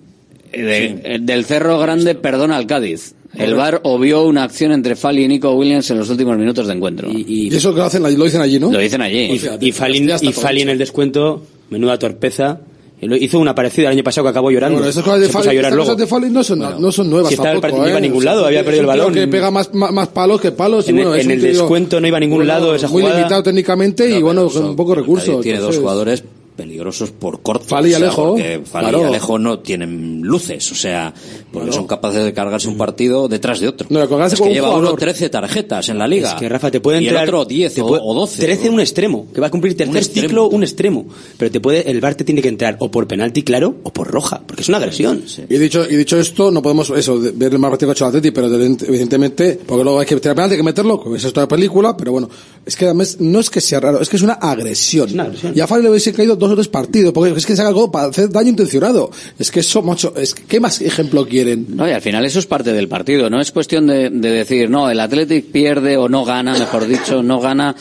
[0.53, 3.15] eh, eh, del Cerro Grande, perdona al Cádiz.
[3.35, 6.73] El VAR obvió una acción entre Fali y Nico Williams en los últimos minutos de
[6.75, 7.09] encuentro.
[7.13, 8.71] Y eso que lo, hacen, lo dicen allí, ¿no?
[8.73, 9.19] Lo dicen allí.
[9.21, 12.61] Y, y Fali, y Fali en el descuento, menuda torpeza.
[13.03, 14.77] Hizo una parecida el año pasado que acabó llorando.
[14.79, 17.83] Bueno, esas cosas de Fali, no son, no son nuevas si estaba el tampoco, partido,
[17.85, 18.03] no iba a ¿eh?
[18.03, 19.15] ningún lado, había perdido el balón.
[19.15, 20.87] que pega más, más, más palos que palos.
[20.87, 22.89] y En el- bueno, es en el descuento no iba a ningún bueno, lado esa
[22.89, 23.19] Muy jugada.
[23.21, 25.31] limitado técnicamente y bueno, con poco recurso.
[25.33, 26.23] Cádiz tiene dos jugadores
[26.61, 27.65] peligrosos por corto.
[27.65, 29.05] Fali y o sea, Alejo, porque Fali y.
[29.05, 31.13] Alejo no tienen luces, o sea,
[31.53, 33.87] porque son capaces de cargarse un partido detrás de otro.
[33.91, 34.19] No, es con
[34.49, 34.89] que un lleva jugador.
[34.91, 36.31] uno 13 tarjetas en la liga.
[36.31, 38.43] Es que Rafa te puede y entrar el otro 10 te o, puede- o 12.
[38.43, 40.29] 13 un extremo, que va a cumplir tercer extremo.
[40.29, 41.07] ciclo un extremo,
[41.39, 44.09] pero te puede el VAR te tiene que entrar o por penalti claro o por
[44.09, 45.23] roja, porque es una agresión.
[45.49, 48.05] Y dicho, y dicho esto, no podemos eso, ver el más partido que ha hecho
[48.05, 51.17] el Atleti, pero de- evidentemente, porque luego hay que tirar penalti, hay que meterlo, como
[51.17, 52.29] es esto de película, pero bueno,
[52.67, 55.09] es que además no es que sea raro, es que es una agresión.
[55.55, 57.69] Y a Fali le hubiese caído dos o tres partidos, porque es que se haga
[57.71, 59.11] algo para hacer daño intencionado.
[59.39, 61.67] Es que eso, macho, es que, ¿qué más ejemplo quieren?
[61.71, 63.29] No, y al final eso es parte del partido.
[63.31, 67.23] No es cuestión de, de decir, no, el Athletic pierde o no gana, mejor dicho,
[67.23, 67.75] no gana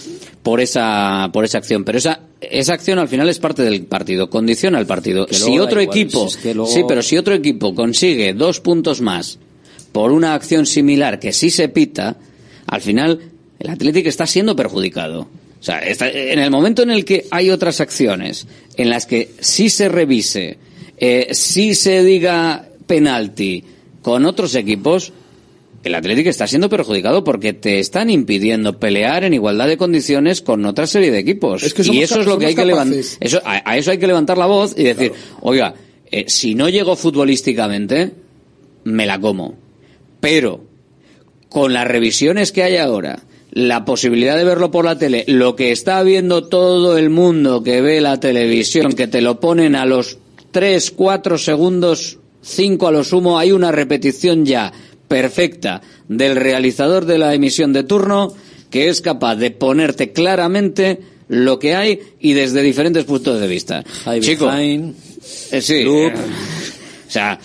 [0.44, 1.84] por esa, por esa acción.
[1.84, 5.26] Pero esa, esa acción al final es parte del partido, condiciona el partido.
[5.28, 8.34] Que Si otro igual, equipo, si es que luego- sí, pero si otro equipo consigue
[8.34, 9.38] dos puntos más
[9.92, 12.18] por una acción similar que sí se pita,
[12.66, 13.20] al final
[13.60, 15.22] el Athletic está siendo perjudicado.
[15.60, 19.32] O sea, está- en el momento en el que hay otras acciones en las que
[19.40, 20.58] sí se revise,
[20.98, 23.64] eh, sí se diga penalti
[24.02, 25.12] con otros equipos,
[25.84, 30.66] el Atlético está siendo perjudicado porque te están impidiendo pelear en igualdad de condiciones con
[30.66, 31.64] otra serie de equipos.
[31.64, 33.00] Es que y eso es lo que hay que levantar.
[33.20, 35.12] Eso, a, a eso hay que levantar la voz y decir,
[35.42, 35.76] oiga,
[36.12, 38.12] eh, si no llego futbolísticamente,
[38.86, 39.56] me la como.
[40.20, 40.64] Pero
[41.50, 43.20] con las revisiones que hay ahora,
[43.52, 47.82] la posibilidad de verlo por la tele, lo que está viendo todo el mundo que
[47.82, 50.18] ve la televisión, que te lo ponen a los
[50.52, 54.72] 3, 4 segundos, 5 a lo sumo, hay una repetición ya
[55.08, 58.34] perfecta del realizador de la emisión de turno
[58.70, 63.84] que es capaz de ponerte claramente lo que hay y desde diferentes puntos de vista.
[64.20, 64.96] Chico, behind,
[65.52, 66.12] eh, sí, loop.
[66.12, 66.59] eh,
[67.10, 67.40] o sea,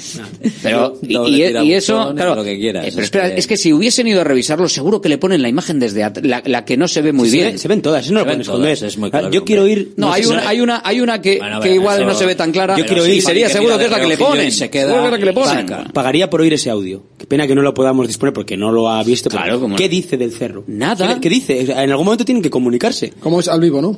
[0.62, 3.46] pero y, y- y eso, claro, lo que quieras, eh, pero es espera, que- es
[3.46, 6.42] que si hubiesen ido a revisarlo, seguro que le ponen la imagen desde at- la,
[6.44, 7.48] la que no se ve muy Sí, se bien.
[7.52, 8.88] ven- se ven todas, eso no lo ven pueden todas, esconder.
[8.90, 9.94] es muy Ah, claro Yo quiero ir.
[9.96, 12.06] No, hay sé si- una, hay una, hay una que, Bueno, que bueno, igual eso-
[12.06, 12.76] no se ve tan clara.
[12.76, 14.48] Yo quiero y ir- sería que seguro que es la que le ponen.
[14.48, 15.68] y se queda- que es la que le ponen.
[15.68, 15.84] saca.
[15.92, 17.02] Pagaría por oír ese audio.
[17.18, 19.30] Qué pena que no lo podamos disponer porque no lo ha visto.
[19.30, 19.90] Claro, cómo ¿Qué no.
[19.90, 20.64] dice del cerro?
[20.66, 21.18] Nada.
[21.20, 21.60] ¿Qué, dice?
[21.62, 23.12] En algún momento tienen que comunicarse.
[23.20, 23.96] ¿Cómo es al vivo, no?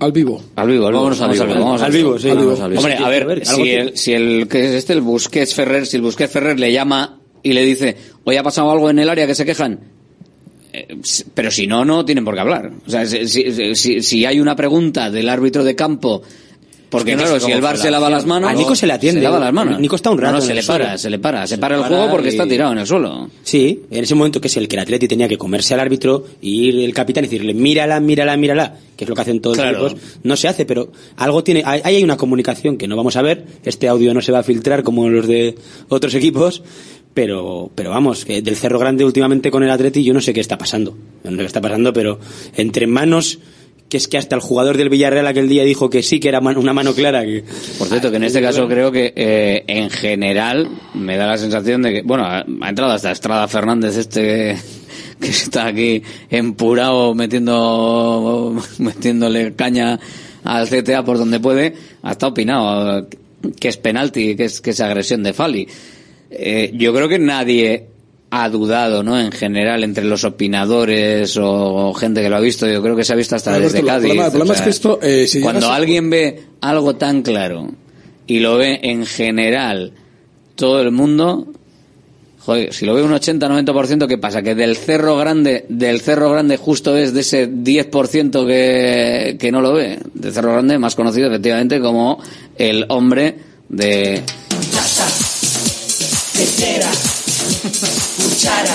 [0.00, 0.42] Al vivo.
[0.56, 1.02] Al vivo, al vivo.
[1.04, 1.64] Vámonos al Vamos vivo.
[1.64, 2.28] vamos Al vivo, sí.
[2.30, 2.46] Al vivo.
[2.48, 2.80] Vamos al vivo.
[2.82, 6.02] Hombre, a ver, si el, si el que es este, el Busquets Ferrer, si el
[6.02, 9.34] Busquets Ferrer le llama y le dice, hoy ha pasado algo en el área que
[9.34, 9.78] se quejan,
[10.72, 10.96] eh,
[11.34, 12.70] pero si no, no tienen por qué hablar.
[12.86, 16.22] O sea, si, si- si- si hay una pregunta del árbitro de campo,
[16.90, 19.20] porque claro, si el fue se la lava las manos, A Nico se le atiende.
[19.22, 19.78] lava las manos.
[19.80, 21.84] Nico está un rato No, se le para, se le para, se, Se para el
[21.84, 23.30] juego porque y- está tirado en el suelo.
[23.44, 26.26] Sí, en ese momento que es el que el Atleti tenía que comerse al árbitro
[26.42, 29.56] y ir el capitán y decirle, mírala, mírala, mírala, que es lo que hacen todos
[29.56, 29.82] Claro.
[29.84, 30.10] los equipos.
[30.24, 33.44] No se hace, pero algo tiene, ahí hay una comunicación que no vamos a ver,
[33.64, 35.54] este audio no se va a filtrar como los de
[35.88, 36.62] otros equipos,
[37.14, 40.40] pero, pero vamos, que del Cerro Grande últimamente con el Atleti yo no sé qué
[40.40, 42.18] está pasando, no sé qué está pasando, pero
[42.56, 43.38] entre manos,
[43.90, 46.38] que es que hasta el jugador del Villarreal aquel día dijo que sí, que era
[46.38, 47.44] una mano clara, que...
[47.76, 51.82] Por cierto, que en este caso creo que eh, en general me da la sensación
[51.82, 54.56] de que, bueno, ha, ha entrado hasta Estrada Fernández este
[55.20, 59.98] que está aquí empurado metiendo metiéndole caña
[60.44, 63.08] al CTA por donde puede, hasta opinado
[63.58, 65.68] que es penalti, que es que es agresión de Fali.
[66.30, 67.88] Eh, yo creo que nadie
[68.30, 69.18] ha dudado, ¿no?
[69.20, 73.12] En general, entre los opinadores o gente que lo ha visto, yo creo que se
[73.12, 74.04] ha visto hasta Alberto, desde Cádiz.
[74.10, 77.22] problema- el problema o es que esto, eh, si cuando llegas alguien ve algo tan
[77.22, 77.70] claro
[78.26, 79.92] y lo ve en general
[80.54, 81.48] todo el mundo,
[82.38, 84.42] joder, si lo ve un 80-90%, ¿qué pasa?
[84.42, 89.60] Que del Cerro Grande, del Cerro Grande justo es de ese 10% que, que no
[89.60, 89.98] lo ve.
[90.14, 92.22] Del Cerro Grande, más conocido efectivamente como
[92.56, 93.34] el hombre
[93.68, 94.22] de...
[98.40, 98.74] cuchara,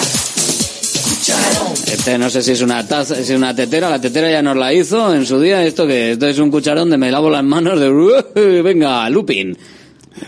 [1.04, 1.74] cucharón.
[1.92, 4.56] Este no sé si es una taza, si es una tetera, la tetera ya nos
[4.58, 7.44] la hizo en su día, esto que esto es un cucharón de me lavo las
[7.44, 8.12] manos de "Uh,
[8.64, 9.58] venga, looping.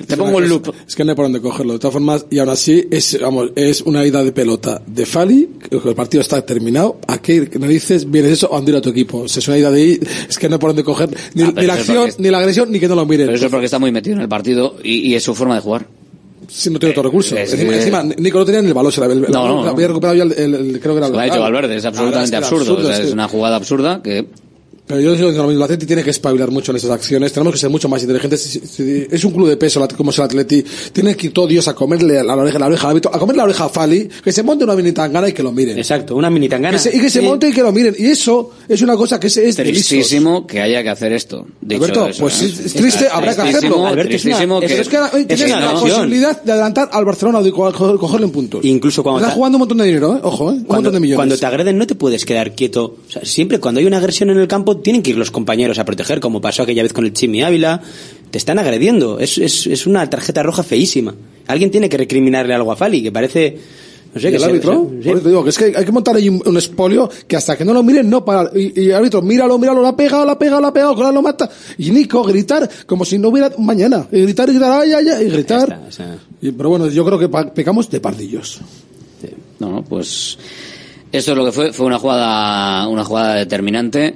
[0.06, 0.74] Te pongo un loop.
[0.86, 1.72] Es que no hay por dónde cogerlo.
[1.74, 5.48] De todas formas, y aún así, es, vamos, es una ida de pelota de Fali,
[5.72, 7.00] el partido está terminado.
[7.08, 9.20] ¿A qué narices vienes eso o a tu equipo?
[9.20, 11.54] O sea, es una ida de es que no hay por dónde coger ni, Ah,
[11.56, 13.28] ni la es acción, porque- ni la agresión, ni que no lo miren.
[13.28, 15.56] Pero eso es porque está muy metido en el partido y, y es su forma
[15.56, 15.88] de jugar.
[16.48, 17.36] Si no tiene otro recurso.
[17.38, 19.72] es encima, que- encima, Nico no tenía ni el balón, se la, No, no, la
[19.72, 21.40] había recuperado ya el, el- el- creo que era el Lo ha hecho.
[21.42, 22.76] Valverde, es absolutamente era absurdo.
[22.78, 24.28] o sea, es es una jugada absurda que
[24.88, 27.34] Pero yo digo que lo mismo, el Atleti tiene que espabilar mucho en esas acciones,
[27.34, 28.56] tenemos que ser mucho más inteligentes.
[29.12, 31.76] Es un club de peso como es el Atleti, tiene que ir todo Dios a
[31.76, 34.44] comerle la oreja, la oreja al árbitro, a comer la oreja a Fali, que se
[34.44, 35.78] monte una mini tangana y que lo miren.
[35.78, 36.78] Exacto, una mini tangana.
[36.78, 37.26] Que se- y que se Sí.
[37.26, 37.96] monte y que lo miren.
[38.00, 39.56] Y eso es una cosa que es, es.
[39.58, 41.46] Tristísimo que haya que hacer esto.
[41.60, 42.46] Dicho Alberto, eso, pues ¿eh?
[42.46, 43.84] es, es triste, habrá que hacerlo.
[43.94, 47.44] Pero es que ahora, hoy es tienes una la posibilidad de adelantar al Barcelona o
[47.44, 48.64] de co- co- cogerle en puntos.
[48.64, 50.20] Incluso cuando Estás jugando un montón de dinero, ¿eh?
[50.24, 50.54] Ojo, ¿eh?
[50.56, 51.18] Un Cuando, montón de millones.
[51.18, 52.96] cuando te agreden no te puedes quedar quieto.
[53.08, 55.80] O sea, siempre cuando hay una agresión en el campo tienen que ir los compañeros
[55.80, 57.82] a proteger, como pasó aquella vez con el Chimi Ávila.
[58.32, 59.20] Te están agrediendo.
[59.20, 61.14] Es, es, es una tarjeta roja feísima.
[61.48, 63.58] Alguien tiene que recriminarle algo a Fali, que parece...
[64.14, 64.90] No sé, ¿Y que el árbitro?
[65.02, 67.10] se- Por eso te digo que es que hay que montar ahí un, un expolio
[67.28, 68.50] que hasta que no lo miren no para.
[68.58, 70.96] Y, y el árbitro, míralo, míralo, la ha pegado, la ha pegado, la ha pegado,
[70.96, 71.50] claro, lo mata.
[71.78, 74.08] Y Nico, gritar como si no hubiera mañana.
[74.12, 75.82] Y gritar, y gritar, ay, ay, ay, y gritar.
[76.42, 78.60] Y- pero bueno, yo creo que pa- pecamos de pardillos.
[79.60, 80.38] No, no, pues
[81.12, 84.16] eso es lo que fue, fue una jugada, una jugada determinante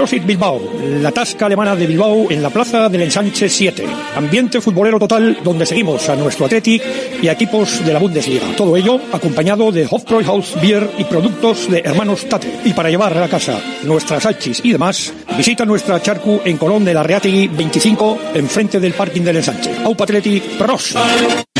[0.00, 0.60] Prosit Bilbao,
[1.00, 3.84] la tasca alemana de Bilbao en la plaza del Ensanche 7.
[4.16, 6.82] Ambiente futbolero total donde seguimos a nuestro Athletic
[7.22, 8.46] y a equipos de la Bundesliga.
[8.56, 12.60] Todo ello acompañado de Hofbräuhaus Beer y productos de Hermanos Tate.
[12.64, 16.84] Y para llevar a la casa nuestras salchis y demás, visita nuestra charcu en Colón
[16.84, 19.70] de la Reategui 25, enfrente del parking del Ensanche.
[19.84, 20.94] Aupa Athletic, pros.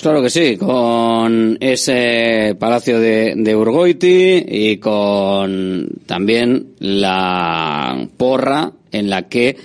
[0.00, 9.10] claro que sí, con ese Palacio de, de Urgoiti y con también la porra en
[9.10, 9.56] la que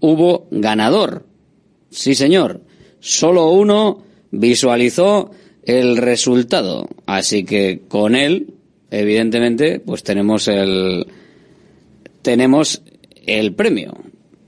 [0.00, 1.26] hubo ganador.
[1.90, 2.62] Sí, señor.
[3.00, 5.30] Solo uno visualizó
[5.64, 6.88] el resultado.
[7.06, 8.54] Así que con él,
[8.90, 11.06] evidentemente, pues tenemos el,
[12.22, 12.82] tenemos
[13.26, 13.94] el premio.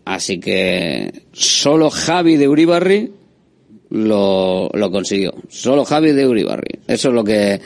[0.04, 3.12] Así que solo Javi de Uribarri
[3.90, 5.34] lo, consiguió.
[5.48, 6.78] Solo Javi de Uribarri.
[6.86, 7.60] Eso es lo que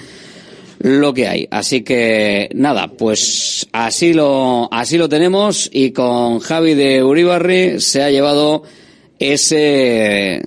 [0.81, 1.49] lo que hay.
[1.51, 8.03] Así que nada, pues así lo así lo tenemos y con Javi de Uribarri se
[8.03, 8.65] ha llevado
[9.19, 10.43] ese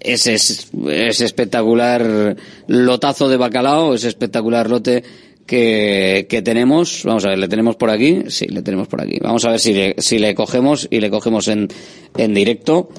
[0.00, 2.36] ese, ese espectacular
[2.66, 5.02] lotazo de bacalao, ese espectacular lote
[5.46, 7.02] que, que tenemos.
[7.04, 8.24] Vamos a ver, ¿le tenemos por aquí?
[8.28, 9.18] Sí, le tenemos por aquí.
[9.20, 11.68] Vamos a ver si le, si le cogemos y le cogemos en,
[12.16, 12.90] en directo,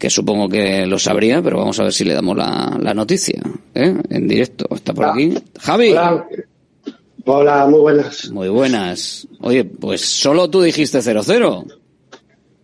[0.00, 3.38] que supongo que lo sabría, pero vamos a ver si le damos la, la noticia,
[3.74, 3.94] ¿eh?
[4.08, 4.66] En directo.
[4.74, 5.34] Está por aquí.
[5.60, 5.90] Javi.
[5.90, 6.26] Hola.
[7.26, 8.30] Hola, muy buenas.
[8.30, 9.28] Muy buenas.
[9.40, 11.66] Oye, pues solo tú dijiste 0-0.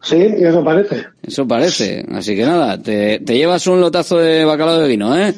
[0.03, 1.05] Sí, eso parece.
[1.23, 2.07] Eso parece.
[2.11, 5.35] Así que nada, te, te llevas un lotazo de bacalao de vino, ¿eh?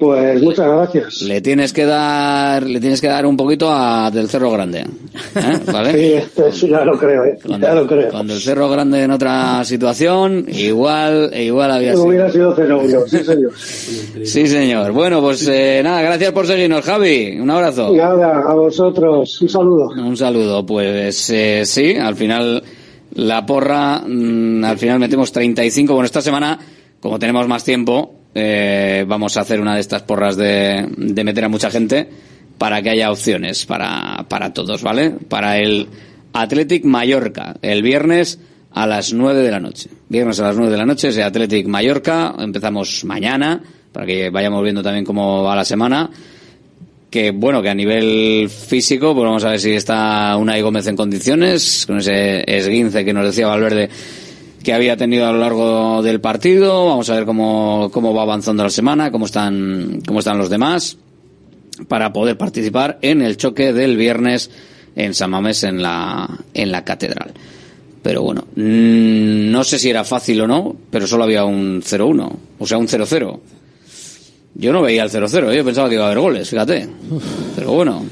[0.00, 1.20] Pues muchas gracias.
[1.20, 4.86] Le tienes que dar, le tienes que dar un poquito a del Cerro Grande, ¿eh?
[5.70, 6.24] ¿vale?
[6.52, 7.36] Sí, ya lo creo, ¿eh?
[7.60, 8.08] ya lo creo.
[8.10, 12.04] Cuando el Cerro Grande en otra situación, igual, igual había sido.
[12.04, 13.52] Hubiera sido 0-1, sí señor.
[14.24, 14.92] Sí, señor.
[14.92, 17.38] Bueno, pues eh, nada, gracias por seguirnos, Javi.
[17.38, 17.94] Un abrazo.
[17.94, 19.90] Nada, a vosotros, un saludo.
[19.90, 20.64] Un saludo.
[20.64, 22.62] Pues eh, sí, al final
[23.16, 25.92] la porra, mm, al final metemos 35.
[25.92, 26.58] Bueno, esta semana,
[27.00, 31.44] como tenemos más tiempo, eh, vamos a hacer una de estas porras de, de meter
[31.44, 32.08] a mucha gente
[32.58, 35.10] para que haya opciones para, para todos, ¿vale?
[35.10, 35.88] Para el
[36.32, 38.38] Athletic Mallorca, el viernes
[38.72, 39.90] a las 9 de la noche.
[40.08, 42.34] Viernes a las 9 de la noche, ese Athletic Mallorca.
[42.38, 43.62] Empezamos mañana,
[43.92, 46.10] para que vayamos viendo también cómo va la semana
[47.10, 50.96] que bueno, que a nivel físico, pues vamos a ver si está Unai Gómez en
[50.96, 53.90] condiciones, con ese esguince que nos decía Valverde
[54.62, 58.62] que había tenido a lo largo del partido, vamos a ver cómo, cómo va avanzando
[58.62, 60.98] la semana, cómo están, cómo están los demás,
[61.88, 64.50] para poder participar en el choque del viernes
[64.96, 67.32] en San Mamés en la, en la catedral.
[68.02, 72.32] Pero bueno, mm, no sé si era fácil o no, pero solo había un 0-1,
[72.58, 73.40] o sea, un 0-0.
[74.54, 75.56] Yo no veía el 0-0, ¿eh?
[75.56, 76.88] yo pensaba que iba a haber goles, fíjate.
[77.56, 78.04] Pero bueno,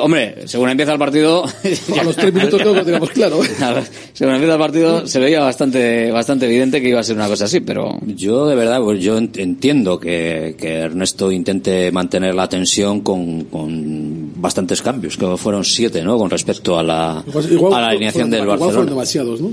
[0.00, 1.44] hombre, según empieza el partido...
[2.00, 3.42] A los tres minutos que lo teníamos claro.
[3.44, 3.82] ¿eh?
[4.12, 7.44] según empieza el partido se veía bastante, bastante evidente que iba a ser una cosa
[7.44, 7.98] así, pero...
[8.06, 13.44] Yo, de verdad, pues yo ent- entiendo que, que Ernesto intente mantener la tensión con,
[13.44, 16.16] con bastantes cambios, que fueron siete, ¿no?
[16.18, 18.90] Con respecto a la, a la alineación del igual fueron Barcelona.
[18.90, 19.52] demasiados, ¿no?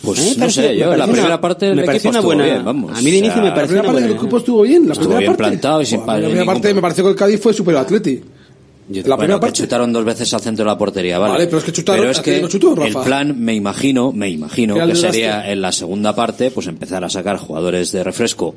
[0.00, 2.96] Pues no sé, yo en la primera una- parte me pareció una buena- bien, vamos.
[2.96, 4.86] a mí de inicio me La pareció primera una parte del equipo estuvo bien.
[4.86, 5.42] La Estuvo primera bien parte.
[5.50, 8.20] plantado y sin La primera parte me pareció que el Cádiz fue super Atleti.
[8.90, 9.58] La Bueno, primera parte.
[9.58, 11.32] chutaron dos veces al centro de la portería, ¿vale?
[11.34, 14.30] Vale, pero es que chutaron- Pero es que no chutó, el plan, me imagino, me
[14.30, 18.54] imagino Que sería en la segunda parte, pues empezar a sacar jugadores de refresco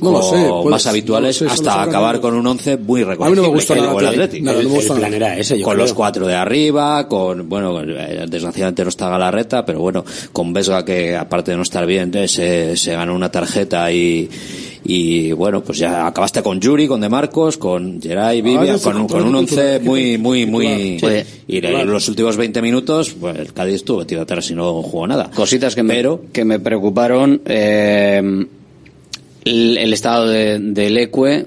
[0.00, 3.02] No lo sé, más habituales no lo sé, solo hasta acabar con un once muy
[3.02, 3.42] A mí no reconocible.
[3.42, 4.20] me gustó que nada el Atleti.
[4.22, 4.40] Atleti.
[4.42, 5.16] Nada, no me El gustó plan nada.
[5.16, 5.84] era ese, yo con creo.
[5.84, 10.84] los cuatro de arriba, con, bueno, eh, desgraciadamente no está Galarreta, pero bueno, con Vesga
[10.84, 14.28] que aparte de no estar bien, eh, se, se ganó una tarjeta y,
[14.84, 18.78] y bueno, pues ya acabaste con Yuri, con De Marcos, con Geray, Vivian, Ah, ya
[18.78, 20.98] sé, con, un- con un once muy, muy, muy.
[21.00, 21.06] Sí.
[21.48, 25.06] y en los últimos 20 minutos, pues el Cádiz estuvo metido atrás y no jugó
[25.06, 25.30] nada.
[25.34, 26.02] Cositas que me,
[26.32, 27.40] que me preocuparon.
[27.46, 28.46] eh,
[29.46, 31.46] el, el estado de, del Ecue,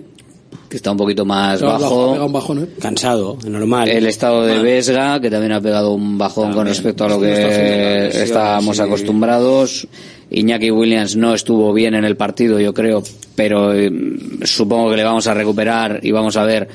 [0.70, 2.14] que está un poquito más bajo.
[2.14, 2.68] pega un bajón, ¿eh?
[2.80, 3.90] Cansado, normal.
[3.90, 8.08] El estado de Vesga, que también ha pegado un bajón con respecto a lo que
[8.08, 8.84] estábamos sí.
[8.84, 9.88] acostumbrados.
[10.32, 13.02] Iñaki Williams no estuvo bien en el partido, yo creo,
[13.36, 13.92] pero eh,
[14.44, 16.68] supongo que le vamos a recuperar y vamos a ver,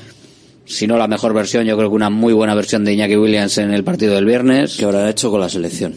[0.65, 3.57] si no la mejor versión, yo creo que una muy buena versión de Iñaki Williams
[3.57, 4.75] en el partido del viernes.
[4.77, 5.93] ¿Qué habrá hecho con la selección?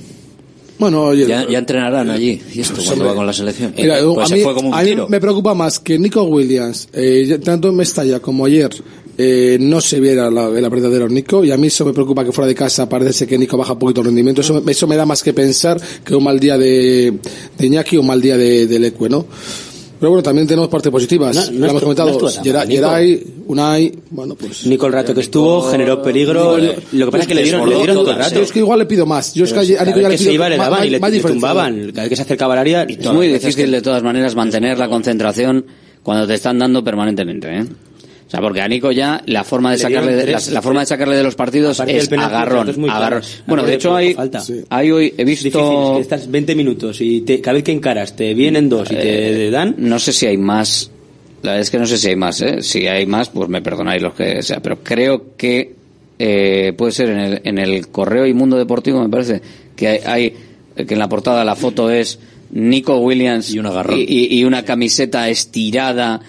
[0.78, 1.26] Bueno, oye.
[1.26, 2.40] Ya, ya entrenarán allí.
[2.54, 3.74] ¿Y esto cuando va con la selección?
[3.76, 5.08] Mira, pues a se mí, fue como un a mí tiro.
[5.08, 8.70] me preocupa más que Nico Williams, eh, tanto en Mestalla como ayer,
[9.20, 12.30] eh, no se viera la, el verdadero Nico, y a mí eso me preocupa que
[12.30, 14.40] fuera de casa parece que Nico baja un poquito el rendimiento.
[14.42, 17.12] Eso, me- eso me da más que pensar que un mal día de,
[17.58, 19.26] de Iñaki o un mal día de, del Ecue, ¿no?
[19.98, 21.34] Pero bueno, también tenemos partes positivas.
[21.34, 22.20] No, no Lo hemos comentado.
[22.20, 22.68] no Geray.
[22.68, 24.66] Geray, Unai, bueno, pues.
[24.66, 26.56] Nico el rato que estuvo generó peligro.
[26.58, 28.34] Lo que pasa es que le dieron, le dieron todo el rato.
[28.36, 29.34] Yo es que igual le pido más.
[29.34, 30.90] Yo es que a Nico ya le que se pido iba le más- daban y
[30.90, 31.90] le, tumbaban.
[31.92, 32.82] Cada vez que se acercaba al área.
[32.84, 35.64] Es muy difícil de todas maneras mantener la concentración
[36.02, 37.64] cuando te están dando permanentemente, ¿eh?
[38.28, 40.86] O sea, porque a Nico ya la forma de sacarle de, la, la forma de
[40.86, 43.22] sacarle de los partidos es agarrón, agarrón.
[43.46, 44.42] Bueno, de hecho hay, falta.
[44.68, 47.64] hay hoy he Es difícil, visto es que estás 20 minutos y te, cada vez
[47.64, 49.74] que encaras te vienen dos y te dan.
[49.78, 50.90] no sé si hay más.
[51.42, 52.62] La verdad es que no sé si hay más, ¿eh?
[52.62, 54.60] Si hay más, pues me perdonáis los que sea.
[54.60, 55.72] Pero creo que
[56.18, 59.40] eh, puede ser en el, en el correo Inmundo Deportivo, me parece,
[59.74, 62.18] que hay, hay- que en la portada la foto es
[62.50, 63.50] Nico Williams
[63.96, 66.20] y, y- y una camiseta estirada.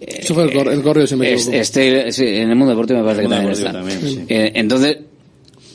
[0.00, 1.52] Eso fue el, cor- el correo, si me equivoco.
[1.56, 3.72] este, sí, en el mundo deportivo me parece que también está.
[3.72, 4.98] también, Eh, entonces,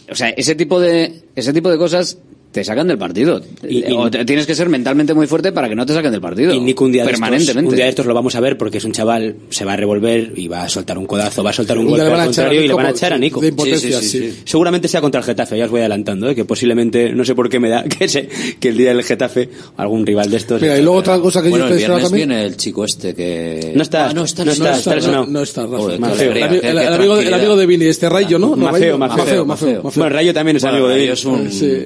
[0.10, 2.18] o sea, ese tipo de ese tipo de cosas
[2.52, 3.42] te sacan del partido.
[3.68, 6.12] Y- y- o te- tienes que ser mentalmente muy fuerte para que no te saquen
[6.12, 6.52] del partido.
[6.54, 7.70] Y Nico un día, de estos, permanentemente.
[7.70, 9.76] un día de estos lo vamos a ver porque es un chaval, se va a
[9.76, 12.62] revolver y va a soltar un codazo, va a soltar un Un golpe al contrario
[12.64, 13.40] y le van a echar a Nico.
[13.40, 14.34] de impotencia, sí.
[14.46, 16.36] Seguramente sea contra el Getafe, ya os voy adelantando, ¿eh?
[16.36, 18.28] que posiblemente, no sé por qué me da, que, se-
[18.60, 20.62] que el día del Getafe, algún rival de estos...
[20.62, 22.30] Mira, y luego otra cosa que Bueno, yo el viernes también.
[22.30, 23.74] viene el chico este que...
[23.76, 25.26] No está, Ah, no está, no está, está.
[25.28, 25.68] No está.
[25.68, 26.32] Joder, qué Mafeo.
[26.32, 28.56] alegría, El, amigo, el amigo de Vini, este Rayo, ¿no?
[28.56, 28.98] No, Mafeo.
[28.98, 29.82] Mafeo, Mafeo.
[29.84, 31.10] Bueno, Rayo también es amigo de él.
[31.12, 31.86] es un Sí.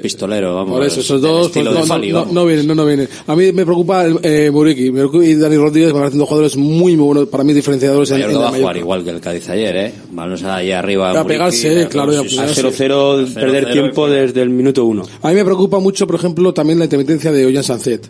[0.54, 0.74] Vamos.
[0.74, 3.08] Por eso, esos dos, pues, no, Fali, no, no vienen, no, no vienen.
[3.28, 4.92] A mí me preocupa el, eh, Muriqui
[5.24, 8.36] y Dani Rodríguez, me parecen dos jugadores muy, muy buenos, para mí diferenciadores en, Mallorca
[8.36, 8.80] en va a jugar Mallorca.
[8.80, 9.94] igual que el Cádiz ayer, ¿eh?
[10.12, 11.12] Vamos allí arriba.
[11.12, 12.62] A Muriqui, pegarse, eh, claro, a sí, sí, A pegarse.
[12.64, 15.04] 0-0, perder 0-0, tiempo desde el minuto uno.
[15.22, 18.10] A mí me preocupa mucho, por ejemplo, también la intermitencia de Ollán Sancet.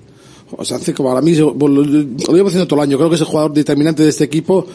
[0.56, 3.28] O Sancet, como para mí, lo llevo haciendo todo el año, creo que es el
[3.28, 4.68] jugador determinante de este equipo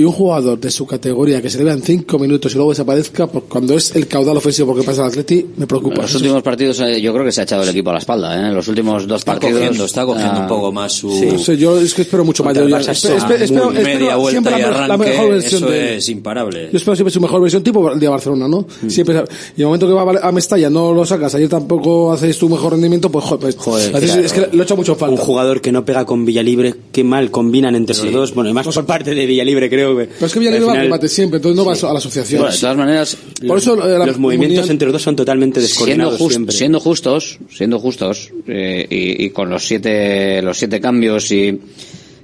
[0.00, 3.26] y un jugador de su categoría que se le vean cinco minutos y luego desaparezca,
[3.26, 6.02] pues cuando es el caudal ofensivo porque pasa el Atleti, me preocupa.
[6.02, 8.34] Los últimos partidos eh, yo creo que se ha echado el equipo a la espalda,
[8.36, 8.48] ¿eh?
[8.48, 9.58] En los últimos dos Está partidos.
[9.58, 11.08] cogiendo, está cogiendo ah, un poco más su...
[11.08, 14.58] No sé, yo es que espero mucho más de espero- muy espero media vuelta siempre
[14.58, 15.98] y la, mejor versión eso de él.
[15.98, 16.68] es imparable.
[16.72, 18.66] Yo espero siempre su mejor versión, tipo el de Barcelona, ¿no?
[18.82, 18.88] Mm.
[18.88, 19.26] Siempre, y en
[19.58, 23.10] el momento que va a Mestalla no lo sacas, ayer tampoco haces tu mejor rendimiento,
[23.10, 23.56] pues joder, pues,
[23.94, 24.22] haces- claro.
[24.26, 25.14] es que lo he hecho mucho falta.
[25.14, 28.34] Un jugador que no pega con Villalibre, qué mal combinan entre los dos.
[28.34, 30.04] Bueno, y más por parte de Villalibre, creo que.
[30.06, 32.40] Pero es que va al final- remate siempre, entonces no vas a la asociación.
[32.42, 35.60] Bueno, de todas maneras, Por eso eh, la los movimientos entre los dos son totalmente
[35.60, 35.68] siendo,
[36.10, 36.54] descoordinados siempre.
[36.56, 41.60] siendo justos, siendo justos, eh, y, y con los siete, los siete cambios y,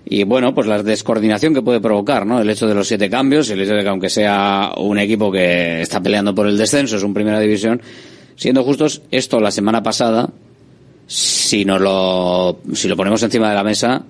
[0.09, 2.40] y bueno, pues la descoordinación que puede provocar, ¿no?
[2.40, 5.82] El hecho de los siete cambios, el hecho de que aunque sea un equipo que
[5.82, 7.80] está peleando por el descenso, es un primera división,
[8.36, 10.30] siendo justos, esto la semana pasada,
[11.06, 14.05] si nos lo, si lo ponemos encima de la mesa,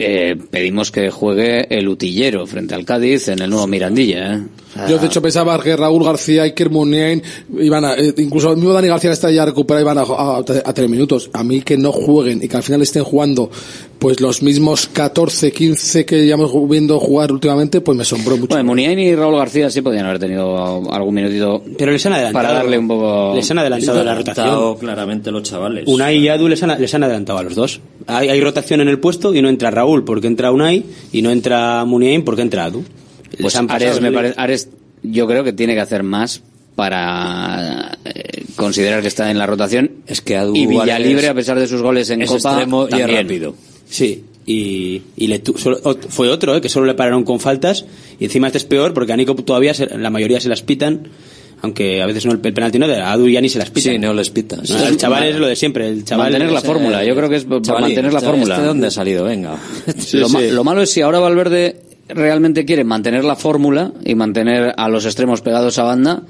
[0.00, 4.40] eh, pedimos que juegue el utillero frente al Cádiz en el nuevo Mirandilla, ¿eh?
[4.72, 7.22] Sea, Yo de hecho pensaba que Raúl García, Iker Muniain,
[7.58, 10.72] iban a, eh, incluso el mismo Dani García está ya recuperado, iban a, a, a
[10.74, 11.28] tres minutos.
[11.32, 13.50] A mí que no jueguen y que al final estén jugando
[13.98, 18.48] pues los mismos 14, 15 que llevamos viendo jugar últimamente, pues me asombró mucho.
[18.48, 22.44] Bueno, Muniain y Raúl García sí podían haber tenido algún minutito Pero les han adelantado.
[22.46, 23.34] para darle un poco...
[23.34, 24.76] Les han adelantado la rotación.
[24.78, 25.84] claramente los chavales.
[25.86, 27.80] Unai y Adu les han, les han adelantado a los dos.
[28.06, 31.30] Hay, hay rotación en el puesto y no entra Raúl porque entra Unai y no
[31.30, 32.84] entra Muniain porque entra Adu.
[33.40, 34.68] Pues Ares, me el- pare- Ares,
[35.02, 36.42] yo creo que tiene que hacer más
[36.76, 39.90] para eh, considerar que está en la rotación.
[40.06, 42.90] Es que Adu y Villalibre, a pesar de sus goles en es Copa, extremo y
[42.90, 43.10] también.
[43.22, 43.54] rápido.
[43.88, 46.60] Sí, y, y le tu- solo- fue otro, ¿eh?
[46.60, 47.84] que solo le pararon con faltas.
[48.18, 51.08] Y encima este es peor porque a Nico todavía se- la mayoría se las pitan.
[51.62, 53.92] Aunque a veces no el, el penalti no, de Adu ya ni se las pitan.
[53.92, 54.62] Sí, no les pitan.
[54.66, 55.88] No, el chaval es lo de siempre.
[55.88, 58.58] El chaval Mantener la fórmula, yo creo que es Chavalín, mantener la ¿este fórmula.
[58.60, 59.24] de dónde ha salido?
[59.24, 59.58] Venga.
[60.14, 61.82] lo, ma- lo malo es si ahora Valverde
[62.14, 66.22] realmente quiere mantener la fórmula y mantener a los extremos pegados a banda.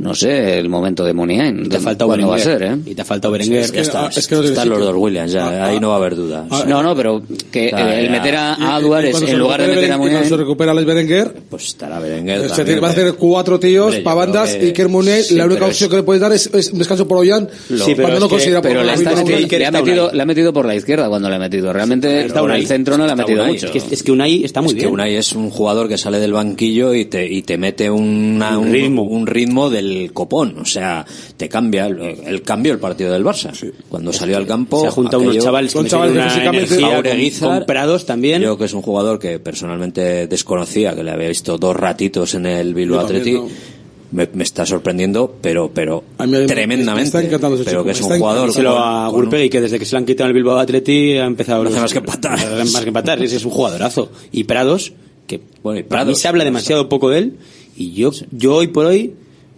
[0.00, 1.68] No sé, el momento de Muniain.
[1.68, 2.58] te ha faltado ¿Cuándo va a Berenguer.
[2.58, 2.90] ser, eh?
[2.90, 3.70] Y te ha faltado Berenguer.
[3.70, 4.06] ya está.
[4.06, 5.64] ah, es que están los dos Williams, ya.
[5.66, 6.46] ahí no va a haber duda.
[6.50, 8.10] Sea, No, no, pero que eh, el ya.
[8.12, 10.06] meter a, Y- a y Adu Ares cuando se en lugar de meter a cuando
[10.06, 10.38] se Muniain...
[10.38, 12.40] recupera Alex Berenguer, pues estará Berenguer.
[12.42, 15.34] se también, tiene- va a hacer cuatro tíos para bandas que- y Iker Muniain, sí,
[15.34, 17.74] la única opción es- que le puedes dar es, es un descanso por Ollán Sí,
[17.88, 20.10] pero cuando es no que- considera Pero por le, la está le ha está metido,
[20.12, 21.72] le ha metido por la izquierda cuando le ha metido.
[21.72, 23.66] Realmente Está por el centro no le ha Está metido mucho.
[23.66, 24.94] Es que, es que Unai está muy es que bien.
[24.94, 28.72] Unai es un jugador que sale del banquillo y te, y te mete Un un,
[28.72, 29.02] ritmo.
[29.02, 29.26] un
[29.98, 30.58] del copón.
[30.58, 31.04] O sea,
[31.36, 31.86] te cambia.
[31.86, 33.50] El, el cambio el partido del Barça.
[33.88, 34.80] Cuando salió al campo.
[34.80, 38.42] Se ha juntado unos chavales chavales una energía con- Guizar, con Prados también.
[38.42, 42.46] Yo que es un jugador que personalmente desconocía, que le había visto dos ratitos en
[42.46, 43.40] el Bilbao Athletic.
[44.12, 47.00] Me, me está sorprendiendo, pero pero A mí me- tremendamente.
[47.00, 49.78] me está encantando ese pero que es un jugador Díselo con- a Gurpegui que desde
[49.78, 52.36] que se le han quitado el Bilbao Atleti ha empezado No hace más que empatar.
[52.72, 54.92] más que empatar es, es un jugadorazo y Prados
[55.28, 57.36] que Bueno, y para mí Prados, se habla demasiado poco de él
[57.76, 59.14] y yo yo hoy por hoy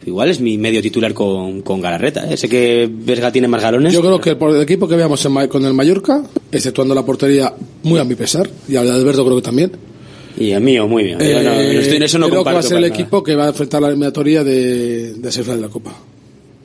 [0.06, 2.36] igual es mi medio titular con, con Galarreta ¿eh?
[2.36, 5.48] sé que Vesga tiene más galones Yo creo que por el equipo que veamos en
[5.48, 7.52] con el Mallorca, exceptuando la portería,
[7.82, 9.72] muy a mi pesar, y al de Alberto creo que también,
[10.36, 12.58] y el mío muy bien Yo no, no estoy en eso no creo que va
[12.58, 12.94] a ser el nada.
[12.94, 15.92] equipo que va a enfrentar la eliminatoria de, de semifinal de la Copa.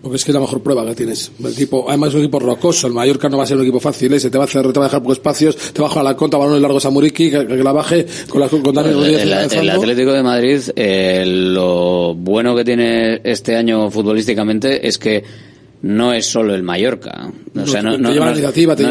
[0.01, 1.31] Porque es que es la mejor prueba que tienes.
[1.43, 2.87] El equipo, además es un equipo rocoso.
[2.87, 4.13] El Mallorca no va a ser un equipo fácil.
[4.13, 5.55] Ese te va a hacer, te va a dejar pocos espacios.
[5.73, 8.39] Te va a jugar la contra, balones largos a Muriqui, que, que la baje con,
[8.39, 9.29] la, con Dani El, Rodríguez el-
[9.59, 9.69] el.
[9.71, 15.23] Atlético de Madrid, eh, lo bueno que tiene este año futbolísticamente es que
[15.81, 17.27] no es solo el Mallorca.
[17.27, 18.87] O No, sea, no, no, lleva la no-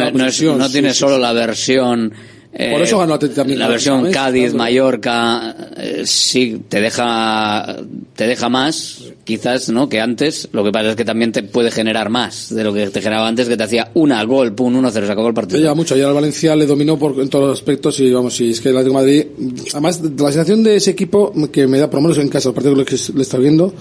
[0.56, 2.12] no- no tiene solo la versión.
[2.58, 4.10] Eh, Por eso ganó Atleti también, La versión.
[4.10, 4.54] Cádiz.
[4.54, 7.76] Mallorca, eh, sí, te deja,
[8.14, 9.90] te deja más, quizás, ¿no?
[9.90, 10.48] Que antes.
[10.52, 13.28] Lo que pasa es que también te puede generar más de lo que te generaba
[13.28, 15.60] antes, que te hacía una gol, pum, 1-0, se acabó el partido.
[15.60, 15.94] lleva mucho.
[15.94, 18.70] Ayer al Valencia le dominó por, en todos los aspectos y vamos, y es que
[18.70, 19.26] el Atlético de Madrid,
[19.72, 22.54] además, la sensación de ese equipo que me da, por lo menos en casa, el
[22.54, 23.74] partido que le está viendo,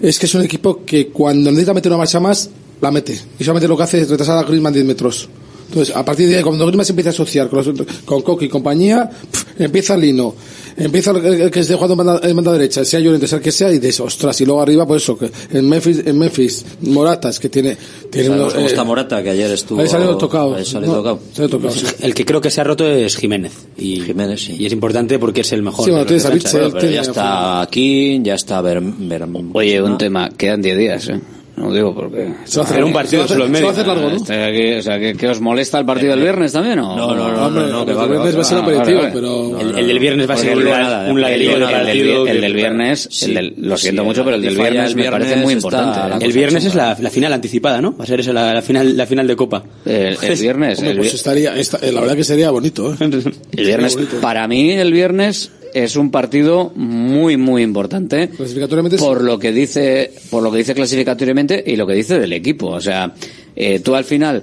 [0.00, 2.48] es que es un equipo que cuando necesita meter una marcha más,
[2.80, 3.12] la mete.
[3.38, 5.28] Y solamente lo que hace es retrasar a Griezmann 10 metros.
[5.72, 8.44] Entonces, a partir de ahí, cuando Griezmann se empieza a asociar con, los, con Coque
[8.44, 10.34] y compañía, pf, empieza Lino,
[10.76, 13.42] empieza el, el que esté jugando en banda, en banda derecha, sea Llorente, sea el
[13.44, 16.18] que sea, y de eso, ostras, y luego arriba, pues eso, que en Memphis, en
[16.18, 17.74] Memphis, Moratas, que tiene,
[18.10, 19.80] tiene unos, cómo eh, está Morata, que ayer estuvo.
[19.80, 20.54] ahí salió tocado.
[20.56, 21.20] ahí salió No, tocado.
[21.32, 21.74] salió tocado.
[22.00, 24.56] el que creo que se ha roto es Jiménez y, Jiménez, sí.
[24.58, 26.28] y es importante porque es el mejor Sí, bueno, de los tienes a
[26.58, 26.64] defensas.
[26.64, 31.08] Bitzel, Pero ya está aquí, ya está Ver, Ver- Oye, un tema, quedan 10 días,
[31.08, 31.18] ¿eh?
[31.62, 32.28] No digo porque...
[32.44, 33.82] Se va a hacer- un partido solo en se va a medio.
[33.82, 34.22] hacer largo, ¿no?
[34.22, 36.96] O sea, ¿que, que os molesta el partido del viernes también o...?
[36.96, 38.58] No, no, no, Hombre, no, no, que el va, que va, viernes va a ser
[38.58, 39.12] aperitivo, vale, vale.
[39.12, 39.60] pero...
[39.60, 40.64] El, el del viernes va a ser un,
[41.20, 43.08] ladrillo El, de del- viernes,
[43.58, 46.00] lo siento mucho, pero el del viernes me parece muy importante.
[46.00, 46.26] ¿eh?
[46.26, 47.96] El viernes es la, final anticipada, ¿no?
[47.96, 49.62] Va a ser esa la, final, la final de Copa.
[49.84, 52.96] El, viernes, pues estaría, esta- eh, la verdad que sería bonito, ¿eh?
[53.00, 59.04] el viernes, para mí el viernes es un partido muy muy importante Clasificatoriamente sí.
[59.04, 62.68] por lo que dice por lo que dice clasificatoriamente y lo que dice del equipo
[62.68, 63.12] o sea
[63.56, 64.42] eh, tú al final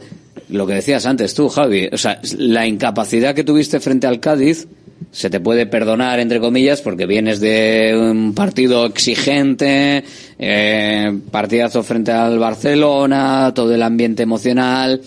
[0.50, 4.68] lo que decías antes tú Javi o sea la incapacidad que tuviste frente al Cádiz
[5.12, 10.04] se te puede perdonar entre comillas porque vienes de un partido exigente
[10.38, 15.02] eh, partidazo frente al Barcelona todo el ambiente emocional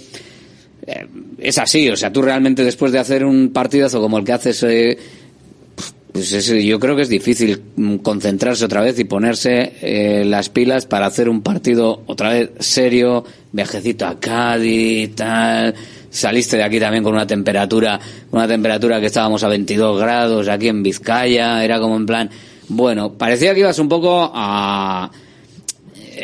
[0.86, 1.06] eh,
[1.38, 4.62] es así, o sea, tú realmente después de hacer un partidazo como el que haces,
[4.64, 4.98] eh,
[6.12, 10.48] pues es- yo creo que es difícil mm, concentrarse otra vez y ponerse eh, las
[10.50, 15.74] pilas para hacer un partido otra vez serio, viajecito a Cádiz, tal.
[16.10, 17.98] Saliste de aquí también con una temperatura,
[18.30, 22.30] una temperatura que estábamos a 22 grados aquí en Vizcaya, era como en plan,
[22.68, 25.10] bueno, parecía que ibas un poco a,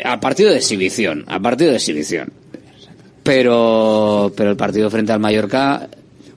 [0.03, 2.31] al partido de exhibición, al partido de exhibición.
[3.23, 5.89] Pero, pero el partido frente al Mallorca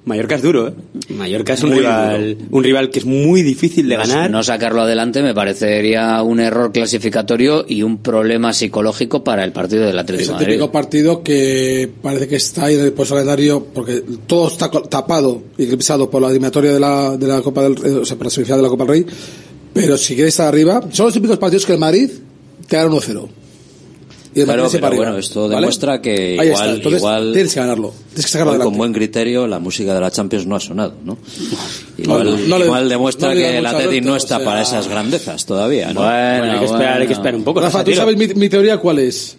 [0.05, 0.73] Mallorca es duro, ¿eh?
[1.11, 4.31] Mallorca es un Muy rival, un rival que es muy difícil de no- ganar.
[4.33, 9.83] No sacarlo adelante me parecería un error clasificatorio y un problema psicológico para el partido
[9.87, 10.47] del Es Atlético el de Madrid.
[10.55, 15.43] típico partido que parece que está ahí en el calendario porque todo está co- tapado
[15.57, 18.27] y eclipsado por la eliminatoria de la, de la Copa del eh, o sea, por
[18.27, 19.07] la semifinal de la Copa del Rey.
[19.73, 22.11] Pero si quieres estar arriba, son los típicos partidos que el Madrid
[22.67, 23.29] te gana 1-0.
[24.35, 25.57] Y el Claro, pero bueno, esto ¿vale?
[25.57, 26.71] demuestra que Ahí igual, está.
[26.75, 27.95] Entonces, igual tienes que ganarlo.
[28.09, 31.19] Tienes que sacarlo con buen criterio la música de la Champions no ha sonado, ¿no?
[31.99, 34.45] Igual, no, no igual demuestra no le da que el Alberto, no o está sea-
[34.47, 36.01] para esas grandezas todavía, ¿no?
[36.01, 37.61] Bueno, Bueno, hay que esperar, hay que esperar un poco.
[37.61, 37.97] Rafa, ¿tú Tiro.
[37.99, 39.37] sabes mi, mi teoría cuál es?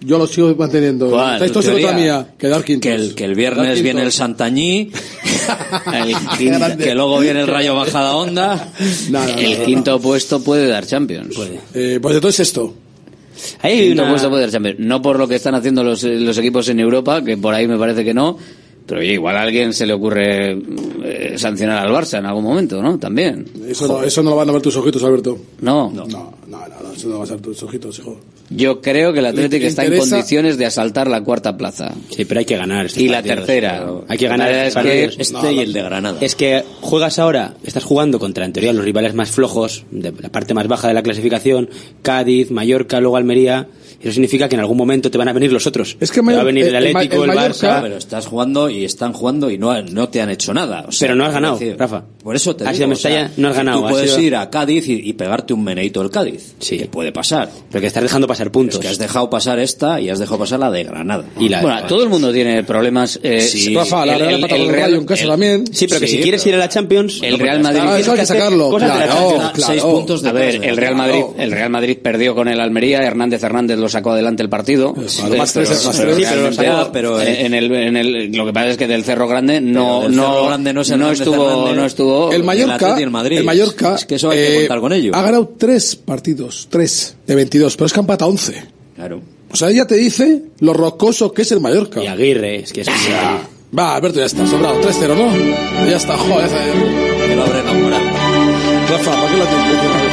[0.00, 1.08] Yo lo sigo manteniendo.
[1.08, 1.34] ¿Cuál?
[1.34, 2.18] Estáis todos ¿Tu en contra teoría?
[2.18, 2.34] mía.
[2.36, 2.82] Quedar quintos.
[2.90, 4.90] Que el, que el viernes viene el Santañí,
[5.92, 8.70] el que luego viene el Rayo Bajada Onda.
[9.10, 11.34] No, no, no, el no, quinto puesto puede dar Champions.
[11.74, 12.74] Eh, pues entonces esto.
[13.62, 14.12] Hay quinto una-
[14.50, 14.78] Champions.
[14.78, 17.78] No por lo que están haciendo los, los equipos en Europa, que por ahí me
[17.78, 18.38] parece que no.
[18.86, 20.52] Pero oye, igual a alguien se le ocurre
[21.02, 22.98] eh, sancionar al Barça en algún momento, ¿no?
[22.98, 23.46] También.
[23.66, 25.38] Eso no, eso no lo van a ver tus ojitos, Alberto.
[25.62, 25.90] No.
[25.90, 28.20] No, no, no, no, eso no va a ser tus ojitos, hijo.
[28.50, 31.94] Yo creo que el Atlético está en condiciones de asaltar la cuarta plaza.
[32.10, 32.84] Sí, pero hay que ganar.
[32.84, 33.88] estos Y la tercera.
[34.06, 35.16] Hay que ganar La estos verdad es partidos.
[35.16, 36.18] que- Este y el de Granada.
[36.20, 40.28] Es que juegas ahora, estás jugando contra en teoría los rivales más flojos, de la
[40.28, 41.70] parte más baja de la clasificación,
[42.02, 43.66] Cádiz, Mallorca, luego Almería.
[44.00, 45.96] Eso significa que en algún momento te van a venir los otros.
[46.00, 47.82] Es que te va a venir el el- el Ma- Atlético, el el, Barça.
[47.82, 50.84] Pero estás jugando y están jugando y no, no te han hecho nada.
[50.88, 52.04] O sea, Pero no has ganado, Rafa.
[52.22, 54.18] Por eso te Has digo, ido a o sea, Mestalla, no has ganado, Tú puedes
[54.18, 56.54] ir a Cádiz y, y pegarte un meneito del Cádiz.
[56.58, 56.78] Sí.
[56.78, 57.50] Que puede pasar.
[57.70, 58.76] Pero que estás dejando pasar puntos.
[58.76, 61.24] Es que has dejado pasar esta y has dejado pasar la de Granada.
[61.38, 63.18] Y la- Bueno, todo el mundo tiene problemas.
[63.22, 63.74] eh, Sí.
[63.74, 65.66] Rafa, la el- Real el- Pata el con el Real- Rayo en casa el- también.
[65.72, 67.20] Sí, pero que Sí, si quieres ir a la Champions...
[67.22, 67.80] El Real Madrid.
[67.84, 68.70] Ah, eso hay que sacarlo.
[68.76, 69.52] Claro, claro.
[69.54, 73.02] Seis puntos de A ver, el Real Madrid, el Real Madrid perdió con el Almería,
[73.02, 74.94] Hernández Hernández lo sacó adelante el partido.
[74.94, 76.16] Más tres, más tres.
[76.16, 78.76] Sí, pero lo realmente, sacó, pero, en, en el, en el, lo que pasa es
[78.76, 82.32] que del Cerro Grande no, Pero no, Cerro Grande no Hernández estuvo, no estuvo.
[82.32, 83.42] El Mallorca, el Madrid.
[83.42, 85.12] Mallorca Es que eso hay que eh, contar con ello.
[85.14, 88.64] ha ganado tres partidos, tres de 22, pero es que ha empatado 11.
[88.96, 89.20] Claro.
[89.50, 92.02] O sea, ella te dice lo rocoso que es el Mallorca.
[92.02, 92.88] Y Aguirre, es que es...
[93.76, 94.80] Va, Alberto, ya está, sobrado.
[94.80, 95.86] 3-0, ¿no?
[95.88, 96.48] Ya está, joder.
[96.48, 98.04] Que lo habré enamorado.
[98.88, 100.03] Rafa, ¿para qué lo tienes?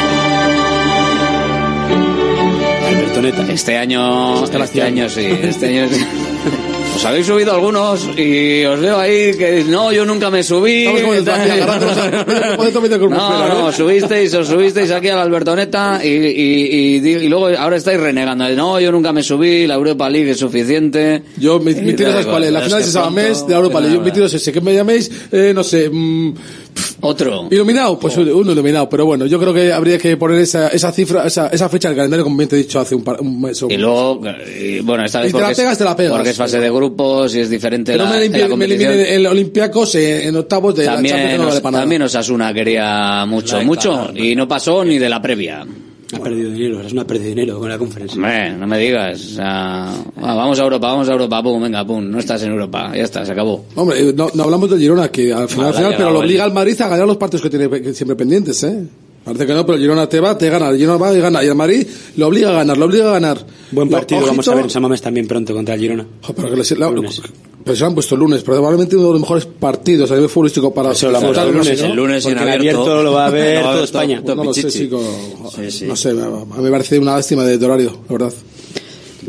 [3.49, 6.01] Este año, este año sí, este año sí.
[6.95, 10.85] Os habéis subido algunos y os veo ahí que no, yo nunca me subí.
[13.09, 13.71] No, no, ¿no?
[13.71, 17.99] subisteis, os subisteis aquí a la Albertoneta y, y, y, di- y luego ahora estáis
[17.99, 18.47] renegando.
[18.55, 21.23] No, yo nunca me subí, la Europa League es suficiente.
[21.37, 22.51] Yo, mi, mi tiro, ¿sabes cuál es?
[22.51, 23.95] La final es es esa mes de la Europa League.
[23.97, 24.01] Yo.
[24.01, 26.33] Mi tiro es ese, que me llaméis, eh, no sé, mm,
[27.03, 27.47] Otro.
[27.49, 28.87] iluminado, pues uno iluminado.
[28.87, 31.97] Pero bueno, yo creo que habría que poner esa, esa cifra, esa, esa fecha del
[31.97, 33.61] calendario, como bien te he dicho hace un, par, un mes.
[33.63, 34.21] o- Y luego,
[34.59, 36.11] y bueno, esta vez Y te la porque, pegas, es, te la pegas.
[36.13, 39.25] porque es fase de grupos y es diferente no la, me, la me elimine el
[39.25, 41.81] Olympiacos en, en octavos de la Champions, También, no vale para nada.
[41.83, 45.65] también Osasuna quería mucho, mucho, y no pasó ni de la previa.
[46.13, 48.15] Ha perdido dinero, es una pérdida de dinero con la conferencia.
[48.17, 49.19] Hombre, no me digas.
[49.23, 52.91] O sea, vamos a Europa, vamos a Europa, pum, venga, pum, no estás en Europa,
[52.95, 53.65] ya está, se acabó.
[53.75, 56.43] Hombre, eh, no, no hablamos del Girona, que al final, al final pero lo obliga
[56.43, 58.83] al Madrid a ganar los partidos que tiene siempre pendientes, ¿eh?
[59.23, 61.43] Parece que no, pero el Girona te va, te gana, el Girona va y gana,
[61.43, 61.85] y el Madrid
[62.17, 63.37] lo obliga a ganar, lo obliga a ganar.
[63.71, 66.05] Buen Lo- partido, vamos ojito- a ver en San Mamés también pronto contra el Girona.
[66.21, 66.89] Jo, pero, que les- la-
[67.63, 70.29] Pero se lo han puesto el lunes, probablemente uno de los mejores partidos a nivel
[70.29, 71.87] futbolístico para Eso lo han puesto el disfrutar, lunes, ¿no?
[71.89, 72.81] El lunes y en el abierto.
[72.81, 74.21] abierto lo va a ver toda España.
[74.25, 75.01] No lo sé, chico.
[75.55, 75.85] Sí, sí.
[75.85, 78.33] No sé, a mí me parece una lástima de horario, la verdad.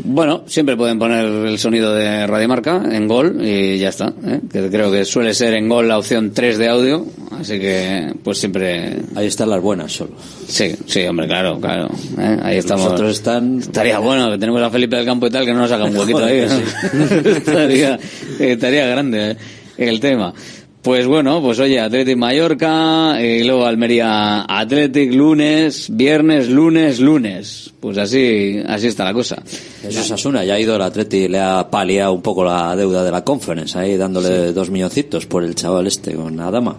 [0.05, 4.13] Bueno, siempre pueden poner el sonido de Radiomarca en gol y ya está.
[4.25, 4.41] ¿eh?
[4.51, 8.37] Que creo que suele ser en gol la opción 3 de audio, así que pues
[8.37, 8.97] siempre...
[9.15, 10.11] Ahí están las buenas solo.
[10.45, 11.89] Sí, sí, hombre, claro, claro.
[12.19, 12.37] ¿eh?
[12.43, 12.83] Ahí estamos.
[12.83, 13.59] Los otros están...
[13.59, 15.95] Estaría bueno que tenemos a Felipe del Campo y tal, que no nos haga un
[15.97, 16.47] huequito ahí.
[16.93, 17.05] ¿no?
[17.29, 17.97] estaría,
[18.39, 19.37] estaría grande ¿eh?
[19.77, 20.33] el tema.
[20.83, 27.71] Pues bueno, pues oye, Athletic Mallorca, y luego Almería Athletic, lunes, viernes, lunes, lunes.
[27.79, 29.41] Pues así, así está la cosa.
[29.81, 33.01] Eso es Asuna, ya ha ido el Atleti, le ha paliado un poco la deuda
[33.01, 36.75] de la conference, ahí dándole dos milloncitos por el chaval este con Adama.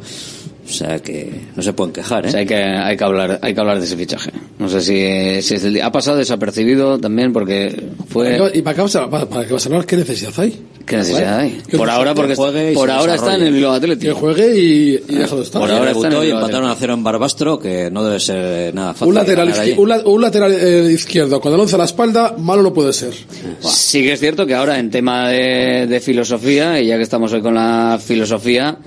[0.66, 2.28] O sea que no se pueden quejar, ¿eh?
[2.28, 4.30] O sea, hay que, hay que hablar, hay que hablar de ese fichaje.
[4.58, 5.84] No sé si, si es el día.
[5.86, 8.38] Ha pasado desapercibido también porque fue.
[8.54, 9.84] ¿Y para qué vas a, para, para qué a hablar?
[9.84, 10.58] ¿Qué necesidad hay?
[10.86, 11.60] ¿Qué necesidad hay?
[11.68, 14.08] Que Por ahora, que porque juegue y por ahora está en el Bilbao Athletic.
[14.08, 15.60] Que juegue y, y deja de estar.
[15.60, 18.92] Por ahora debutó y Bilbao empataron a cero en Barbastro, que no debe ser nada
[18.94, 19.08] fácil.
[19.08, 19.80] Un lateral, ganar izquier- allí.
[19.82, 22.92] un, la- un lateral eh, izquierdo con el once a la espalda, malo no puede
[22.94, 23.12] ser.
[23.60, 27.32] Sí que es cierto que ahora en tema de, de filosofía, y ya que estamos
[27.34, 28.78] hoy con la filosofía,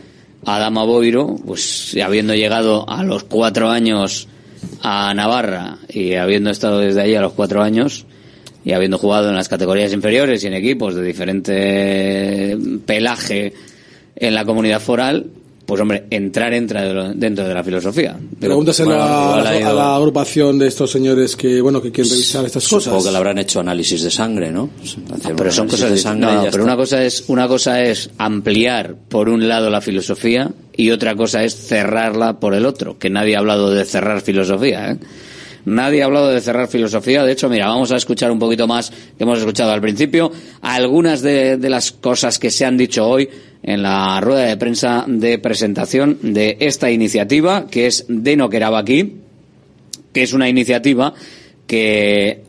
[0.47, 4.29] Adama Boiro, pues habiendo llegado a los cuatro años
[4.81, 8.05] a Navarra y habiendo estado desde ahí a los cuatro años
[8.63, 13.53] y habiendo jugado en las categorías inferiores y en equipos de diferente pelaje
[14.15, 15.25] en la comunidad foral,
[15.67, 18.17] pues hombre, entrar entra dentro de la filosofía.
[18.39, 22.45] Pregúntaselo Bueno, a, ha a la agrupación de estos señores que, bueno, que quieren revisar
[22.45, 23.03] estas Supongo cosas.
[23.03, 24.69] que le habrán hecho análisis de sangre, ¿no?
[24.81, 26.63] Hacer un pero son análisis cosas de sangre no, pero está.
[26.63, 31.43] una cosa es una cosa es ampliar por un lado la filosofía y otra cosa
[31.43, 34.97] es cerrarla por el otro que nadie ha hablado de cerrar filosofía ¿eh?
[35.67, 37.23] Nadie ha hablado de cerrar filosofía.
[37.23, 40.31] De hecho mira vamos a escuchar un poquito más que hemos escuchado al principio.
[40.61, 43.29] Algunas de, de las cosas que se han dicho hoy
[43.63, 49.15] en la rueda de prensa de presentación de esta iniciativa que es de no aquí
[50.13, 51.13] que es una iniciativa
[51.65, 52.41] que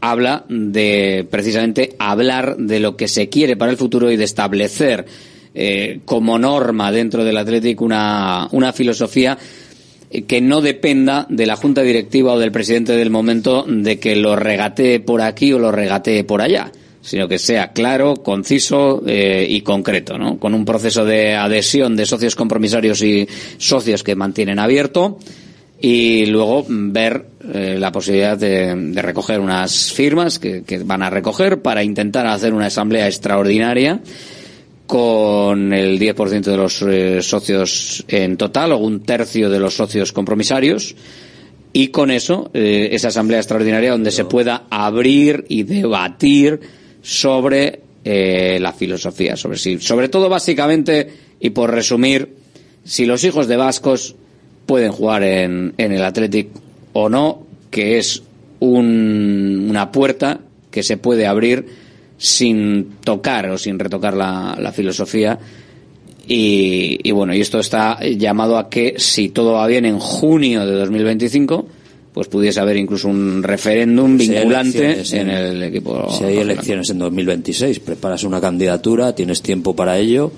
[0.00, 5.06] habla de precisamente hablar de lo que se quiere para el futuro y de establecer
[5.54, 9.38] eh, como norma dentro del Athletic una, una filosofía
[10.26, 14.36] que no dependa de la junta directiva o del presidente del momento de que lo
[14.36, 19.62] regatee por aquí o lo regatee por allá sino que sea claro, conciso eh, y
[19.62, 20.38] concreto, ¿no?
[20.38, 23.26] Con un proceso de adhesión de socios compromisarios y
[23.56, 25.18] socios que mantienen abierto
[25.80, 27.24] y luego ver
[27.54, 32.26] eh, la posibilidad de, de recoger unas firmas que, que van a recoger para intentar
[32.26, 34.00] hacer una asamblea extraordinaria
[34.88, 40.12] con el 10% de los eh, socios en total o un tercio de los socios
[40.12, 40.96] compromisarios
[41.74, 46.58] y con eso eh, esa asamblea extraordinaria donde se pueda abrir y debatir
[47.02, 52.34] sobre eh, la filosofía sobre sí sobre todo básicamente y por resumir
[52.82, 54.16] si los hijos de vascos
[54.64, 56.48] pueden jugar en, en el Athletic
[56.94, 58.22] o no que es
[58.60, 60.40] un- una puerta
[60.70, 61.66] que se puede abrir
[62.18, 65.38] sin tocar o sin retocar la, la filosofía
[66.28, 70.66] y, y bueno, y esto está llamado a que si todo va bien en junio
[70.66, 71.66] de 2025,
[72.12, 76.10] pues pudiese haber incluso un referéndum Si vinculante en el equipo.
[76.10, 80.30] Si hay elecciones en 2026, preparas una candidatura, tienes tiempo para ello.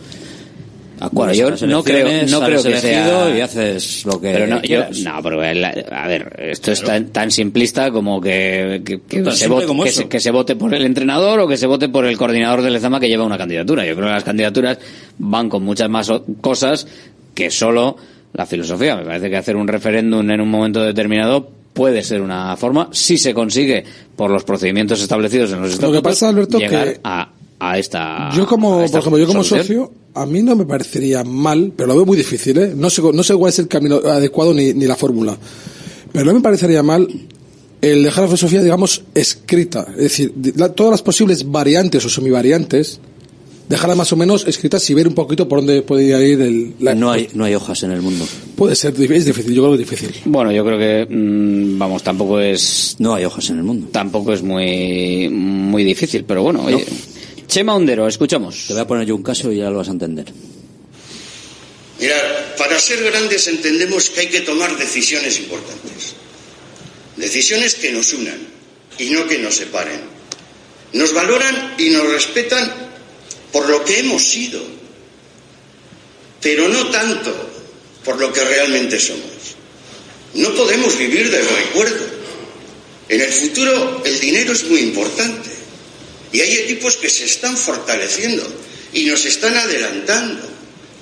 [1.12, 4.62] Bueno, yo no creo, no creo que sea y haces lo que pero no, yo,
[4.62, 4.98] quieras.
[5.00, 9.48] no, pero a ver, esto es tan, tan simplista como que, que, que Tan se
[9.48, 10.02] vote, como que, eso.
[10.02, 12.74] se, que se vote por el entrenador o que se vote por el coordinador del
[12.74, 13.86] Lezama que lleva una candidatura.
[13.86, 14.78] Yo creo que las candidaturas
[15.18, 16.86] van con muchas más o- cosas
[17.34, 17.96] que solo
[18.34, 18.96] la filosofía.
[18.96, 23.16] Me parece que hacer un referéndum en un momento determinado puede ser una forma, si
[23.16, 23.84] se consigue
[24.16, 27.78] por los procedimientos establecidos en los Lo estatutos, que pasa, Alberto, llegar que a, a
[27.78, 29.86] esta Yo como, esta por ejemplo, yo como solución.
[29.86, 32.72] socio, a mí no me parecería mal, pero lo veo muy difícil, ¿eh?
[32.74, 35.36] No sé, no sé cuál es el camino adecuado ni, ni la fórmula.
[36.12, 37.06] Pero no me parecería mal
[37.80, 39.86] el dejar la filosofía, digamos, escrita.
[39.92, 42.98] Es decir, de- la- todas las posibles variantes o semivariantes,
[43.68, 46.74] dejarlas más o menos escritas y ver un poquito por dónde podría ir el...
[46.80, 48.24] la- No hay, no hay hojas en el mundo.
[48.56, 50.10] Puede ser, es difícil, yo creo que es difícil.
[50.24, 52.96] Bueno, yo creo que, mm, vamos, tampoco es...
[52.98, 53.86] No hay hojas en el mundo.
[53.92, 56.84] Tampoco es muy, muy difícil, pero bueno, oye.
[57.50, 58.66] Chema Ondero, escuchamos.
[58.68, 60.26] Te voy a poner yo un caso y ya lo vas a entender.
[61.98, 66.14] Mirad, para ser grandes entendemos que hay que tomar decisiones importantes.
[67.16, 68.38] Decisiones que nos unan
[68.98, 70.00] y no que nos separen.
[70.92, 72.72] Nos valoran y nos respetan
[73.50, 74.62] por lo que hemos sido,
[76.40, 77.34] pero no tanto
[78.04, 79.56] por lo que realmente somos.
[80.34, 82.06] No podemos vivir del recuerdo.
[83.08, 85.49] En el futuro el dinero es muy importante
[86.32, 88.46] y hay equipos que se están fortaleciendo
[88.92, 90.48] y nos están adelantando.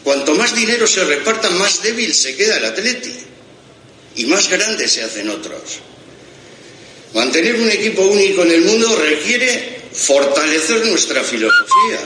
[0.04, 3.12] Cuanto más dinero se reparta, más débil se queda el atleti
[4.16, 5.80] y más grandes se hacen otros.
[7.14, 12.00] Mantener un equipo único en el mundo requiere fortalecer nuestra filosofía,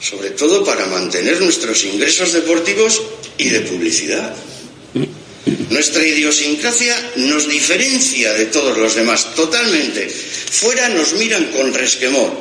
[0.00, 3.02] sobre todo para mantener nuestros ingresos deportivos
[3.36, 4.34] y de publicidad.
[5.70, 10.08] Nuestra idiosincrasia nos diferencia de todos los demás totalmente.
[10.08, 12.32] Fuera nos miran con resquemor,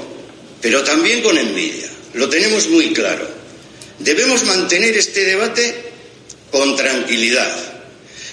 [0.61, 1.89] pero también con envidia.
[2.13, 3.27] Lo tenemos muy claro.
[3.99, 5.75] Debemos mantener este debate
[6.51, 7.83] con tranquilidad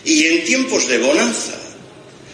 [0.05, 1.55] y en tiempos de bonanza.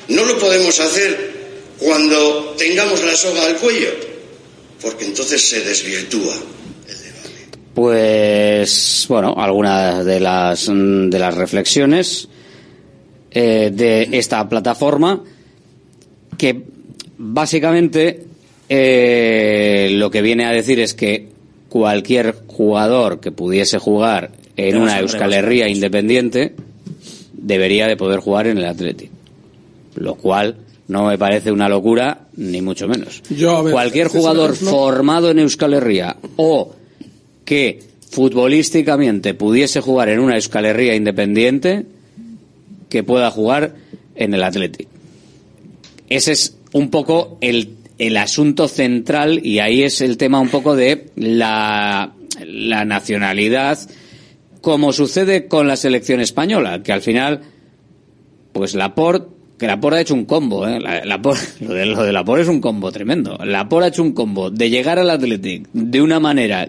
[0.08, 1.32] No lo podemos hacer
[1.78, 3.90] cuando tengamos la soga al cuello,
[4.80, 6.36] porque entonces se desvirtúa.
[7.74, 12.28] Pues, bueno, algunas de las, de las reflexiones
[13.30, 15.22] eh, de esta plataforma
[16.36, 16.64] que
[17.16, 18.26] básicamente
[18.68, 21.28] eh, lo que viene a decir es que
[21.70, 26.54] cualquier jugador que pudiese jugar en una Euskal Herria independiente
[27.32, 29.10] debería de poder jugar en el Athletic.
[29.94, 30.56] Lo cual
[30.88, 33.22] no me parece una locura, ni mucho menos.
[33.30, 36.74] Yo, ver, Cualquier jugador formado en Euskal Herria o
[37.44, 41.86] que futbolísticamente pudiese jugar en una Euskal Herria independiente
[42.88, 43.74] que pueda jugar
[44.14, 44.86] en el Athletic.
[46.08, 50.76] Ese es un poco el, el asunto central y ahí es el tema un poco
[50.76, 52.12] de la,
[52.46, 53.78] la nacionalidad,
[54.60, 57.40] como sucede con la selección española, que al final,
[58.52, 59.28] pues Laporte,
[59.58, 60.78] que Laporte ha hecho un combo, ¿eh?
[60.80, 63.38] La- Laporte- lo, de, lo de Laporte es un combo tremendo.
[63.44, 66.68] Laporte ha hecho un combo de llegar al Athletic de una manera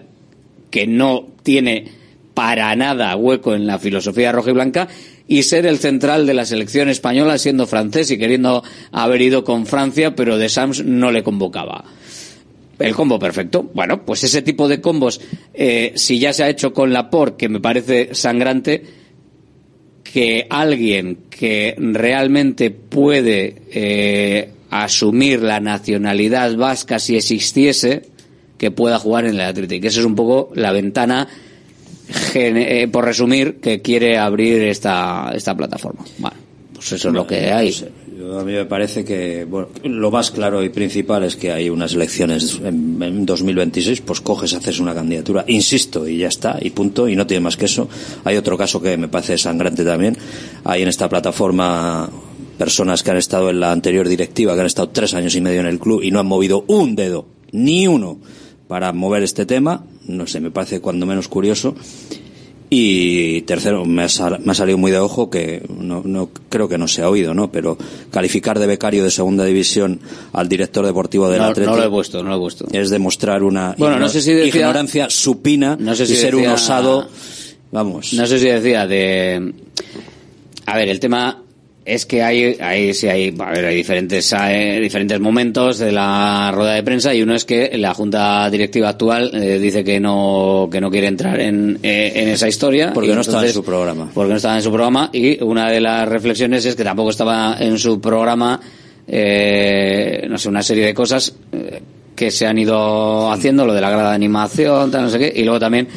[0.74, 1.84] que no tiene
[2.34, 4.88] para nada hueco en la filosofía roja y blanca
[5.28, 9.66] y ser el central de la selección española siendo francés y queriendo haber ido con
[9.66, 11.84] Francia, pero de Sams no le convocaba.
[12.80, 13.70] El combo perfecto.
[13.72, 15.20] Bueno, pues ese tipo de combos,
[15.54, 18.82] eh, si ya se ha hecho con Laporte, que me parece sangrante,
[20.02, 28.13] que alguien que realmente puede eh, asumir la nacionalidad vasca si existiese,
[28.64, 29.84] que pueda jugar en el Athletic.
[29.84, 31.28] Esa es un poco la ventana,
[32.34, 36.02] eh, por resumir, que quiere abrir esta, esta plataforma.
[36.18, 36.36] Bueno,
[36.74, 37.70] pues eso es lo que hay.
[37.70, 41.68] Yo- a mí me parece que bueno, lo más claro y principal es que hay
[41.68, 46.70] unas elecciones en, en 2026, pues coges, haces una candidatura, insisto, y ya está, y
[46.70, 47.86] punto, y no tiene más que eso.
[48.24, 50.16] Hay otro caso que me parece sangrante también.
[50.64, 52.08] Hay en esta plataforma
[52.56, 55.60] personas que han estado en la anterior directiva, que han estado tres años y medio
[55.60, 58.18] en el club y no han movido un dedo, ni uno,
[58.68, 59.84] para mover este tema.
[60.06, 61.74] No sé, me parece cuando menos curioso.
[62.70, 66.68] Y tercero, me ha, sal- me ha salido muy de ojo que no, no creo
[66.68, 67.52] que no se ha oído, ¿no?
[67.52, 67.78] Pero
[68.10, 70.00] calificar de becario de segunda división
[70.32, 72.66] al director deportivo del No, Atleti no lo he puesto, no lo he puesto.
[72.72, 76.34] es demostrar una Bueno, no sé si decía- ignorancia supina No sé si y ser
[76.34, 77.06] un osado.
[77.70, 78.12] Vamos.
[78.14, 79.52] No sé si decía de.
[80.66, 81.43] A ver, el tema
[81.84, 84.34] es que hay, hay, sí hay, a ver, hay diferentes,
[84.80, 89.30] diferentes momentos de la rueda de prensa y uno es que la junta directiva actual
[89.34, 92.92] eh, dice que no, que no quiere entrar en, eh, en esa historia.
[92.94, 94.10] Porque no estaba en su programa.
[94.14, 97.56] Porque no estaba en su programa y una de las reflexiones es que tampoco estaba
[97.60, 98.60] en su programa,
[99.06, 101.82] eh, no sé, una serie de cosas eh,
[102.14, 105.32] que se han ido haciendo, lo de la grada de animación, tal, no sé qué,
[105.34, 105.88] y luego también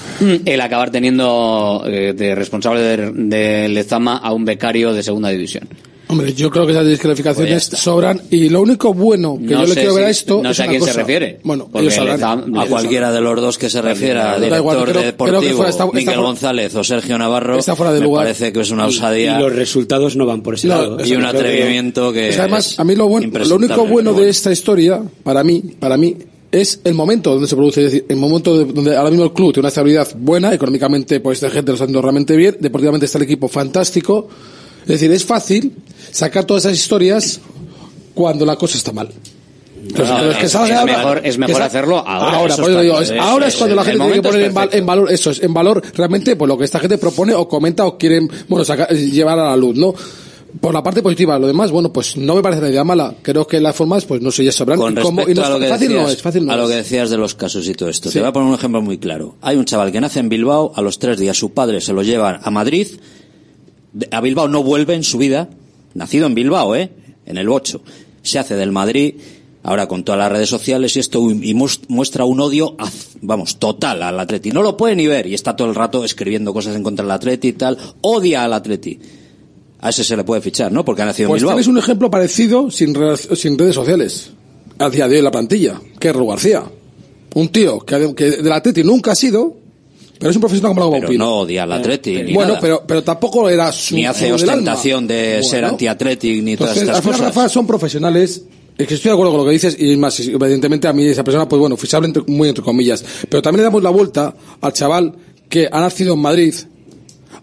[0.44, 5.68] el acabar teniendo eh, de responsable de, de Lezama a un becario de segunda división.
[6.08, 9.74] Hombre, yo creo que esas descalificaciones sobran y lo único bueno que No yo le
[9.74, 11.00] quiero ver a esto no es sé a una quién se cosa.
[11.00, 11.40] refiere.
[11.42, 12.56] Bueno, ellos sabrán.
[12.56, 15.06] A cualquiera de los dos que se refiera, Da igual, director creo- de creo que
[15.06, 18.24] deportivo, fuera- está- está Miguel fuera- González o Sergio Navarro, Está fuera de me lugar.
[18.24, 20.90] parece que es una Y- osadía Y, los resultados no van por ese No, lado.
[21.04, 23.84] y un creo que- atrevimiento que, O sea, además, a mí lo, bueno, lo único
[23.86, 26.16] bueno de esta historia, para mí, para mí,
[26.52, 29.32] es el momento donde se produce, es decir, el momento de- donde ahora mismo el
[29.32, 33.06] club tiene una estabilidad buena, económicamente, pues esta gente lo está haciendo realmente bien, deportivamente
[33.06, 34.28] está el equipo fantástico.
[34.86, 35.72] Es decir, es fácil
[36.12, 37.40] sacar todas esas historias
[38.14, 39.08] cuando la cosa está mal.
[39.82, 43.12] Entonces, No, pero es que es- es ahora- mejor- es hacerlo ahora, Ahora, digo, es-
[43.12, 45.30] ahora es, es cuando la gente tiene que es poner en, val- en valor, eso
[45.30, 48.64] es, en valor realmente, pues lo que esta gente propone o comenta o quieren, bueno,
[48.64, 49.94] sacar- llevar a la luz, ¿no?
[50.60, 53.14] Por la parte positiva, lo demás, bueno, pues no me parece una idea mala.
[53.22, 54.78] Creo que las formas, pues no sé, ya sabrán.
[54.78, 56.46] Con y cómo- y respecto no a lo es- que fácil no decías, es, fácil
[56.46, 56.70] no a lo es.
[56.70, 58.08] que decías de los casos y todo esto.
[58.08, 58.14] Sí.
[58.14, 59.36] Te voy a poner un ejemplo muy claro.
[59.42, 62.02] Hay un chaval que nace en Bilbao, a los tres días su padre se lo
[62.02, 62.86] lleva a Madrid,
[64.10, 65.48] a Bilbao no vuelve en su vida,
[65.94, 66.90] nacido en Bilbao, ¿eh?
[67.24, 67.82] En el Bocho.
[68.22, 69.14] Se hace del Madrid,
[69.62, 71.54] ahora con todas las redes sociales y esto, y
[71.88, 72.76] muestra un odio,
[73.22, 74.50] vamos, total al Atleti.
[74.50, 77.12] No lo puede ni ver y está todo el rato escribiendo cosas en contra del
[77.12, 77.78] Atleti y tal.
[78.00, 78.98] Odia al Atleti.
[79.80, 80.84] A ese se le puede fichar, ¿no?
[80.84, 81.54] Porque ha nacido Pues en Bilbao.
[81.56, 82.94] tienes un ejemplo parecido sin,
[83.34, 84.30] sin redes sociales.
[84.78, 86.64] A día de hoy la plantilla, que es García.
[87.34, 89.56] Un tío que, que del Atleti nunca ha sido,
[90.18, 92.22] pero es un profesional como la Pero no odia al Atleti.
[92.22, 92.60] ni Bueno, nada.
[92.60, 94.72] pero, pero tampoco era su ni hace club del alma.
[94.72, 95.68] ostentación de ser Bueno.
[95.68, 97.34] anti-Athletic ni todas Entonces, estas al final, cosas.
[97.36, 98.42] Rafa, son profesionales
[98.78, 101.24] Es que estoy de acuerdo con lo que dices y más, evidentemente a mí esa
[101.24, 103.02] persona, pues bueno, fichable entre, muy entre comillas.
[103.28, 105.14] Pero también le damos la vuelta al chaval
[105.48, 106.54] que ha nacido en Madrid,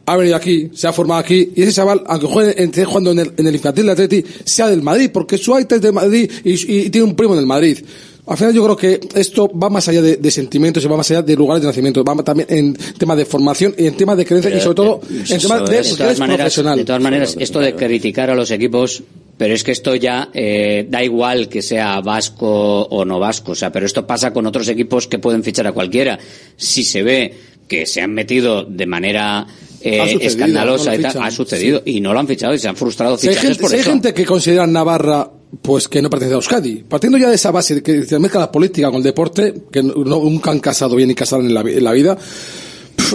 [0.06, 3.20] ha venido aquí, se ha formado aquí, y ese chaval, aunque juegue, esté jugando en
[3.20, 6.30] el, en el infantil de Atleti, sea del Madrid, porque su aita es de Madrid
[6.44, 7.80] y, y tiene un primo del Madrid.
[8.26, 11.12] Al final yo creo que esto va más allá de, de sentimientos y va más
[11.12, 14.26] allá de lugares de nacimiento, va también en tema de formación y en tema de
[14.26, 16.78] creencia y sobre todo en tema de, de todas maneras, profesional.
[16.78, 19.04] de todas maneras, esto de criticar a los equipos,
[19.38, 23.56] pero es que esto ya eh, da igual que sea vasco o no vasco, o
[23.56, 26.18] sea, pero esto pasa con otros equipos que pueden fichar a cualquiera.
[26.56, 27.34] Si se ve
[27.68, 29.46] que se han metido de manera
[29.84, 32.68] eh, escandalosa no lo y tal, ha sucedido y no lo han fichado y se
[32.68, 33.90] han frustrado Si hay, gente, por si hay eso.
[33.92, 35.30] gente que considera Navarra
[35.62, 36.84] pues que no pertenece a Euskadi.
[36.90, 39.84] Partiendo ya de esa base de que se mezcla la política con el deporte, que
[39.84, 42.18] no- nunca han casado bien ni casaron en la, en la vida,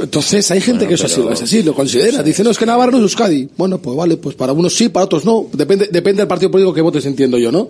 [0.03, 2.23] entonces hay gente que eso pero- así, es así, lo considera.
[2.23, 3.49] Dicen, no, es que Navarra no es Euskadi.
[3.57, 5.49] Bueno, pues vale, pues para unos sí, para otros no.
[5.53, 7.69] Depende, depende del partido político que votes, entiendo yo, ¿no?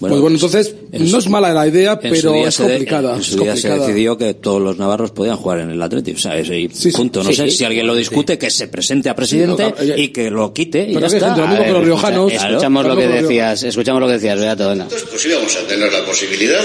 [0.00, 3.14] pues bueno, entonces, en no es mala la idea, pero es se de- complicada.
[3.14, 3.86] en es su día se complicada.
[3.86, 7.22] decidió que todos los navarros podían jugar en el Atlético, o sea, ese punto.
[7.22, 7.56] No Sí, sé sí.
[7.58, 10.82] si alguien lo discute, que se presente a presidente Sí, no, y que lo quite
[10.82, 11.26] y Pero ya que hay está.
[11.34, 12.32] gente, lo mismo A que los ver, riojanos.
[12.32, 14.86] escucha- Escuchamos lo que Claro, decías, escuchamos lo que decías, Beato, venga.
[14.88, 16.62] pues íbamos a tener la posibilidad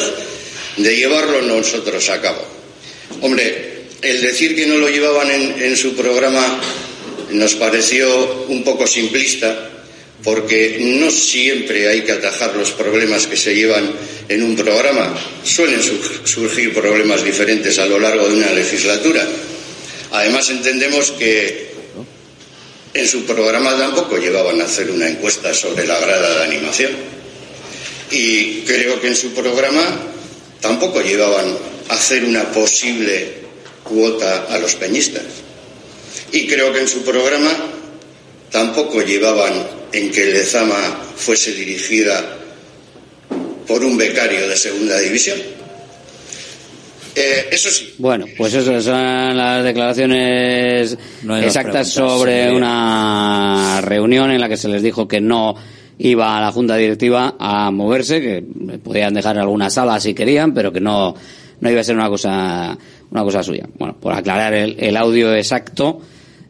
[0.77, 2.40] de llevarlo nosotros a cabo.
[3.22, 6.61] Hombre, el decir que no lo llevaban en, su programa
[7.31, 9.69] nos pareció un poco simplista,
[10.23, 13.91] porque no siempre hay que atajar los problemas que se llevan
[14.27, 15.15] en un programa.
[15.43, 19.26] Suelen sur- surgir problemas diferentes a lo largo de una legislatura.
[20.11, 21.69] Además, entendemos que
[22.93, 26.91] en su programa tampoco llevaban a hacer una encuesta sobre la grada de animación.
[28.11, 29.99] Y creo que en su programa
[30.61, 31.55] tampoco llevaban
[31.89, 33.34] a hacer una posible
[33.89, 35.23] cuota a los peñistas.
[36.31, 37.51] Y creo que en su programa
[38.51, 39.53] tampoco llevaban
[39.91, 42.37] en que Lezama fuese dirigida
[43.67, 45.37] por un becario de segunda división.
[47.15, 52.55] Eh, eso sí, Bueno, pues eso son las declaraciones No exactas sobre sí.
[52.55, 55.55] una reunión en la que se les dijo que no
[55.97, 58.43] iba a la junta directiva a moverse, que
[58.81, 61.13] podían dejar alguna sala si querían, pero que no,
[61.59, 62.77] no iba a ser una cosa,
[63.11, 63.68] una cosa suya.
[63.77, 66.02] Bueno, por aclarar el, el audio exacto,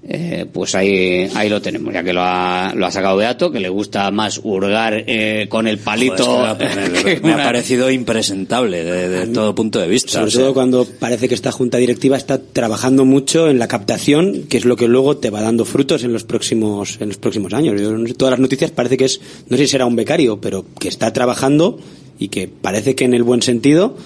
[0.02, 3.60] eh, pues ahí, ahí lo tenemos, ya que lo ha, lo ha sacado Beato, que
[3.60, 6.24] le gusta más hurgar eh, con el palito.
[6.24, 10.14] Joder, es que me, ha parecido impresentable de, de todo punto de vista.
[10.14, 13.68] Sobre o sea, todo cuando parece que esta junta directiva está trabajando mucho en la
[13.68, 17.18] captación, que es lo que luego te va dando frutos en los próximos en los
[17.18, 17.80] próximos años.
[17.80, 19.20] Yo todas las noticias parece que es,
[19.50, 21.78] no sé si será un becario, pero que está trabajando
[22.18, 23.98] y que parece que en el buen sentido,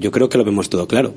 [0.00, 1.14] yo creo que lo vemos todo claro.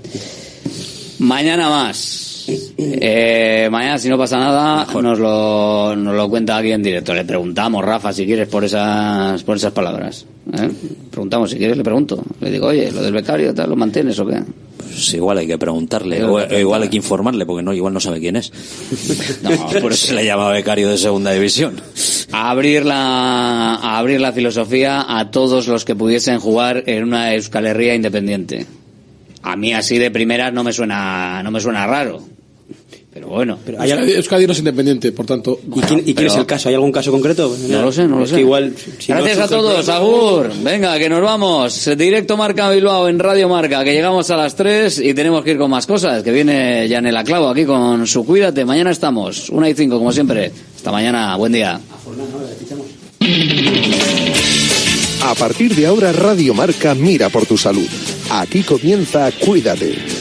[1.20, 2.31] Mañana más.
[2.48, 7.14] Eh, mañana, si no pasa nada, nos lo, nos lo cuenta aquí en directo.
[7.14, 10.26] Le preguntamos, Rafa, si quieres, por esas, por esas palabras.
[10.54, 10.70] ¿eh?
[11.10, 12.24] Preguntamos, si quieres, le pregunto.
[12.40, 14.42] Le digo, oye, lo del becario, tal, ¿lo mantienes o qué?
[14.92, 18.00] pues igual hay que preguntarle, o, o igual hay que informarle, porque no, igual no
[18.00, 18.52] sabe quién es.
[19.42, 19.50] No,
[19.82, 21.82] por eso se le llama becario de segunda división.
[22.32, 27.34] A abrir la, a abrir la filosofía a todos los que pudiesen jugar en una
[27.34, 28.66] Euskal Herria independiente.
[29.44, 32.22] A mí así de primera no me suena, no me suena raro.
[33.14, 33.58] Pero bueno.
[33.68, 35.60] Euskadi, Euskadi no es independiente, por tanto.
[35.76, 36.70] ¿Y quién, y quién pero- es el caso?
[36.70, 37.54] ¿Hay algún caso concreto?
[37.68, 38.36] No lo sé, no lo Es sé.
[38.38, 40.50] que igual, si no Gracias a todos, Agur.
[40.64, 41.90] Venga, que nos vamos.
[41.98, 45.58] Directo Marca Bilbao en Radio Marca, que llegamos a las 3 y tenemos que ir
[45.58, 46.24] con más cosas.
[46.24, 48.64] Que viene Yanela Clavo aquí con su Cuídate.
[48.64, 50.50] Mañana estamos, una y cinco, como siempre.
[50.78, 51.82] Hasta mañana, buen día.
[55.24, 57.88] A partir de ahora, Radio Marca mira por tu salud.
[58.30, 60.21] Aquí comienza Cuídate.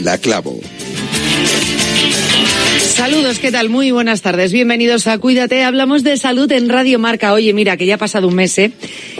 [0.00, 0.60] Yanela Clavo.
[3.20, 3.68] todos, ¿qué tal?
[3.68, 4.50] Muy buenas tardes.
[4.50, 5.62] Bienvenidos a Cuídate.
[5.62, 7.32] Hablamos de salud en Radio Marca.
[7.32, 8.72] Oye, mira, que ya ha pasado un mes, ¿eh?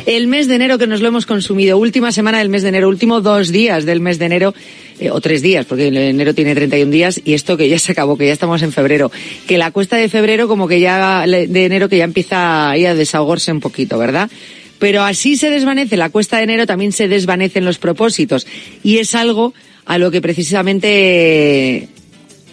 [0.07, 1.77] El mes de enero que nos lo hemos consumido.
[1.79, 4.55] Última semana del mes de enero, último dos días del mes de enero.
[4.99, 8.17] eh, o tres días, porque enero tiene 31 días y esto que ya se acabó,
[8.17, 9.13] que ya estamos en febrero.
[9.47, 12.95] Que la cuesta de febrero como que ya, de enero que ya empieza ahí a
[12.95, 14.31] desahogarse un poquito, ¿verdad?
[14.79, 18.47] Pero así se desvanece la cuesta de enero, también se desvanecen los propósitos.
[18.83, 19.53] Y es algo
[19.85, 21.89] a lo que precisamente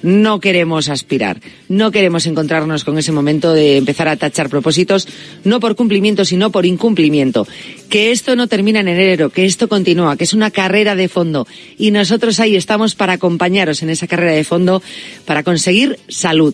[0.02, 1.42] no queremos aspirar.
[1.70, 5.08] No queremos encontrarnos con ese momento de empezar a tachar propósitos,
[5.44, 7.48] no por cumplimiento, sino por incumplimiento.
[7.90, 11.48] Que esto no termina en enero, que esto continúa, que es una carrera de fondo.
[11.78, 14.82] Y nosotros ahí estamos para acompañaros en esa carrera de fondo,
[15.26, 16.54] para conseguir salud.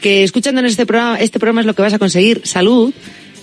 [0.00, 2.92] Que escuchando en este programa, este programa es lo que vas a conseguir, salud,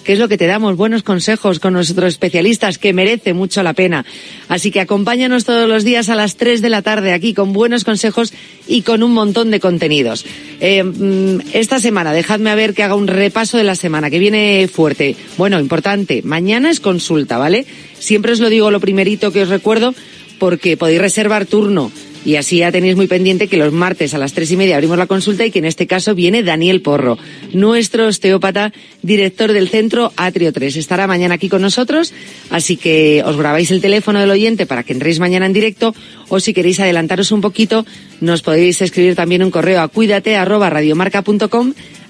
[0.04, 3.74] que es lo que te damos, buenos consejos con nuestros especialistas, que merece mucho la
[3.74, 4.06] pena.
[4.48, 7.84] Así que acompáñanos todos los días a las 3 de la tarde aquí con buenos
[7.84, 8.34] consejos
[8.68, 10.26] y con un montón de contenidos.
[10.60, 14.20] Eh, mm, esta semana, dejadme a ver que haga un repaso de la semana, que
[14.20, 15.16] viene fuerte.
[15.38, 17.66] Bueno, importante, mañana es consulta, ¿vale?
[17.98, 19.96] Siempre os lo digo lo primerito que os recuerdo,
[20.44, 21.90] porque podéis reservar turno.
[22.26, 24.98] Y así ya tenéis muy pendiente que los martes a las tres y media abrimos
[24.98, 27.18] la consulta y que en este caso viene Daniel Porro,
[27.54, 30.76] nuestro osteópata, director del centro Atrio 3.
[30.76, 32.14] Estará mañana aquí con nosotros,
[32.50, 35.96] así que os grabáis el teléfono del oyente para que entréis mañana en directo
[36.28, 37.86] o si queréis adelantaros un poquito,
[38.20, 40.70] nos podéis escribir también un correo a cuídate arroba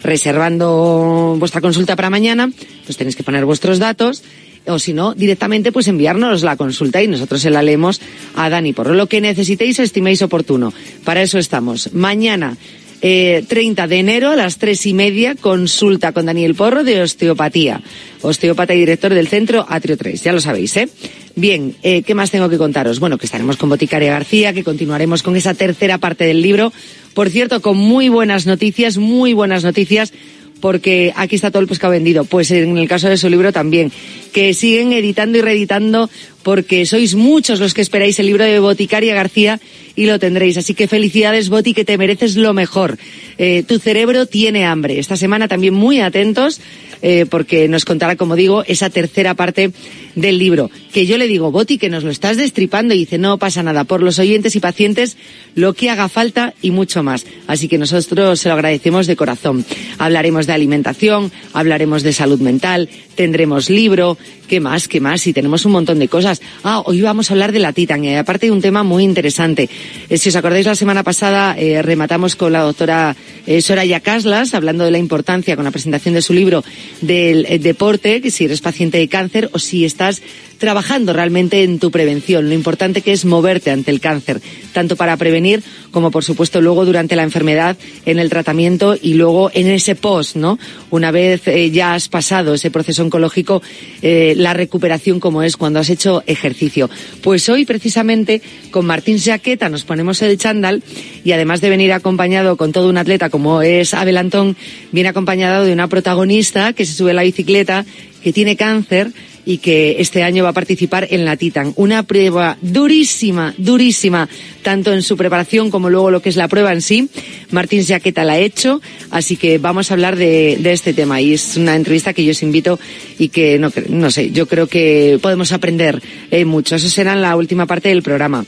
[0.03, 2.51] reservando vuestra consulta para mañana,
[2.85, 4.23] pues tenéis que poner vuestros datos
[4.65, 8.01] o si no, directamente pues enviárnoslos la consulta y nosotros se la leemos
[8.35, 10.73] a Dani por lo que necesitéis estiméis oportuno.
[11.03, 11.93] Para eso estamos.
[11.93, 12.57] Mañana,
[13.01, 17.81] eh, 30 de enero a las tres y media, consulta con Daniel Porro de osteopatía.
[18.21, 20.87] Osteópata y director del centro Atrio 3, ya lo sabéis, ¿eh?
[21.35, 23.01] Bien, eh, ¿qué más tengo que contaros?
[23.01, 26.71] Bueno, que estaremos con Boticaria García, que continuaremos con esa tercera parte del libro.
[27.13, 30.13] Por cierto, con muy buenas noticias, muy buenas noticias
[30.61, 32.25] porque aquí está todo el pescado vendido.
[32.25, 33.91] Pues en el caso de su libro también,
[34.31, 36.09] que siguen editando y reeditando
[36.43, 39.59] porque sois muchos los que esperáis el libro de Boticaria García
[39.95, 40.57] y lo tendréis.
[40.57, 42.97] Así que felicidades, Boti, que te mereces lo mejor.
[43.37, 44.99] Eh, tu cerebro tiene hambre.
[44.99, 46.61] Esta semana también muy atentos
[47.01, 49.71] eh, porque nos contará, como digo, esa tercera parte
[50.15, 50.71] del libro.
[50.93, 53.83] Que yo le digo, Boti, que nos lo estás destripando y dice, no pasa nada,
[53.83, 55.17] por los oyentes y pacientes,
[55.53, 57.25] lo que haga falta y mucho más.
[57.45, 59.65] Así que nosotros se lo agradecemos de corazón.
[59.97, 64.17] Hablaremos de alimentación, hablaremos de salud mental, tendremos libro,
[64.47, 64.87] ¿qué más?
[64.87, 65.27] ¿Qué más?
[65.27, 66.32] Y tenemos un montón de cosas.
[66.63, 69.69] Ah, hoy vamos a hablar de la Titan, y aparte de un tema muy interesante.
[70.09, 73.15] Eh, si os acordáis, la semana pasada eh, rematamos con la doctora
[73.45, 76.63] eh, Soraya Caslas, hablando de la importancia con la presentación de su libro
[77.01, 80.21] del eh, deporte, que si eres paciente de cáncer o si estás
[80.63, 84.39] trabajando realmente en tu prevención, lo importante que es moverte ante el cáncer,
[84.71, 85.61] tanto para prevenir
[85.91, 87.75] como por supuesto luego durante la enfermedad,
[88.05, 90.57] en el tratamiento y luego en ese post, ¿no?
[90.89, 93.61] Una vez eh, ya has pasado ese proceso oncológico,
[94.01, 96.89] eh, la recuperación como es cuando has hecho ejercicio.
[97.21, 98.41] Pues hoy precisamente
[98.71, 100.81] con Martín Jaqueta nos ponemos el chándal
[101.25, 104.55] y además de venir acompañado con todo un atleta como es Abel Antón,
[104.93, 107.85] viene acompañado de una protagonista que se sube a la bicicleta,
[108.23, 109.11] que tiene cáncer,
[109.45, 111.73] y que este año va a participar en la Titan.
[111.75, 114.29] Una prueba durísima, durísima,
[114.61, 117.09] tanto en su preparación como luego lo que es la prueba en sí.
[117.51, 118.81] Martín Jaqueta la ha hecho,
[119.11, 121.21] así que vamos a hablar de, de este tema.
[121.21, 122.79] Y es una entrevista que yo os invito
[123.19, 126.01] y que, no, no sé, yo creo que podemos aprender
[126.31, 126.75] eh, mucho.
[126.75, 128.45] Eso será la última parte del programa.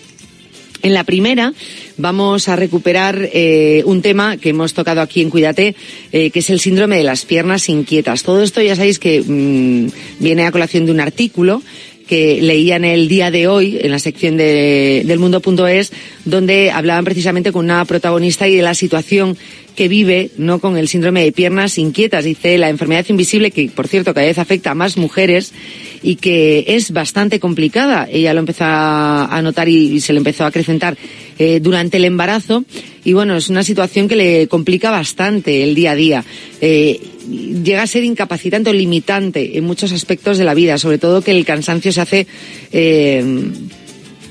[0.86, 1.52] En la primera
[1.98, 5.76] vamos a recuperar eh, un tema que hemos tocado aquí en Cuídate,
[6.12, 8.22] eh, que es el síndrome de las piernas inquietas.
[8.22, 9.88] Todo esto ya sabéis que mmm,
[10.20, 11.64] viene a colación de un artículo
[12.08, 15.92] que leía en el día de hoy, en la sección de, del mundo.es,
[16.24, 19.38] donde hablaban precisamente con una protagonista y de la situación
[19.76, 23.88] que vive no con el síndrome de piernas inquietas, dice la enfermedad invisible que por
[23.88, 25.54] cierto cada vez afecta a más mujeres
[26.02, 28.08] y que es bastante complicada.
[28.10, 30.98] Ella lo empezó a notar y, se le empezó a acrecentar
[31.38, 32.64] eh, durante el embarazo
[33.06, 36.26] y bueno, es una situación que le complica bastante el día a día.
[36.60, 37.00] Eh,
[37.64, 41.32] llega a ser incapacitante o limitante en muchos aspectos de la vida, sobre todo que
[41.32, 42.28] el cansancio se hace
[42.72, 43.24] eh,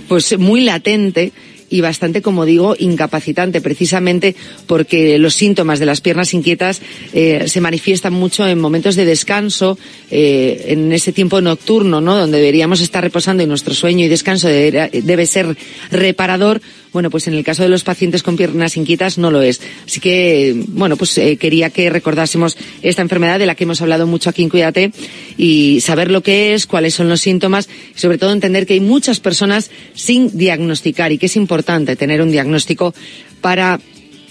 [0.09, 1.33] pues muy latente
[1.71, 4.37] y bastante, como digo, incapacitante, precisamente
[4.67, 6.81] porque los síntomas de las piernas inquietas
[7.13, 9.79] eh, se manifiestan mucho en momentos de descanso,
[10.11, 12.17] eh, en ese tiempo nocturno, ¿no?
[12.17, 15.57] Donde deberíamos estar reposando y nuestro sueño y descanso debe, debe ser
[15.91, 16.61] reparador.
[16.95, 19.61] Bueno, pues en el caso de los pacientes con piernas inquietas no lo es.
[19.85, 24.07] Así que, bueno, pues eh, quería que recordásemos esta enfermedad de la que hemos hablado
[24.07, 24.93] mucho aquí en Cuídate
[25.37, 28.81] y saber lo que es, cuáles son los síntomas y sobre todo entender que hay
[28.81, 32.95] muchas personas sin diagnosticar y que es importante tener un diagnóstico
[33.41, 33.81] para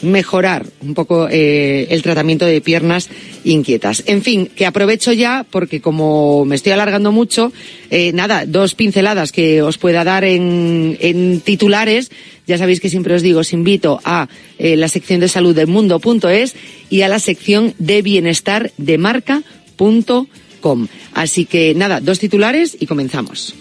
[0.03, 3.10] mejorar un poco eh, el tratamiento de piernas
[3.44, 4.03] inquietas.
[4.06, 7.52] En fin, que aprovecho ya porque como me estoy alargando mucho,
[7.90, 12.11] eh, nada, dos pinceladas que os pueda dar en, en titulares.
[12.48, 15.68] Ya sabéis que siempre os digo, os invito a eh, la sección de salud del
[15.68, 16.56] mundo.es
[16.90, 20.88] y a la sección de bienestar de marca.com.
[21.14, 23.56] Así que nada, dos titulares y comenzamos.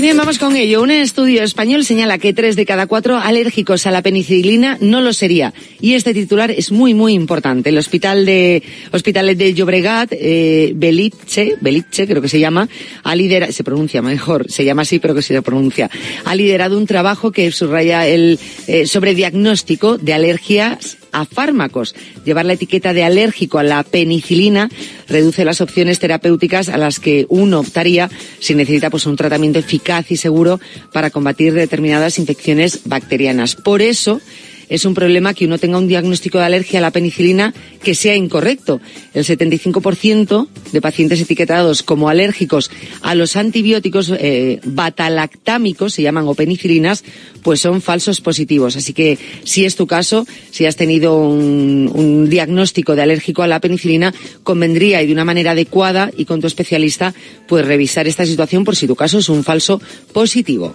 [0.00, 0.82] Bien, vamos con ello.
[0.82, 5.12] Un estudio español señala que tres de cada cuatro alérgicos a la penicilina no lo
[5.12, 5.52] sería.
[5.80, 7.70] Y este titular es muy, muy importante.
[7.70, 8.62] El hospital de,
[8.92, 12.68] hospitales de Llobregat, eh, Belice, Belice creo que se llama,
[13.02, 15.90] ha liderado, se pronuncia mejor, se llama así, pero que se pronuncia,
[16.24, 21.94] ha liderado un trabajo que subraya el eh, sobrediagnóstico de alergias a fármacos.
[22.24, 24.68] Llevar la etiqueta de alérgico a la penicilina
[25.08, 30.10] reduce las opciones terapéuticas a las que uno optaría si necesita pues un tratamiento eficaz
[30.10, 30.60] y seguro
[30.92, 33.56] para combatir determinadas infecciones bacterianas.
[33.56, 34.20] Por eso,
[34.68, 38.14] es un problema que uno tenga un diagnóstico de alergia a la penicilina que sea
[38.16, 38.80] incorrecto.
[39.14, 42.70] El 75% de pacientes etiquetados como alérgicos
[43.02, 47.04] a los antibióticos eh, batalactámicos, se llaman o penicilinas,
[47.42, 48.76] pues son falsos positivos.
[48.76, 53.46] Así que si es tu caso, si has tenido un, un diagnóstico de alérgico a
[53.46, 54.12] la penicilina,
[54.42, 57.14] convendría y de una manera adecuada y con tu especialista,
[57.46, 59.80] pues revisar esta situación por si tu caso es un falso
[60.12, 60.66] positivo.